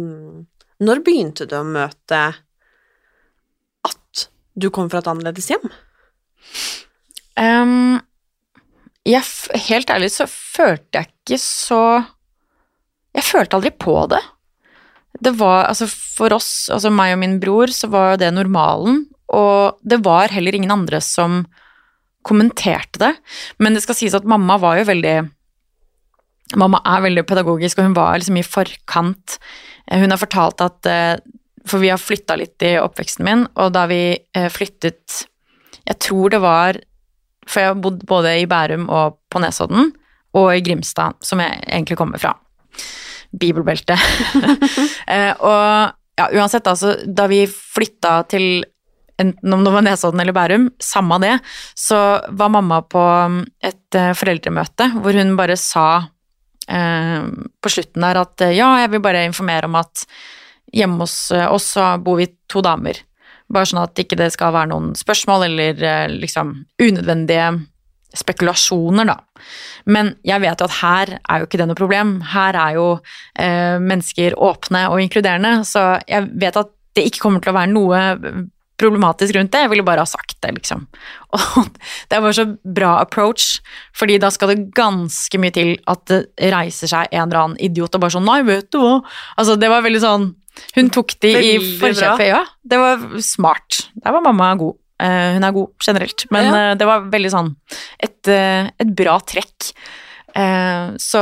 Når 0.84 1.04
begynte 1.06 1.48
du 1.48 1.56
å 1.56 1.63
møte 1.63 2.20
at 3.88 4.26
du 4.60 4.68
kom 4.70 4.89
fra 4.92 5.00
et 5.00 5.08
annerledes 5.08 5.48
hjem? 5.54 5.63
Ehm, 7.39 8.02
jeg, 9.08 9.24
helt 9.70 9.89
ærlig 9.92 10.12
så 10.13 10.28
følte 10.30 11.02
jeg 11.02 11.12
ikke 11.12 11.39
så 11.42 11.82
Jeg 13.13 13.26
følte 13.28 13.58
aldri 13.58 13.72
på 13.78 13.96
det. 14.10 14.22
Det 15.24 15.36
var, 15.38 15.68
altså 15.70 15.86
For 15.92 16.34
oss, 16.34 16.70
altså 16.74 16.89
meg 16.89 17.13
og 17.13 17.20
min 17.22 17.36
bror, 17.44 17.70
så 17.70 17.89
var 17.92 18.18
det 18.18 18.32
normalen, 18.34 19.04
og 19.30 19.78
det 19.86 20.02
var 20.06 20.34
heller 20.34 20.56
ingen 20.56 20.74
andre 20.74 21.02
som 21.04 21.44
kommenterte 22.26 23.02
det. 23.02 23.12
Men 23.60 23.76
det 23.76 23.84
skal 23.84 23.98
sies 24.00 24.16
at 24.18 24.26
mamma 24.26 24.58
var 24.62 24.80
jo 24.82 24.89
veldig 24.89 25.18
Mamma 26.60 26.82
er 26.86 27.02
veldig 27.02 27.24
pedagogisk, 27.26 27.80
og 27.80 27.88
hun 27.88 27.96
var 27.98 28.20
liksom 28.20 28.36
i 28.38 28.44
forkant. 28.46 29.38
Eh, 29.88 29.98
Hun 29.98 30.12
har 30.12 30.20
fortalt 30.22 30.62
at 30.62 30.86
eh, 30.86 31.16
For 31.66 31.82
vi 31.82 31.89
har 31.89 31.98
flytta 31.98 32.36
litt 32.38 32.62
i 32.62 32.76
oppveksten 32.78 33.26
min, 33.26 33.46
og 33.56 33.72
da 33.74 33.86
vi 33.89 34.18
eh, 34.36 34.50
flyttet 34.54 35.24
Jeg 35.88 35.98
tror 36.04 36.30
det 36.30 36.42
var 36.44 36.78
For 37.47 37.62
jeg 37.62 37.73
har 37.73 37.82
bodd 37.84 38.06
både 38.10 38.38
i 38.41 38.47
Bærum 38.49 38.88
og 38.91 39.19
på 39.32 39.41
Nesodden, 39.43 39.91
og 40.34 40.49
i 40.56 40.63
Grimstad, 40.65 41.19
som 41.21 41.41
jeg 41.43 41.60
egentlig 41.67 41.97
kommer 41.99 42.21
fra. 42.21 42.36
Bibelbeltet. 43.34 43.99
Eh, 45.03 45.34
og 45.43 45.91
ja, 46.15 46.25
uansett, 46.32 46.67
altså, 46.69 46.93
da 47.03 47.25
vi 47.27 47.41
flytta 47.49 48.21
til 48.32 48.63
enten 49.19 49.53
om 49.53 49.65
det 49.65 49.73
var 49.73 49.84
Nesodden 49.86 50.21
eller 50.23 50.36
Bærum, 50.36 50.69
samme 50.82 51.19
det, 51.21 51.34
så 51.75 51.97
var 52.29 52.53
mamma 52.53 52.82
på 52.88 53.01
um, 53.01 53.41
et 53.63 53.97
eh, 53.99 54.13
foreldremøte 54.17 54.89
hvor 54.95 55.19
hun 55.19 55.36
bare 55.38 55.58
sa 55.60 55.88
eh, 56.67 57.27
på 57.62 57.73
slutten 57.75 58.06
der 58.06 58.21
at 58.23 58.45
eh, 58.45 58.56
ja, 58.58 58.71
jeg 58.84 58.93
vil 58.95 59.03
bare 59.06 59.25
informere 59.27 59.69
om 59.69 59.77
at 59.82 60.06
hjemme 60.73 61.03
hos 61.03 61.17
oss 61.51 61.73
så 61.75 61.93
bor 62.01 62.17
vi 62.17 62.32
to 62.49 62.63
damer. 62.65 63.03
Bare 63.54 63.70
sånn 63.70 63.84
at 63.84 64.00
ikke 64.02 64.18
det 64.20 64.32
skal 64.34 64.56
være 64.56 64.72
noen 64.74 64.94
spørsmål 64.98 65.48
eller 65.50 65.86
eh, 65.86 66.08
liksom 66.13 66.56
unødvendige 66.82 67.52
spekulasjoner, 68.13 69.10
da. 69.10 69.18
Men 69.89 70.13
jeg 70.26 70.42
vet 70.44 70.62
jo 70.62 70.68
at 70.70 70.80
her 70.80 71.12
er 71.18 71.42
jo 71.42 71.48
ikke 71.48 71.60
det 71.62 71.68
noe 71.70 71.78
problem. 71.78 72.16
Her 72.34 72.58
er 72.60 72.78
jo 72.78 72.88
eh, 73.42 73.80
mennesker 73.82 74.38
åpne 74.38 74.86
og 74.92 75.02
inkluderende, 75.02 75.63
så 75.68 75.96
jeg 76.08 76.30
vet 76.42 76.60
at 76.62 76.74
det 76.94 77.08
ikke 77.10 77.24
kommer 77.24 77.42
til 77.42 77.54
å 77.54 77.58
være 77.58 77.74
noe 77.74 78.02
problematisk 78.84 79.38
rundt 79.38 79.54
det. 79.54 79.63
Jeg 79.66 79.72
ville 79.72 79.86
bare 79.86 80.04
ha 80.04 80.10
sagt 80.10 80.38
det, 80.44 80.52
liksom. 80.58 80.86
Og 81.38 81.80
det 82.12 82.22
var 82.22 82.36
så 82.36 82.46
bra 82.63 82.96
approach, 83.02 83.58
fordi 83.98 84.20
da 84.22 84.32
skal 84.34 84.54
det 84.54 84.70
ganske 84.78 85.42
mye 85.42 85.56
til 85.56 85.76
at 85.89 86.06
det 86.12 86.24
reiser 86.54 86.92
seg 86.92 87.12
en 87.12 87.28
eller 87.28 87.42
annen 87.44 87.62
idiot 87.63 87.96
og 87.96 88.04
bare 88.04 88.18
sånn 88.18 88.28
Nei, 88.28 88.42
vet 88.48 88.72
du 88.74 88.82
hva? 88.82 88.96
Altså, 89.38 89.58
det 89.60 89.72
var 89.72 89.86
veldig 89.86 90.04
sånn 90.04 90.32
Hun 90.76 90.89
tok 90.94 91.16
de 91.24 91.34
i 91.34 91.58
forkjøpet, 91.82 92.28
ja. 92.30 92.44
Det 92.66 92.78
var 92.80 93.04
smart. 93.26 93.88
Der 94.04 94.12
var 94.16 94.22
mamma 94.26 94.54
god. 94.60 94.76
Eh, 95.04 95.34
hun 95.36 95.44
er 95.44 95.52
god 95.52 95.72
generelt, 95.84 96.26
men 96.32 96.46
Ja. 96.46 96.72
eh, 96.72 96.76
det 96.80 96.86
var 96.88 97.02
veldig 97.12 97.32
sånn 97.34 97.56
et, 98.00 98.28
eh, 98.28 98.70
et 98.80 98.96
bra 98.96 99.20
trekk. 99.20 99.74
Så 100.34 101.22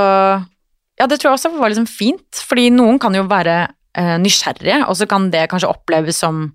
ja, 0.99 1.07
det 1.07 1.19
tror 1.19 1.31
jeg 1.31 1.37
også 1.39 1.57
var 1.57 1.69
liksom 1.71 1.87
fint, 1.89 2.31
fordi 2.47 2.69
noen 2.71 2.99
kan 2.99 3.13
jo 3.13 3.23
være 3.27 3.73
nysgjerrige, 3.97 4.87
og 4.87 4.95
så 4.95 5.07
kan 5.09 5.29
det 5.31 5.49
kanskje 5.51 5.67
oppleves 5.67 6.15
som 6.23 6.53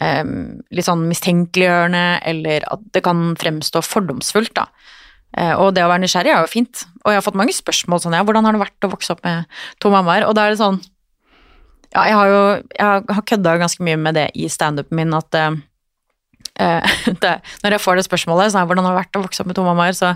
litt 0.00 0.86
sånn 0.86 1.04
mistenkeliggjørende, 1.10 2.20
eller 2.24 2.64
at 2.72 2.80
det 2.92 3.02
kan 3.04 3.34
fremstå 3.36 3.82
fordomsfullt, 3.84 4.54
da. 4.54 4.66
Og 5.58 5.74
det 5.74 5.84
å 5.84 5.90
være 5.90 6.04
nysgjerrig 6.06 6.32
er 6.32 6.40
jo 6.40 6.50
fint. 6.50 6.84
Og 7.04 7.12
jeg 7.12 7.18
har 7.20 7.26
fått 7.26 7.36
mange 7.38 7.52
spørsmål 7.52 8.00
sånn, 8.00 8.14
ja, 8.16 8.24
hvordan 8.24 8.44
har 8.46 8.52
det 8.56 8.62
vært 8.64 8.86
å 8.88 8.90
vokse 8.94 9.10
opp 9.12 9.22
med 9.24 9.44
to 9.80 9.90
mammaer? 9.92 10.24
Og 10.26 10.34
da 10.34 10.46
er 10.46 10.54
det 10.54 10.58
sånn, 10.62 10.80
ja, 11.94 12.04
jeg 12.10 12.18
har 12.18 12.30
jo 12.30 12.42
jeg 12.74 13.06
har 13.16 13.26
kødda 13.30 13.56
ganske 13.62 13.86
mye 13.86 13.98
med 14.00 14.18
det 14.18 14.28
i 14.34 14.48
standupen 14.50 14.98
min, 14.98 15.14
at 15.16 15.38
eh, 15.38 15.56
det, 17.22 17.34
når 17.62 17.76
jeg 17.76 17.84
får 17.84 17.98
det 17.98 18.06
spørsmålet, 18.08 18.54
sånn, 18.54 18.66
hvordan 18.68 18.86
har 18.86 18.96
det 18.96 19.02
vært 19.04 19.18
å 19.18 19.24
vokse 19.24 19.42
opp 19.42 19.50
med 19.50 19.58
to 19.58 19.66
mammaer, 19.66 19.96
så, 19.96 20.14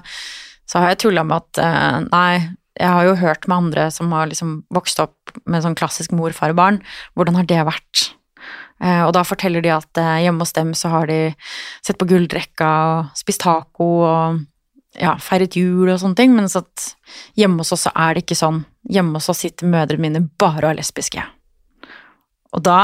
så 0.69 0.83
har 0.83 0.93
jeg 0.93 1.03
tulla 1.05 1.25
med 1.27 1.41
at 1.41 1.63
uh, 1.63 1.97
nei, 2.11 2.51
jeg 2.79 2.93
har 2.95 3.09
jo 3.09 3.17
hørt 3.19 3.49
med 3.51 3.57
andre 3.57 3.89
som 3.95 4.13
har 4.15 4.29
liksom 4.31 4.61
vokst 4.75 5.01
opp 5.03 5.35
med 5.51 5.65
sånn 5.65 5.79
klassisk 5.79 6.15
mor, 6.15 6.35
far 6.37 6.55
og 6.55 6.61
barn, 6.61 6.79
hvordan 7.19 7.41
har 7.41 7.49
det 7.51 7.65
vært? 7.67 8.05
Og 8.79 9.11
da 9.11 9.25
forteller 9.27 9.59
de 9.59 9.73
at 9.75 9.99
hjemme 10.23 10.45
hos 10.45 10.55
dem 10.55 10.69
så 10.79 10.93
har 10.93 11.09
de 11.11 11.33
sett 11.83 11.99
på 11.99 12.07
Gullrekka 12.07 12.69
og 12.93 13.19
spist 13.19 13.43
taco 13.43 13.89
og 14.07 14.37
ja, 14.97 15.17
feiret 15.19 15.57
jul 15.59 15.89
og 15.89 15.99
sånne 16.01 16.19
ting, 16.19 16.37
mens 16.37 16.57
at 16.59 16.93
hjemme 17.39 17.63
hos 17.63 17.75
oss 17.75 17.89
så 17.89 17.93
er 17.95 18.15
det 18.15 18.25
ikke 18.25 18.39
sånn. 18.39 18.63
Hjemme 18.89 19.19
hos 19.19 19.29
oss 19.33 19.43
sitter 19.45 19.71
mødrene 19.71 20.07
mine 20.07 20.25
bare 20.39 20.63
og 20.69 20.71
er 20.73 20.81
lesbiske. 20.81 21.27
Og 22.57 22.65
da 22.65 22.83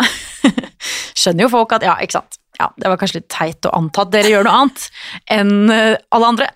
skjønner 1.20 1.46
jo 1.46 1.53
folk 1.53 1.74
at 1.77 1.87
ja, 1.87 1.96
ikke 2.03 2.18
sant. 2.18 2.38
Ja, 2.61 2.68
det 2.79 2.87
var 2.87 2.98
kanskje 3.00 3.18
litt 3.18 3.31
teit 3.35 3.66
å 3.66 3.72
anta 3.74 4.05
at 4.05 4.12
dere 4.12 4.31
gjør 4.31 4.46
noe 4.46 4.59
annet 4.61 4.85
enn 5.35 5.72
eh, 5.74 5.96
alle 6.14 6.29
andre. 6.35 6.50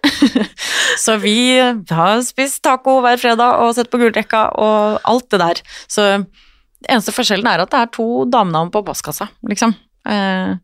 Så 1.05 1.17
vi 1.23 1.59
har 1.59 2.23
spist 2.27 2.63
taco 2.63 3.01
hver 3.03 3.19
fredag 3.19 3.65
og 3.65 3.75
sett 3.75 3.91
på 3.91 3.99
Gullrekka 3.99 4.45
og 4.63 5.01
alt 5.11 5.27
det 5.35 5.43
der. 5.43 5.63
Så 5.91 6.07
det 6.23 6.93
eneste 6.93 7.15
forskjellen 7.17 7.51
er 7.51 7.65
at 7.65 7.75
det 7.75 7.83
er 7.83 7.93
to 7.97 8.09
damenavn 8.31 8.71
på 8.75 8.85
postkassa, 8.87 9.27
liksom. 9.51 9.75
Eh, 10.07 10.55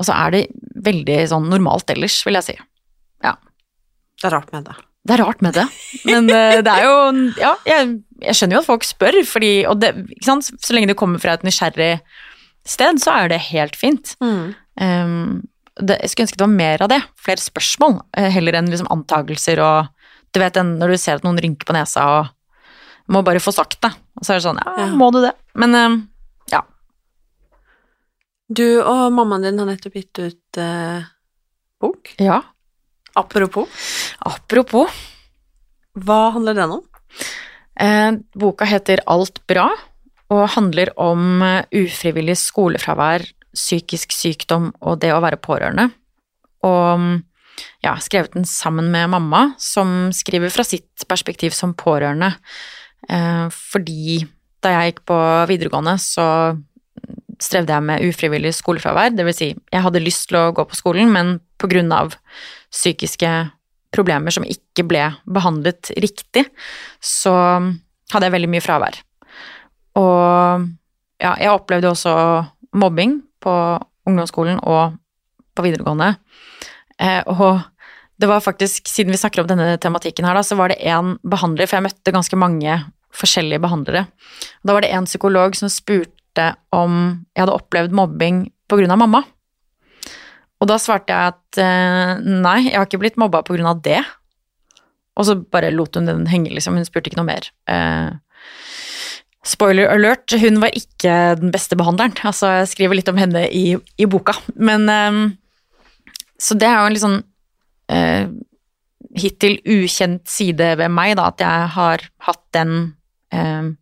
og 0.00 0.06
så 0.08 0.16
er 0.16 0.34
det 0.34 0.44
veldig 0.82 1.18
sånn 1.30 1.50
normalt 1.52 1.92
ellers, 1.92 2.18
vil 2.26 2.40
jeg 2.40 2.48
si. 2.50 2.56
Ja. 3.22 3.36
Det 4.18 4.26
er 4.26 4.40
rart 4.40 4.50
med 4.54 4.66
det. 4.66 4.74
Det 5.06 5.14
er 5.16 5.22
rart 5.24 5.40
med 5.40 5.54
det, 5.56 5.64
men 6.04 6.26
eh, 6.28 6.58
det 6.60 6.72
er 6.72 6.82
jo 6.84 6.96
Ja, 7.40 7.54
jeg, 7.64 7.92
jeg 8.20 8.36
skjønner 8.36 8.58
jo 8.58 8.60
at 8.60 8.66
folk 8.68 8.84
spør, 8.84 9.16
fordi 9.24 9.52
Og 9.70 9.78
det, 9.80 9.94
så 10.26 10.74
lenge 10.76 10.90
det 10.90 10.98
kommer 11.00 11.22
fra 11.22 11.32
et 11.38 11.46
nysgjerrig 11.46 11.94
sted, 12.68 13.00
så 13.00 13.14
er 13.22 13.30
det 13.32 13.38
helt 13.48 13.78
fint. 13.80 14.12
Mm. 14.20 14.50
Um, 14.76 15.22
det, 15.80 15.96
jeg 16.02 16.10
skulle 16.12 16.26
ønske 16.26 16.36
det 16.36 16.44
var 16.44 16.52
mer 16.52 16.84
av 16.84 16.90
det. 16.92 16.98
Flere 17.16 17.40
spørsmål, 17.40 17.96
eh, 18.20 18.28
heller 18.34 18.58
enn 18.58 18.68
liksom 18.68 18.90
antakelser 18.92 19.62
og 19.64 19.88
Du 20.30 20.38
vet 20.38 20.54
når 20.54 20.92
du 20.92 20.98
ser 21.00 21.16
at 21.18 21.24
noen 21.26 21.40
rynker 21.42 21.66
på 21.66 21.74
nesa 21.74 22.04
og 22.20 22.28
må 23.10 23.24
bare 23.26 23.40
få 23.42 23.50
sagt 23.56 23.80
det. 23.82 23.90
Og 24.20 24.22
så 24.22 24.36
er 24.36 24.38
det 24.38 24.44
sånn 24.44 24.60
Ja. 24.62 24.86
må 24.94 25.08
du 25.10 25.22
det? 25.24 25.32
Men 25.58 25.74
um, 25.74 25.96
ja. 26.52 26.60
Du 28.52 28.82
og 28.84 29.08
mammaen 29.16 29.48
din 29.48 29.58
har 29.58 29.66
nettopp 29.66 29.96
gitt 29.98 30.20
ut 30.20 30.60
uh, 30.60 31.02
bok. 31.80 32.12
ja. 32.20 32.42
Apropos, 33.18 33.66
Apropos. 34.26 34.90
hva 35.94 36.30
handler 36.34 36.54
den 36.54 36.74
om? 36.78 36.82
Eh, 37.80 38.12
boka 38.36 38.66
heter 38.68 39.00
Alt 39.08 39.40
bra 39.48 39.70
og 40.30 40.48
handler 40.54 40.92
om 41.00 41.42
eh, 41.42 41.64
ufrivillig 41.82 42.36
skolefravær, 42.38 43.24
psykisk 43.56 44.12
sykdom 44.14 44.70
og 44.80 45.00
det 45.02 45.10
å 45.14 45.22
være 45.24 45.40
pårørende. 45.42 45.88
Og 46.66 47.00
mm, 47.00 47.16
ja, 47.84 47.96
skrevet 48.02 48.36
den 48.36 48.46
sammen 48.46 48.90
med 48.92 49.10
mamma, 49.10 49.54
som 49.58 50.10
skriver 50.14 50.52
fra 50.54 50.64
sitt 50.66 51.06
perspektiv 51.08 51.56
som 51.56 51.74
pårørende. 51.74 52.34
Eh, 53.08 53.46
fordi 53.50 54.20
da 54.60 54.74
jeg 54.76 54.92
gikk 54.92 55.06
på 55.08 55.20
videregående, 55.50 55.96
så 55.98 56.26
strevde 57.40 57.72
jeg 57.72 57.86
med 57.88 58.04
ufrivillig 58.04 58.52
skolefravær. 58.58 59.14
Det 59.16 59.24
vil 59.26 59.36
si, 59.36 59.48
jeg 59.56 59.84
hadde 59.86 60.04
lyst 60.04 60.28
til 60.28 60.38
å 60.38 60.50
gå 60.54 60.66
på 60.68 60.76
skolen, 60.78 61.10
men 61.12 61.38
på 61.58 61.70
grunn 61.72 61.90
av 61.96 62.12
psykiske 62.70 63.32
problemer 63.94 64.34
som 64.34 64.46
ikke 64.46 64.84
ble 64.88 65.06
behandlet 65.26 65.92
riktig, 66.00 66.46
så 67.02 67.34
hadde 68.12 68.26
jeg 68.26 68.34
veldig 68.36 68.50
mye 68.52 68.64
fravær. 68.64 69.00
Og 69.98 70.68
ja, 71.20 71.34
jeg 71.34 71.52
opplevde 71.52 71.90
også 71.90 72.14
mobbing 72.78 73.18
på 73.42 73.52
ungdomsskolen 74.08 74.60
og 74.62 74.96
på 75.56 75.64
videregående. 75.66 76.14
Eh, 77.00 77.20
og 77.26 77.60
det 78.20 78.28
var 78.28 78.44
faktisk, 78.44 78.88
siden 78.88 79.14
vi 79.14 79.20
snakker 79.20 79.42
om 79.42 79.50
denne 79.50 79.74
tematikken 79.80 80.26
her, 80.28 80.36
da, 80.36 80.44
så 80.44 80.58
var 80.58 80.72
det 80.72 80.80
en 80.86 81.16
behandler, 81.24 81.68
for 81.68 81.78
jeg 81.78 81.88
møtte 81.88 82.14
ganske 82.14 82.38
mange 82.38 82.78
forskjellige 83.16 83.62
behandlere. 83.64 84.06
Da 84.62 84.76
var 84.76 84.84
det 84.84 84.92
en 84.94 85.08
psykolog 85.08 85.56
som 85.58 85.72
spurte 85.72 86.52
om 86.76 87.24
jeg 87.34 87.42
hadde 87.42 87.56
opplevd 87.56 87.96
mobbing 87.96 88.44
på 88.70 88.78
grunn 88.78 88.92
av 88.94 89.00
mamma. 89.00 89.24
Og 90.60 90.68
da 90.68 90.76
svarte 90.80 91.12
jeg 91.12 91.34
at 91.34 91.60
eh, 91.62 92.16
nei, 92.20 92.58
jeg 92.68 92.76
har 92.76 92.88
ikke 92.88 93.00
blitt 93.00 93.20
mobba 93.20 93.40
på 93.46 93.56
grunn 93.56 93.70
av 93.70 93.80
det. 93.84 94.02
Og 95.16 95.26
så 95.28 95.36
bare 95.40 95.72
lot 95.72 95.96
hun 95.96 96.08
den 96.08 96.26
henge, 96.30 96.52
liksom. 96.52 96.76
Hun 96.76 96.86
spurte 96.88 97.10
ikke 97.10 97.20
noe 97.20 97.30
mer. 97.30 97.48
Eh, 97.70 98.10
Spoiler 99.40 99.88
alert, 99.88 100.34
hun 100.36 100.60
var 100.60 100.74
ikke 100.76 101.14
den 101.40 101.52
beste 101.52 101.76
behandleren. 101.78 102.12
Altså, 102.28 102.50
jeg 102.60 102.68
skriver 102.74 102.98
litt 102.98 103.08
om 103.08 103.16
henne 103.16 103.46
i, 103.48 103.72
i 103.96 104.08
boka. 104.10 104.34
Men 104.60 104.84
um, 104.84 105.20
Så 106.36 106.56
det 106.60 106.68
er 106.68 106.76
jo 106.76 106.90
en 106.90 106.96
litt 106.96 107.04
sånn 107.04 107.22
eh, 107.92 108.28
hittil 109.16 109.56
ukjent 109.64 110.28
side 110.28 110.74
ved 110.80 110.92
meg, 110.92 111.14
da, 111.16 111.30
at 111.32 111.40
jeg 111.40 111.70
har 111.76 112.04
hatt 112.28 112.44
den 112.56 112.74
uh, 113.34 113.72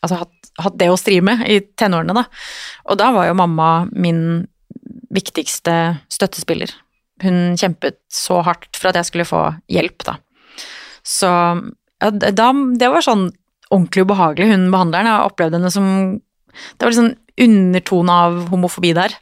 Altså 0.00 0.16
hatt, 0.22 0.52
hatt 0.64 0.76
det 0.80 0.86
å 0.88 0.96
stri 0.96 1.18
med 1.20 1.42
i 1.44 1.58
tenårene, 1.76 2.14
da. 2.16 2.22
Og 2.88 2.96
da 2.96 3.10
var 3.12 3.26
jo 3.28 3.34
mamma 3.36 3.66
min 3.92 4.46
viktigste 5.14 5.74
støttespiller. 6.12 6.72
Hun 7.22 7.56
kjempet 7.60 7.98
så 8.12 8.40
hardt 8.46 8.78
for 8.78 8.90
at 8.90 9.00
jeg 9.00 9.08
skulle 9.10 9.28
få 9.28 9.42
hjelp, 9.68 10.04
da. 10.06 10.16
Så 11.04 11.28
ja, 11.30 12.10
da, 12.10 12.50
det 12.80 12.88
var 12.92 13.04
sånn 13.04 13.26
ordentlig 13.70 14.04
ubehagelig, 14.06 14.48
hun 14.52 14.68
behandleren. 14.72 15.08
Jeg 15.10 15.30
opplevde 15.30 15.58
henne 15.60 15.70
som 15.74 15.88
Det 16.76 16.82
var 16.86 16.96
sånn 16.96 17.12
undertone 17.40 18.10
av 18.26 18.38
homofobi 18.50 18.90
der. 18.96 19.14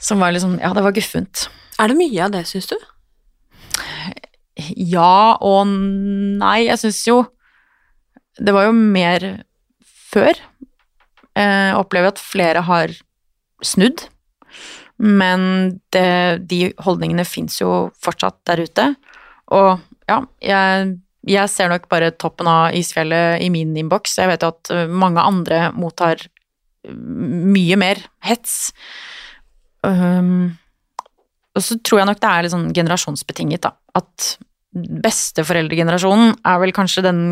Som 0.00 0.20
var 0.22 0.32
liksom 0.32 0.58
Ja, 0.62 0.70
det 0.76 0.84
var 0.86 0.94
guffent. 0.96 1.48
Er 1.78 1.88
det 1.92 1.98
mye 1.98 2.24
av 2.24 2.32
det, 2.34 2.44
syns 2.48 2.70
du? 2.70 2.76
Ja 4.76 5.36
og 5.44 5.66
nei. 5.70 6.66
Jeg 6.66 6.80
syns 6.82 7.02
jo 7.06 7.18
Det 8.38 8.54
var 8.54 8.68
jo 8.68 8.72
mer 8.76 9.26
før. 10.08 10.34
Eh, 11.36 11.68
Jeg 11.70 11.76
opplever 11.78 12.12
at 12.14 12.22
flere 12.22 12.62
har 12.66 12.94
snudd. 13.62 14.06
Men 14.98 15.42
det, 15.94 16.46
de 16.50 16.72
holdningene 16.82 17.26
fins 17.28 17.60
jo 17.60 17.88
fortsatt 18.02 18.40
der 18.50 18.64
ute. 18.66 18.88
Og 19.54 19.78
ja, 20.10 20.22
jeg, 20.42 20.96
jeg 21.28 21.52
ser 21.52 21.70
nok 21.70 21.86
bare 21.92 22.10
toppen 22.16 22.50
av 22.50 22.74
isfjellet 22.76 23.44
i 23.44 23.50
min 23.54 23.76
innboks. 23.78 24.18
Jeg 24.18 24.32
vet 24.32 24.44
jo 24.44 24.50
at 24.54 24.72
mange 24.90 25.22
andre 25.22 25.68
mottar 25.76 26.26
mye 26.88 27.78
mer 27.80 28.00
hets. 28.24 28.72
Um, 29.82 30.56
og 31.56 31.64
så 31.64 31.78
tror 31.82 32.02
jeg 32.02 32.10
nok 32.10 32.20
det 32.22 32.30
er 32.30 32.44
litt 32.44 32.54
sånn 32.54 32.72
generasjonsbetinget, 32.76 33.66
da. 33.66 33.74
At 33.98 34.34
besteforeldregenerasjonen 34.78 36.36
er 36.46 36.58
vel 36.62 36.74
kanskje 36.76 37.06
den 37.06 37.22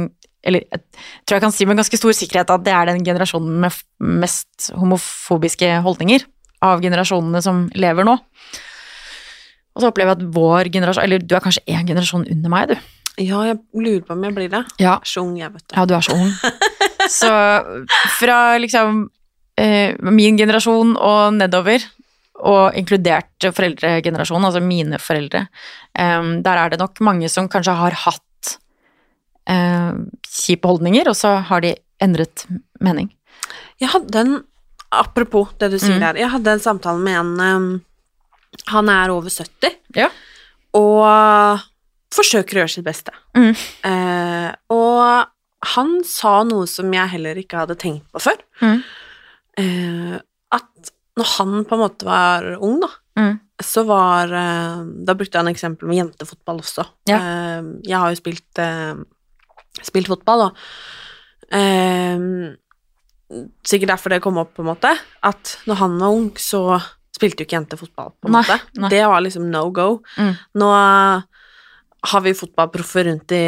Eller 0.46 0.62
jeg 0.70 0.80
tror 1.26 1.36
jeg 1.36 1.42
kan 1.42 1.52
si 1.52 1.66
med 1.66 1.76
ganske 1.78 1.98
stor 1.98 2.14
sikkerhet 2.16 2.50
at 2.54 2.62
det 2.64 2.72
er 2.72 2.88
den 2.88 3.04
generasjonen 3.04 3.58
med 3.60 3.76
mest 4.22 4.70
homofobiske 4.78 5.68
holdninger 5.84 6.22
av 6.64 6.82
generasjonene 6.84 7.42
som 7.44 7.66
lever 7.76 8.06
nå. 8.06 8.16
Og 9.76 9.82
så 9.82 9.90
opplever 9.90 10.14
jeg 10.14 10.22
at 10.22 10.36
vår 10.36 10.70
generasjon 10.72 11.04
Eller 11.04 11.20
du 11.20 11.34
er 11.36 11.42
kanskje 11.44 11.64
én 11.68 11.84
generasjon 11.88 12.24
under 12.32 12.52
meg, 12.52 12.70
du. 12.72 12.76
Ja, 13.16 13.42
jeg 13.48 13.58
lurer 13.72 14.02
på 14.04 14.12
om 14.12 14.24
jeg 14.24 14.36
blir 14.36 14.48
det. 14.52 14.62
Ja. 14.80 14.98
Så 15.04 15.24
ung, 15.24 15.36
jeg, 15.40 15.52
vet 15.52 15.64
du. 15.64 15.76
Ja, 15.76 15.84
du 15.88 15.94
er 15.96 16.04
så 16.04 16.16
ung. 16.16 16.32
Så 17.06 17.28
fra 18.16 18.56
liksom 18.58 19.04
eh, 19.60 19.94
min 20.02 20.36
generasjon 20.40 20.96
og 20.98 21.36
nedover, 21.36 21.84
og 22.36 22.74
inkludert 22.76 23.46
foreldregenerasjonen, 23.46 24.48
altså 24.48 24.60
mine 24.64 24.98
foreldre, 25.00 25.44
eh, 25.96 26.30
der 26.42 26.62
er 26.62 26.72
det 26.72 26.80
nok 26.82 26.98
mange 27.06 27.30
som 27.32 27.46
kanskje 27.52 27.76
har 27.78 27.96
hatt 28.02 28.56
eh, 29.48 29.94
kjipe 30.26 30.66
holdninger, 30.66 31.08
og 31.08 31.16
så 31.16 31.36
har 31.46 31.62
de 31.62 31.76
endret 32.02 32.44
mening. 32.82 33.12
Jeg 33.80 33.92
hadde 33.94 34.24
en 34.24 34.36
Apropos 34.96 35.52
det 35.60 35.70
du 35.72 35.78
sier 35.78 35.96
Mm. 35.98 36.04
der. 36.06 36.14
Jeg 36.22 36.30
hadde 36.32 36.52
en 36.56 36.62
samtale 36.64 36.98
med 37.02 37.16
en 37.20 37.40
um, 37.40 37.68
Han 38.72 38.88
er 38.88 39.10
over 39.12 39.28
70 39.28 39.74
Ja. 39.94 40.08
og 40.74 41.60
forsøker 42.14 42.56
å 42.56 42.60
gjøre 42.62 42.72
sitt 42.72 42.84
beste. 42.86 43.12
Mm. 43.36 43.52
Uh, 43.84 44.52
og 44.72 45.26
han 45.74 45.90
sa 46.04 46.42
noe 46.44 46.66
som 46.70 46.92
jeg 46.94 47.08
heller 47.12 47.34
ikke 47.36 47.58
hadde 47.58 47.76
tenkt 47.76 48.06
på 48.14 48.22
før. 48.22 48.38
Mm. 48.62 48.82
Uh, 49.58 50.18
at 50.56 50.92
når 51.18 51.30
han 51.38 51.64
på 51.64 51.76
en 51.76 51.82
måte 51.84 52.04
var 52.08 52.52
ung, 52.60 52.80
da, 52.80 52.88
Mm. 53.16 53.38
så 53.64 53.86
var 53.88 54.28
uh, 54.28 54.84
Da 55.04 55.14
brukte 55.16 55.38
han 55.40 55.48
eksempel 55.48 55.88
med 55.88 55.96
jentefotball 55.96 56.58
også. 56.60 56.84
Ja. 57.08 57.18
Jeg 57.82 57.96
har 57.98 58.10
jo 58.12 58.16
spilt, 58.20 58.60
spilt 59.82 60.06
fotball, 60.12 60.50
og 60.50 60.56
Sikkert 63.66 63.90
derfor 63.90 64.12
det 64.14 64.20
kom 64.22 64.36
opp, 64.38 64.52
på 64.54 64.62
en 64.62 64.68
måte. 64.70 64.92
At 65.26 65.56
når 65.66 65.80
han 65.80 65.96
var 65.98 66.14
ung, 66.14 66.28
så 66.38 66.60
spilte 67.16 67.42
jo 67.42 67.46
ikke 67.48 67.56
jenter 67.58 67.80
fotball, 67.80 68.12
på 68.20 68.28
en 68.28 68.36
Nei, 68.36 68.42
måte. 68.44 68.60
nei. 68.78 68.90
Det 68.92 69.00
var 69.08 69.24
liksom 69.24 69.48
no 69.50 69.64
go. 69.74 69.86
Mm. 70.20 70.34
Nå 70.60 70.68
eh, 70.76 71.22
har 72.06 72.20
vi 72.22 72.34
fotballproffer 72.38 73.08
rundt 73.08 73.32
i 73.34 73.40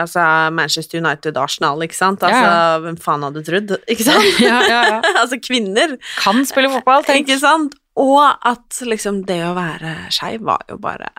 altså 0.00 0.24
Manchester 0.56 0.98
United, 0.98 1.36
Arsenal, 1.38 1.78
ikke 1.86 1.94
sant? 1.94 2.24
Altså, 2.26 2.42
Ja, 2.48 2.78
hvem 2.82 2.96
faen 2.98 3.22
hadde 3.28 3.44
trodd, 3.46 3.74
ikke 3.86 4.06
sant? 4.10 4.40
Ja, 4.42 4.58
ja, 4.66 4.80
ja. 4.96 5.00
altså, 5.22 5.38
kvinner, 5.38 5.94
Kan 6.18 6.42
spille 6.48 6.72
fotball, 6.74 7.04
tenk. 7.06 7.28
ikke 7.28 7.38
sant? 7.44 7.76
Og 8.00 8.18
at 8.24 8.80
liksom 8.82 9.20
det 9.28 9.38
å 9.46 9.52
være 9.54 10.08
skeiv 10.10 10.42
var 10.48 10.64
jo 10.66 10.80
bare 10.82 11.12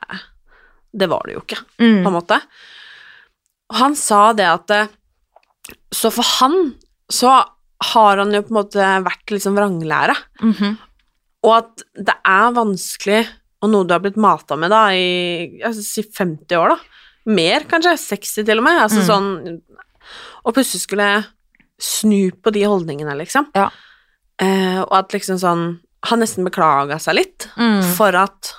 Det 0.91 1.07
var 1.07 1.23
det 1.29 1.37
jo 1.37 1.45
ikke, 1.45 1.61
på 1.79 1.85
Mm. 1.85 2.01
en 2.09 2.13
måte. 2.17 2.41
Og 3.71 3.77
han 3.79 3.95
sa 3.95 4.33
det 4.35 4.45
at 4.49 4.69
eh, 4.75 4.87
Så 5.95 6.11
for 6.11 6.27
han 6.41 6.73
så 7.09 7.31
har 7.93 8.17
han 8.21 8.33
jo 8.33 8.41
på 8.45 8.53
en 8.53 8.59
måte 8.61 8.89
vært 9.05 9.31
liksom 9.35 9.55
vranglære. 9.57 10.15
-hmm. 10.41 10.77
Og 11.43 11.53
at 11.57 11.83
det 11.95 12.15
er 12.25 12.51
vanskelig, 12.55 13.27
og 13.61 13.69
noe 13.69 13.85
du 13.85 13.93
har 13.93 13.99
blitt 14.01 14.17
mata 14.17 14.55
med 14.55 14.69
da 14.71 14.87
i 14.93 15.61
si 15.73 16.01
50 16.03 16.55
år, 16.57 16.69
da. 16.69 16.77
Mer, 17.27 17.61
kanskje. 17.65 17.97
60 17.97 18.45
til 18.45 18.57
og 18.57 18.63
med. 18.63 18.81
Altså 18.81 19.01
Mm. 19.01 19.07
sånn 19.07 19.61
Og 20.45 20.53
plutselig 20.53 20.81
skulle 20.81 21.25
snu 21.79 22.31
på 22.31 22.51
de 22.53 22.61
holdningene, 22.63 23.15
liksom. 23.17 23.47
Ja. 23.55 23.69
Eh, 24.39 24.81
og 24.81 24.91
at 24.93 25.09
liksom 25.11 25.37
sånn 25.39 25.79
Han 26.05 26.19
nesten 26.19 26.45
beklaga 26.45 26.99
seg 26.99 27.15
litt 27.15 27.47
Mm. 27.57 27.95
for 27.95 28.15
at 28.15 28.53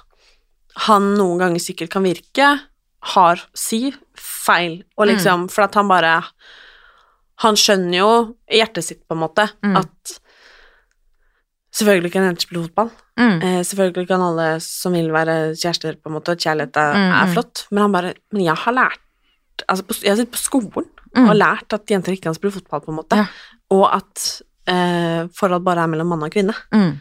han 0.89 1.14
noen 1.16 1.39
ganger 1.39 1.61
sikkert 1.61 1.91
kan 1.91 2.03
virke 2.03 2.61
har 3.03 3.41
si 3.55 3.95
feil, 4.16 4.83
og 4.99 5.07
liksom 5.07 5.49
For 5.51 5.62
at 5.62 5.74
han 5.74 5.87
bare 5.89 6.24
Han 7.45 7.55
skjønner 7.61 7.99
jo 7.99 8.11
i 8.51 8.61
hjertet 8.62 8.84
sitt, 8.84 9.03
på 9.09 9.12
en 9.16 9.20
måte, 9.26 9.51
Mm. 9.62 9.76
at 9.82 10.20
Selvfølgelig 11.76 12.12
kan 12.14 12.24
jenter 12.24 12.47
spille 12.47 12.62
fotball. 12.64 12.91
Mm. 13.20 13.43
Eh, 13.45 13.59
selvfølgelig 13.68 14.07
kan 14.09 14.22
alle 14.24 14.47
som 14.64 14.95
vil 14.97 15.11
være 15.12 15.34
kjærester, 15.61 15.99
på 16.01 16.09
en 16.09 16.14
måte, 16.16 16.32
kjærlighet 16.41 16.76
er, 16.80 16.95
Mm, 16.97 17.12
er 17.12 17.26
mm. 17.26 17.32
flott, 17.34 17.66
men 17.70 17.82
han 17.82 17.93
bare 17.93 18.14
Men 18.32 18.45
jeg 18.45 18.55
har 18.57 18.72
lært 18.72 19.03
Altså, 19.68 19.82
på, 19.84 19.95
jeg 20.03 20.11
har 20.11 20.16
sittet 20.16 20.32
på 20.32 20.39
skolen 20.39 20.84
Mm. 21.16 21.28
og 21.30 21.37
lært 21.37 21.72
at 21.72 21.87
jenter 21.91 22.12
ikke 22.12 22.22
kan 22.22 22.34
spille 22.34 22.53
fotball, 22.53 22.80
på 22.80 22.89
en 22.91 22.97
måte, 22.97 23.16
Ja. 23.16 23.26
og 23.70 23.95
at 23.97 24.43
eh, 24.68 25.28
forhold 25.32 25.64
bare 25.64 25.82
er 25.82 25.87
mellom 25.87 26.07
mann 26.09 26.22
og 26.22 26.30
kvinne. 26.30 26.55
Mm. 26.72 27.01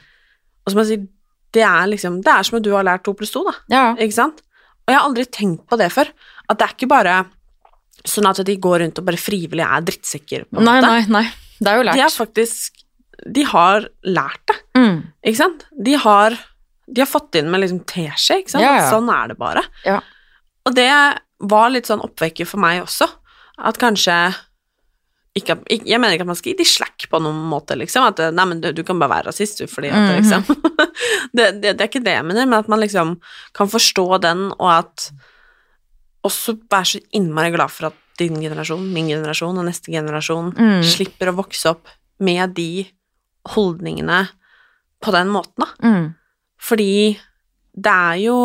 Og 0.65 0.71
som 0.71 0.79
jeg 0.79 0.87
sier, 0.87 1.07
det 1.53 1.63
er 1.63 1.87
liksom 1.87 2.21
Det 2.23 2.27
er 2.33 2.43
som 2.43 2.57
at 2.57 2.63
du 2.63 2.71
har 2.71 2.83
lært 2.83 3.03
to 3.03 3.13
pluss 3.13 3.31
to, 3.31 3.43
da. 3.43 3.51
Ja. 3.69 3.95
Ikke 3.95 4.13
sant? 4.13 4.41
Og 4.87 4.91
jeg 4.93 4.97
har 4.99 5.07
aldri 5.09 5.25
tenkt 5.25 5.67
på 5.67 5.77
det 5.77 5.91
før. 5.91 6.07
At 6.49 6.57
det 6.59 6.61
er 6.67 6.73
ikke 6.75 6.87
bare 6.89 7.25
sånn 8.03 8.27
at 8.29 8.41
de 8.45 8.55
går 8.61 8.79
rundt 8.83 8.99
og 8.99 9.05
bare 9.07 9.17
frivillig 9.21 9.63
er 9.65 9.81
drittsekker, 9.87 10.43
på 10.49 10.59
en 10.59 10.65
Nei, 10.67 10.79
måte. 10.81 10.89
nei, 10.91 11.21
nei. 11.21 11.25
Det 11.59 11.71
er 11.71 11.77
jo 11.79 11.83
lært. 11.87 11.95
De 11.95 12.01
har 12.03 12.11
faktisk 12.11 12.81
De 13.35 13.43
har 13.47 13.85
lært 14.03 14.41
det. 14.51 14.55
Mm. 14.75 14.97
Ikke 15.25 15.39
sant? 15.39 15.65
De 15.87 15.93
har, 16.03 16.35
de 16.91 17.01
har 17.01 17.07
fått 17.07 17.35
inn 17.39 17.47
med 17.49 17.61
liksom 17.63 17.79
teskje, 17.87 18.41
ikke 18.43 18.51
sant? 18.51 18.61
Ja, 18.65 18.73
ja. 18.81 18.89
Sånn 18.91 19.07
er 19.09 19.31
det 19.31 19.37
bare. 19.39 19.63
Ja. 19.85 20.01
Og 20.67 20.75
det 20.75 20.89
var 21.39 21.69
litt 21.71 21.87
sånn 21.87 22.03
oppvekker 22.03 22.45
for 22.49 22.59
meg 22.59 22.81
også, 22.83 23.07
at 23.63 23.77
kanskje 23.79 24.17
ikke, 25.35 25.57
Jeg 25.67 25.99
mener 25.99 26.13
ikke 26.15 26.23
at 26.23 26.29
man 26.31 26.37
skal 26.39 26.53
gi 26.53 26.57
de 26.61 26.65
slack 26.67 27.07
på 27.11 27.19
noen 27.19 27.41
måte, 27.51 27.75
liksom. 27.75 28.05
At 28.07 28.19
nei, 28.33 28.45
men 28.47 28.61
du, 28.63 28.69
du 28.71 28.83
kan 28.87 28.99
bare 29.01 29.17
være 29.17 29.27
rasist, 29.33 29.57
du, 29.59 29.67
fordi 29.67 29.89
at 29.91 30.05
Mhm. 30.05 30.15
liksom 30.15 30.45
det, 31.35 31.47
det, 31.61 31.73
det 31.75 31.81
er 31.81 31.89
ikke 31.89 32.03
det 32.05 32.13
jeg 32.15 32.23
mener, 32.25 32.45
men 32.47 32.59
at 32.59 32.69
man 32.71 32.79
liksom 32.79 33.17
kan 33.53 33.67
forstå 33.67 34.05
den, 34.23 34.45
og 34.59 34.69
at 34.71 35.09
også 36.25 36.55
være 36.71 36.89
så 36.95 37.01
innmari 37.17 37.53
glad 37.55 37.71
for 37.73 37.87
at 37.91 38.01
din 38.19 38.37
generasjon, 38.39 38.83
min 38.95 39.09
generasjon 39.11 39.57
og 39.59 39.65
neste 39.67 39.91
generasjon 39.91 40.53
Mm. 40.55 40.83
slipper 40.87 41.31
å 41.31 41.35
vokse 41.41 41.69
opp 41.73 41.87
med 42.19 42.53
de 42.55 42.85
holdningene 43.53 44.21
på 45.03 45.11
den 45.13 45.27
måten, 45.33 45.65
da. 45.65 45.67
Mm. 45.83 46.15
Fordi 46.61 47.17
det 47.75 47.91
er 47.91 48.15
jo 48.23 48.37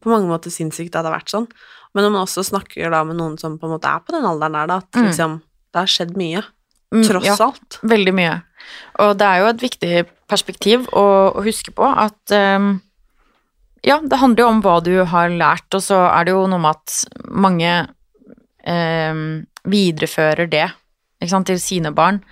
på 0.00 0.08
mange 0.08 0.30
måter 0.30 0.52
sinnssykt 0.54 0.94
at 0.96 1.04
det 1.04 1.10
har 1.10 1.18
vært 1.18 1.32
sånn, 1.34 1.48
men 1.94 2.04
når 2.06 2.12
man 2.14 2.24
også 2.24 2.44
snakker 2.46 2.90
da 2.94 3.02
med 3.04 3.18
noen 3.18 3.34
som 3.40 3.58
på 3.58 3.66
en 3.68 3.74
måte 3.74 3.90
er 3.90 4.00
på 4.06 4.14
den 4.14 4.24
alderen 4.24 4.52
der, 4.56 4.66
da, 4.70 4.76
at 4.78 4.90
Mm. 4.96 5.06
liksom 5.10 5.34
det 5.72 5.78
har 5.82 5.86
skjedd 5.86 6.16
mye, 6.16 6.44
Mm, 6.92 7.04
tross 7.06 7.24
ja. 7.24 7.36
alt. 7.38 7.78
Veldig 7.86 8.12
mye. 8.14 8.42
Og 8.98 9.16
det 9.18 9.22
er 9.26 9.38
jo 9.40 9.46
et 9.46 9.60
viktig 9.60 10.06
perspektiv 10.28 10.88
å, 10.92 11.34
å 11.36 11.42
huske 11.44 11.70
på 11.70 11.86
at 11.86 12.18
ehm, 12.34 12.80
Ja, 13.86 14.00
det 14.04 14.20
handler 14.20 14.44
jo 14.44 14.50
om 14.52 14.60
hva 14.64 14.76
du 14.84 14.92
har 15.08 15.32
lært, 15.32 15.68
og 15.72 15.82
så 15.84 16.02
er 16.10 16.28
det 16.28 16.34
jo 16.36 16.44
noe 16.50 16.60
med 16.60 16.76
at 16.76 16.96
mange 17.32 17.72
eh, 18.68 19.22
viderefører 19.64 20.50
det 20.52 20.66
ikke 21.20 21.34
sant, 21.34 21.50
til 21.50 21.60
sine 21.60 21.92
barn. 21.96 22.22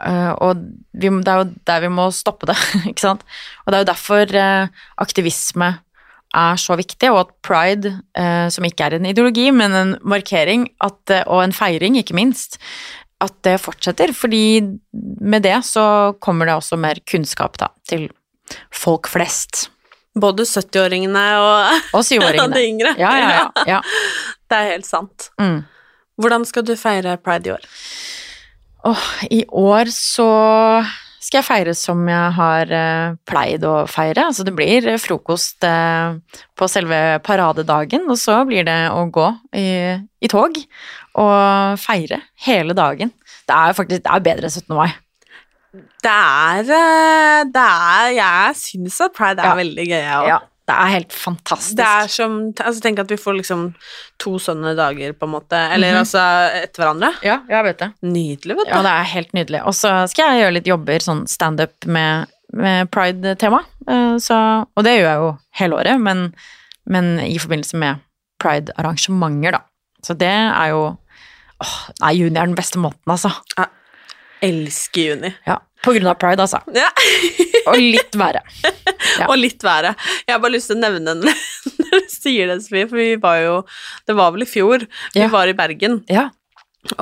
Uh, 0.00 0.32
og 0.40 0.62
vi, 0.96 1.10
det 1.10 1.28
er 1.28 1.42
jo 1.42 1.48
der 1.68 1.82
vi 1.84 1.90
må 1.92 2.06
stoppe 2.14 2.48
det, 2.48 2.56
ikke 2.90 3.04
sant. 3.04 3.24
Og 3.64 3.72
det 3.72 3.78
er 3.78 3.84
jo 3.84 3.90
derfor 3.90 4.34
uh, 4.40 4.86
aktivisme 5.04 5.74
er 6.30 6.60
så 6.62 6.76
viktig, 6.78 7.10
og 7.12 7.24
at 7.24 7.34
pride, 7.44 7.92
uh, 8.16 8.46
som 8.52 8.64
ikke 8.64 8.86
er 8.86 8.96
en 8.96 9.10
ideologi, 9.10 9.50
men 9.52 9.76
en 9.76 9.92
markering, 10.00 10.70
at, 10.80 11.02
og 11.26 11.42
en 11.44 11.56
feiring, 11.56 11.98
ikke 12.00 12.16
minst, 12.16 12.56
at 13.20 13.34
det 13.44 13.58
fortsetter, 13.60 14.14
fordi 14.16 14.62
med 15.20 15.44
det 15.44 15.58
så 15.68 16.14
kommer 16.24 16.48
det 16.48 16.56
også 16.56 16.80
mer 16.80 17.02
kunnskap 17.10 17.60
da, 17.60 17.68
til 17.84 18.08
folk 18.72 19.10
flest. 19.12 19.66
Både 20.18 20.46
70-åringene 20.48 21.26
og, 21.38 21.82
Og 21.98 22.06
de 22.56 22.64
yngre. 22.66 22.94
Ja, 22.98 23.12
ja, 23.20 23.44
ja. 23.68 23.82
Det 24.50 24.58
er 24.58 24.72
helt 24.72 24.88
sant. 24.88 25.28
Mm. 25.38 25.60
Hvordan 26.20 26.44
skal 26.48 26.66
du 26.66 26.74
feire 26.76 27.14
pride 27.22 27.48
i 27.48 27.52
år? 27.54 27.68
Oh, 28.88 29.04
I 29.30 29.44
år 29.46 29.92
så 29.94 30.26
skal 31.20 31.42
jeg 31.42 31.46
feire 31.46 31.74
som 31.76 32.00
jeg 32.08 32.32
har 32.36 32.72
eh, 32.72 33.16
pleid 33.28 33.64
å 33.68 33.84
feire. 33.90 34.24
Altså 34.30 34.44
det 34.46 34.54
blir 34.56 34.88
frokost 35.00 35.66
eh, 35.68 36.16
på 36.56 36.68
selve 36.72 37.20
paradedagen, 37.26 38.08
og 38.10 38.18
så 38.18 38.40
blir 38.48 38.64
det 38.66 38.78
å 38.90 39.04
gå 39.12 39.28
i, 39.56 39.68
i 40.00 40.32
tog 40.32 40.56
og 41.20 41.78
feire 41.82 42.22
hele 42.46 42.74
dagen. 42.76 43.12
Det 43.46 43.56
er 43.56 43.76
faktisk 43.76 44.02
det 44.06 44.14
er 44.16 44.26
bedre 44.26 44.48
enn 44.48 44.56
17. 44.56 44.74
mai. 44.74 44.90
Det 45.72 46.10
er, 46.10 46.60
eh, 46.66 47.44
det 47.46 47.62
er 47.62 48.06
Jeg 48.16 48.54
syns 48.58 49.00
at 49.04 49.12
pride 49.14 49.38
er 49.38 49.50
Ja. 49.52 49.54
veldig 49.54 49.84
gøy, 49.86 50.00
jeg 50.00 50.16
òg. 50.16 50.26
Ja, 50.28 50.38
det 50.66 50.74
er 50.76 50.86
helt 50.96 51.12
fantastisk. 51.12 51.76
Det 51.76 51.86
er 51.86 52.08
som 52.08 52.52
altså 52.52 52.80
Tenk 52.82 52.98
at 52.98 53.08
vi 53.08 53.16
får 53.16 53.36
liksom 53.38 53.74
to 54.18 54.30
sånne 54.42 54.74
dager, 54.76 55.12
på 55.12 55.28
en 55.28 55.34
måte. 55.34 55.52
Eller 55.72 55.92
Mhm. 55.92 56.00
altså 56.00 56.62
etter 56.64 56.82
hverandre. 56.82 57.12
Ja, 57.22 57.38
jeg 57.48 57.64
vet 57.64 57.78
det. 57.78 57.92
Nydelig, 58.02 58.56
vet 58.56 58.66
du. 58.66 58.70
Ja, 58.74 58.82
det 58.82 58.90
er 58.90 59.04
helt 59.14 59.32
nydelig. 59.32 59.62
Og 59.66 59.72
så 59.74 60.08
skal 60.10 60.32
jeg 60.34 60.42
gjøre 60.44 60.54
litt 60.54 60.66
jobber, 60.66 60.98
sånn 60.98 61.26
standup 61.28 61.86
med, 61.86 62.26
med 62.52 62.90
pride-tema. 62.90 63.64
Eh, 63.86 64.16
så- 64.18 64.66
Og 64.76 64.82
det 64.84 64.98
gjør 64.98 65.06
jeg 65.06 65.18
jo 65.18 65.38
hele 65.54 65.72
året, 65.78 66.00
men, 66.00 66.34
men 66.86 67.20
i 67.20 67.38
forbindelse 67.38 67.74
med 67.74 68.00
pride-arrangementer, 68.40 69.52
da. 69.52 69.60
Så 70.04 70.16
det 70.18 70.28
er 70.28 70.68
jo 70.70 70.96
Åh, 71.62 71.90
nei, 72.00 72.14
juni 72.16 72.38
er 72.40 72.46
den 72.46 72.54
beste 72.56 72.78
måten, 72.78 73.04
altså. 73.06 73.30
Elsker 74.42 75.02
juni. 75.14 75.30
Ja, 75.46 75.58
på 75.84 75.92
grunn 75.96 76.06
av 76.10 76.18
pride, 76.20 76.40
altså. 76.46 76.60
Ja. 76.76 76.88
Og 77.70 77.76
litt 77.78 78.16
været. 78.16 78.44
Ja. 79.20 79.26
Og 79.26 79.36
litt 79.40 79.62
været. 79.64 79.96
Jeg 80.26 80.32
har 80.34 80.40
bare 80.40 80.52
lyst 80.54 80.68
til 80.70 80.76
å 80.76 80.80
nevne 80.80 81.00
den 81.16 81.24
når 81.80 82.02
du 82.04 82.10
sier 82.12 82.46
det, 82.50 82.58
Sofie, 82.62 82.86
for 82.88 82.96
vi 83.00 83.16
var 83.20 83.40
jo 83.42 83.54
Det 84.06 84.14
var 84.16 84.30
vel 84.32 84.44
i 84.44 84.48
fjor. 84.48 84.84
Vi 85.14 85.20
Ja. 85.24 85.28
var 85.32 85.48
i 85.50 85.54
Bergen. 85.56 85.98
Ja. 86.08 86.28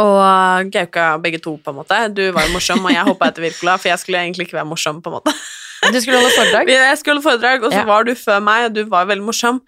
Og 0.01 0.71
gauka 0.73 1.19
begge 1.23 1.39
to, 1.45 1.57
på 1.63 1.71
en 1.71 1.77
måte. 1.83 1.99
Du 2.15 2.23
var 2.35 2.47
jo 2.47 2.55
morsom, 2.55 2.83
og 2.87 2.91
jeg 2.95 3.05
hoppa 3.07 3.29
etter 3.29 3.45
Wirkola, 3.45 3.77
for 3.79 3.91
jeg 3.93 3.99
skulle 4.03 4.19
egentlig 4.25 4.49
ikke 4.49 4.59
være 4.59 4.71
morsom, 4.71 5.03
på 5.05 5.11
en 5.13 5.19
måte. 5.21 5.35
Du 5.93 6.01
skulle 6.03 6.19
holde 6.19 6.33
foredrag? 6.35 6.71
Jeg 6.75 6.99
skulle 6.99 7.15
holde 7.21 7.29
foredrag, 7.29 7.63
og 7.63 7.71
så 7.71 7.79
Ja. 7.85 7.85
var 7.87 8.03
du 8.09 8.15
før 8.19 8.41
meg, 8.43 8.65
og 8.67 8.73
du 8.75 8.81
var 8.91 9.05
veldig 9.07 9.23
morsom. 9.29 9.61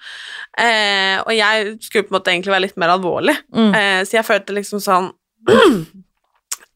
Eh, 0.58 1.20
og 1.22 1.30
jeg 1.36 1.76
skulle 1.86 2.02
på 2.08 2.10
en 2.10 2.16
måte 2.18 2.32
egentlig 2.32 2.50
være 2.56 2.64
litt 2.66 2.76
mer 2.82 2.90
alvorlig, 2.96 3.36
Mm. 3.54 3.74
eh, 3.78 4.00
så 4.02 4.16
jeg 4.18 4.26
følte 4.26 4.56
liksom 4.56 4.80
sånn 4.82 5.12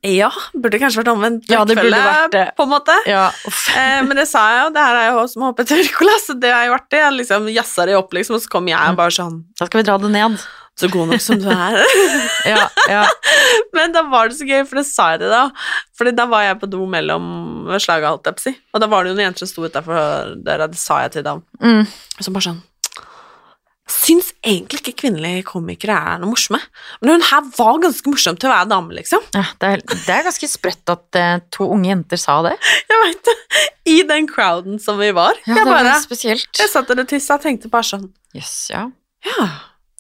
Ja, 0.05 0.29
burde 0.53 0.79
kanskje 0.83 1.01
vært 1.01 1.13
omvendt 1.15 1.49
Ja, 1.49 1.63
det 1.65 1.79
burde 1.79 1.97
vært 1.97 2.35
det. 2.35 2.45
på 2.59 2.67
en 2.67 2.73
måte. 2.75 2.97
Ja. 3.09 3.31
Eh, 3.75 4.01
men 4.07 4.15
det 4.15 4.29
sa 4.31 4.41
jeg 4.53 4.59
jo, 4.61 4.67
det 4.75 4.83
her 4.85 4.97
er 5.01 5.07
jo 5.17 5.23
som 5.27 5.43
å 5.43 5.49
hoppe 5.49 5.65
etter 5.65 5.81
Wirkola, 5.81 6.13
så 6.23 6.37
det 6.39 6.53
har 6.53 6.69
jo 6.69 6.77
det. 6.93 7.01
Jeg 7.01 7.15
liksom 7.17 7.49
jazza 7.51 7.87
det 7.89 7.97
opp, 7.99 8.13
liksom, 8.15 8.37
og 8.37 8.43
så 8.45 8.53
kom 8.53 8.69
jeg 8.71 8.99
bare 8.99 9.15
sånn 9.15 9.41
Da 9.59 9.67
skal 9.67 9.81
vi 9.81 9.87
dra 9.89 9.97
det 9.99 10.11
ned. 10.15 10.37
Så 10.79 10.89
god 10.91 11.11
nok 11.11 11.23
som 11.23 11.41
du 11.43 11.49
er. 11.51 11.81
Ja, 12.53 12.67
ja. 12.91 13.03
Men 13.77 13.95
da 13.95 14.05
var 14.11 14.29
det 14.29 14.39
så 14.39 14.47
gøy, 14.47 14.63
for 14.69 14.79
det 14.79 14.87
sa 14.89 15.09
jeg 15.15 15.25
det 15.25 15.33
da. 15.33 15.47
Fordi 15.99 16.13
da 16.19 16.27
var 16.31 16.45
jeg 16.47 16.61
på 16.61 16.69
do 16.71 16.85
mellom 16.91 17.27
slaga, 17.83 18.13
holdt 18.13 18.29
jeg 18.29 18.39
på 18.39 18.43
å 18.43 18.47
si. 18.49 18.55
Og 18.75 18.83
da 18.85 18.91
var 18.91 19.03
det 19.05 19.13
jo 19.13 19.19
noen 19.19 19.31
jenter 19.31 19.47
som 19.47 19.53
sto 19.55 19.67
utafor 19.67 20.35
døra, 20.45 20.69
det 20.71 20.81
sa 20.81 21.01
jeg 21.07 21.17
til 21.17 21.27
dem. 21.27 21.43
Mm. 21.63 21.83
Og 21.87 22.27
så 22.27 22.35
bare 22.35 22.49
sånn 22.51 22.63
Syns 24.05 24.31
egentlig 24.45 24.83
ikke 24.83 25.05
kvinnelige 25.05 25.45
komikere 25.49 25.97
er 25.97 26.21
noe 26.21 26.35
morsomme. 26.35 26.61
Men 27.01 27.15
hun 27.15 27.25
her 27.31 27.47
var 27.57 27.79
ganske 27.83 28.13
morsom 28.13 28.37
til 28.41 28.51
å 28.51 28.53
være 28.53 28.69
dame, 28.73 28.97
liksom. 28.99 29.25
ja 29.37 29.45
det, 29.63 29.71
er, 29.71 29.85
det 29.95 30.17
er 30.17 30.27
ganske 30.27 30.49
sprøtt 30.51 30.93
at 30.93 31.21
uh, 31.21 31.37
to 31.55 31.69
unge 31.73 31.89
jenter 31.89 32.21
sa 32.21 32.39
det. 32.47 32.55
Jeg 32.91 33.03
vet 33.05 33.31
det. 33.31 33.37
I 33.95 33.97
den 34.09 34.29
crowden 34.29 34.81
som 34.83 35.01
vi 35.01 35.11
var. 35.17 35.39
Ja, 35.47 35.57
jeg 35.57 35.69
det 35.71 35.77
var 35.79 35.93
spesielt. 36.03 36.51
Jeg 36.61 36.73
satt 36.73 36.91
der 36.91 37.05
og 37.05 37.09
tissa 37.11 37.39
og 37.39 37.45
tenkte 37.47 37.73
bare 37.73 37.89
sånn 37.95 38.11
Jøss, 38.35 38.57
ja. 38.73 38.89
Ja. 39.25 39.47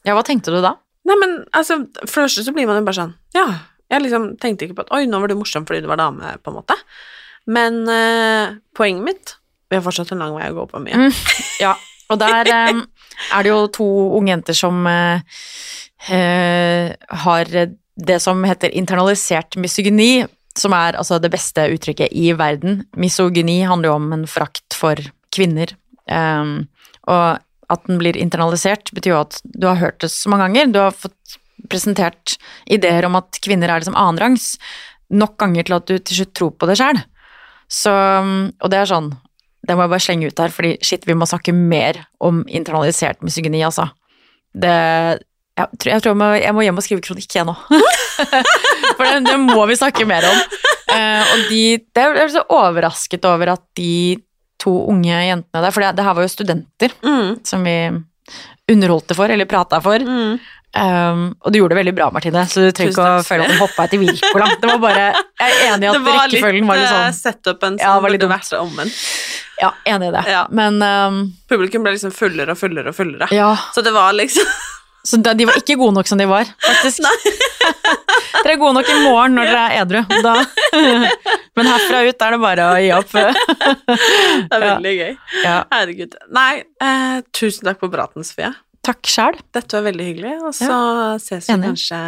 Ja, 0.04 0.16
hva 0.16 0.24
tenkte 0.26 0.52
du 0.52 0.58
da? 0.64 0.74
Nei, 1.08 1.16
men 1.20 1.38
altså, 1.56 1.82
for 2.02 2.24
det 2.24 2.26
første 2.26 2.44
så 2.46 2.52
blir 2.56 2.68
man 2.68 2.80
jo 2.80 2.86
bare 2.86 3.00
sånn 3.00 3.14
Ja. 3.36 3.46
Jeg 3.92 4.00
liksom 4.06 4.30
tenkte 4.42 4.66
ikke 4.66 4.78
på 4.78 4.86
at 4.86 4.92
oi, 4.96 5.04
nå 5.06 5.20
var 5.22 5.30
du 5.30 5.36
morsom 5.38 5.66
fordi 5.68 5.84
du 5.84 5.88
var 5.90 6.00
dame, 6.00 6.34
på 6.42 6.50
en 6.50 6.56
måte. 6.56 6.76
Men 7.46 7.82
uh, 7.84 8.56
poenget 8.76 9.04
mitt 9.04 9.34
Vi 9.68 9.76
har 9.76 9.84
fortsatt 9.84 10.12
en 10.14 10.22
lang 10.24 10.32
vei 10.36 10.48
å 10.50 10.56
gå 10.56 10.68
på 10.72 10.80
mye. 10.84 11.06
Mm. 11.06 11.18
Ja, 11.64 11.74
og 12.12 12.20
der 12.20 12.50
eh, 12.52 12.82
er 13.32 13.44
det 13.44 13.50
jo 13.50 13.60
to 13.72 13.88
unge 14.18 14.32
jenter 14.32 14.56
som 14.58 14.84
eh, 14.90 15.22
eh, 16.10 16.92
har 17.24 17.52
det 17.94 18.18
som 18.22 18.42
heter 18.44 18.74
internalisert 18.74 19.56
misogyni, 19.60 20.26
som 20.58 20.74
er 20.76 20.98
altså 20.98 21.20
det 21.22 21.30
beste 21.34 21.66
uttrykket 21.74 22.14
i 22.14 22.32
verden. 22.36 22.82
Misogyni 22.98 23.60
handler 23.66 23.92
jo 23.92 23.96
om 24.00 24.12
en 24.16 24.28
frakt 24.30 24.76
for 24.76 25.00
kvinner. 25.34 25.74
Eh, 26.10 26.54
og 27.10 27.26
at 27.72 27.86
den 27.88 27.98
blir 28.00 28.16
internalisert, 28.20 28.92
betyr 28.94 29.14
jo 29.14 29.22
at 29.22 29.40
du 29.44 29.68
har 29.70 29.80
hørt 29.80 30.02
det 30.04 30.12
så 30.12 30.30
mange 30.30 30.48
ganger. 30.48 30.72
Du 30.72 30.80
har 30.82 30.96
fått 30.96 31.38
presentert 31.70 32.36
ideer 32.70 33.06
om 33.08 33.16
at 33.16 33.38
kvinner 33.44 33.70
er 33.70 33.80
liksom 33.80 33.96
annenrangs 33.96 34.54
nok 35.14 35.38
ganger 35.40 35.66
til 35.66 35.76
at 35.76 35.88
du 35.88 35.96
til 35.96 36.20
slutt 36.20 36.34
tror 36.36 36.52
på 36.58 36.68
det 36.68 36.76
sjøl. 36.80 37.00
Og 37.88 38.68
det 38.72 38.80
er 38.80 38.90
sånn 38.90 39.14
Det 39.64 39.76
må 39.76 39.86
jeg 39.86 39.92
bare 39.94 40.04
slenge 40.04 40.28
ut 40.30 40.42
her, 40.44 40.52
fordi 40.52 40.74
shit, 40.84 41.06
vi 41.08 41.16
må 41.16 41.28
snakke 41.28 41.54
mer 41.56 42.02
om 42.24 42.42
internalisert 42.48 43.22
misogyni, 43.24 43.62
altså. 43.64 43.88
Det 44.54 44.74
jeg 45.54 45.78
tror, 45.78 45.90
jeg, 45.92 46.02
tror 46.02 46.10
jeg, 46.10 46.18
må, 46.18 46.28
jeg 46.42 46.54
må 46.56 46.62
hjem 46.66 46.78
og 46.80 46.84
skrive 46.84 47.02
kronikk, 47.04 47.30
jeg 47.30 47.46
nå. 47.46 47.54
For 48.98 49.06
det, 49.06 49.20
det 49.28 49.36
må 49.38 49.60
vi 49.70 49.76
snakke 49.78 50.06
mer 50.08 50.26
om. 50.26 50.40
Eh, 50.90 51.30
og 51.34 51.44
de 51.50 51.60
det 51.78 52.02
Jeg 52.02 52.14
ble 52.16 52.24
så 52.34 52.42
overrasket 52.52 53.28
over 53.30 53.52
at 53.54 53.62
de 53.78 54.16
to 54.64 54.72
unge 54.90 55.14
jentene 55.14 55.62
der, 55.62 55.70
for 55.74 55.84
det, 55.84 55.92
det 55.98 56.06
her 56.06 56.16
var 56.16 56.26
jo 56.26 56.32
studenter 56.32 56.94
Mm. 57.04 57.38
som 57.46 57.64
vi 57.66 57.76
underholdte 58.72 59.14
for, 59.14 59.28
eller 59.30 59.46
prata 59.46 59.80
for. 59.84 60.00
Mm. 60.00 60.38
Um, 60.74 61.20
og 61.44 61.52
du 61.52 61.60
gjorde 61.60 61.76
det 61.76 61.78
veldig 61.84 61.92
bra, 61.94 62.06
Martine, 62.10 62.40
så 62.50 62.64
du 62.64 62.72
trenger 62.74 62.96
ikke 62.96 63.10
å 63.20 63.26
føle 63.26 63.44
at 63.46 63.52
du 63.52 63.60
hoppa 63.60 63.84
etter 63.86 64.00
Wirkola. 64.02 64.48
Det 64.58 64.70
var 64.72 64.80
bare 64.82 65.04
Jeg 65.12 65.52
er 65.52 65.60
enig 65.68 65.86
i 65.86 65.90
at 65.92 66.08
rekkefølgen 66.08 66.66
var 66.66 66.80
litt 66.80 66.90
sånn 66.90 67.44
Det 67.44 67.52
var 67.52 67.52
litt 67.52 67.52
eh, 67.52 67.52
sånn 67.52 67.68
en 67.68 67.78
som 67.78 67.84
Ja, 67.84 67.92
burde 68.02 68.30
vært 68.32 68.56
omvendt. 68.58 69.04
Ja, 69.60 69.72
enig 69.86 70.08
i 70.08 70.12
det. 70.16 70.24
Ja. 70.28 70.46
Men 70.50 70.80
um, 70.82 71.18
Publikum 71.48 71.84
ble 71.86 71.92
liksom 71.94 72.10
fullere 72.14 72.52
og 72.56 72.58
fullere 72.58 72.90
og 72.90 72.96
fullere. 72.96 73.28
ja. 73.34 73.52
Så 73.74 73.82
det 73.86 73.92
var 73.94 74.12
liksom 74.16 74.46
Så 75.04 75.18
de 75.20 75.44
var 75.44 75.58
ikke 75.60 75.74
gode 75.76 75.92
nok 75.98 76.08
som 76.08 76.16
de 76.16 76.24
var, 76.24 76.48
faktisk. 76.64 77.04
dere 78.44 78.54
er 78.54 78.56
gode 78.60 78.72
nok 78.78 78.88
i 78.88 78.94
morgen 79.04 79.34
når 79.36 79.50
dere 79.50 79.64
er 79.66 79.82
edru. 79.82 80.00
Da. 80.24 80.32
Men 81.60 81.68
herfra 81.68 82.00
ut 82.08 82.24
er 82.24 82.32
det 82.32 82.38
bare 82.40 82.68
å 82.72 82.78
gi 82.80 82.88
opp. 82.96 83.12
Det 83.12 83.26
er 83.28 84.64
Ja. 84.64 84.70
veldig 84.70 84.94
gøy. 84.96 85.12
Ja. 85.44 85.58
Herregud. 85.74 86.16
Nei, 86.32 86.62
eh, 86.80 87.18
tusen 87.36 87.68
takk 87.68 87.84
for 87.84 87.92
praten, 87.92 88.24
Sofie. 88.24 88.48
Takk 88.84 89.04
sjæl 89.08 89.36
Dette 89.52 89.76
var 89.76 89.84
veldig 89.90 90.08
hyggelig, 90.08 90.32
og 90.44 90.56
så 90.56 90.80
ses 91.20 91.46
vi 91.48 91.54
Enig. 91.58 91.70
kanskje 91.74 92.00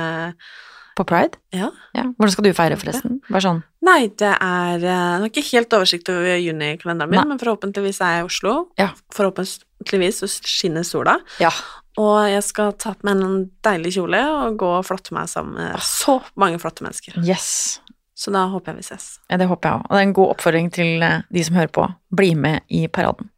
på 0.97 1.05
pride. 1.09 1.39
Ja. 1.55 1.71
Ja. 1.97 2.07
Hvordan 2.17 2.33
skal 2.35 2.47
du 2.47 2.53
feire, 2.57 2.79
forresten? 2.81 3.19
Bare 3.29 3.43
sånn. 3.45 3.63
Nei, 3.87 4.09
det 4.19 4.33
er 4.33 4.81
eh, 4.81 4.91
Jeg 4.91 5.23
har 5.23 5.27
ikke 5.31 5.47
helt 5.53 5.77
oversikt 5.79 6.11
over 6.13 6.37
junikalenderen 6.41 7.13
min, 7.13 7.21
Nei. 7.21 7.27
men 7.33 7.41
forhåpentligvis 7.43 8.01
er 8.03 8.19
jeg 8.19 8.25
i 8.25 8.29
Oslo. 8.31 8.55
Ja. 8.81 8.91
Forhåpentligvis 9.15 10.23
så 10.23 10.31
skinner 10.33 10.87
sola. 10.89 11.19
Ja. 11.43 11.53
Og 12.01 12.27
jeg 12.29 12.43
skal 12.45 12.75
ta 12.81 12.93
på 12.97 13.09
meg 13.09 13.23
en 13.25 13.45
deilig 13.65 13.95
kjole 13.97 14.21
og 14.35 14.59
gå 14.61 14.73
og 14.81 14.85
flotte 14.89 15.15
meg 15.17 15.31
sammen 15.33 15.57
med 15.57 15.85
så 15.85 16.19
mange 16.37 16.61
flotte 16.61 16.85
mennesker. 16.85 17.17
Yes. 17.25 17.79
Så 18.17 18.33
da 18.33 18.47
håper 18.53 18.73
jeg 18.73 18.81
vi 18.81 18.87
ses. 18.89 19.07
Ja, 19.29 19.37
det 19.41 19.49
håper 19.49 19.69
jeg 19.69 19.79
òg. 19.79 19.87
Og 19.89 19.93
det 19.95 20.01
er 20.03 20.09
en 20.09 20.17
god 20.17 20.33
oppfordring 20.35 20.71
til 20.73 21.05
eh, 21.05 21.23
de 21.33 21.45
som 21.45 21.57
hører 21.57 21.73
på. 21.73 21.87
Bli 22.17 22.33
med 22.37 22.65
i 22.73 22.87
paraden. 22.89 23.29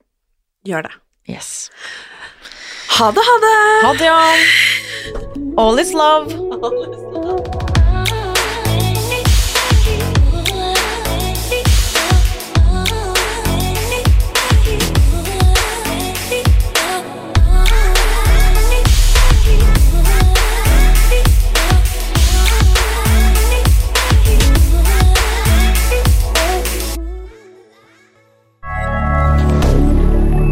Gjør 0.67 0.87
det. 0.87 0.95
Yes. 1.29 1.69
Ha 2.91 3.13
det, 3.13 3.21
ha 3.21 3.39
det! 3.39 3.87
Ha 3.87 3.95
det, 3.95 4.05
ja. 4.05 4.35
All 5.57 5.79
is 5.79 5.93
love. 5.93 6.35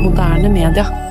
Moderne 0.03 0.49
media. 0.49 1.06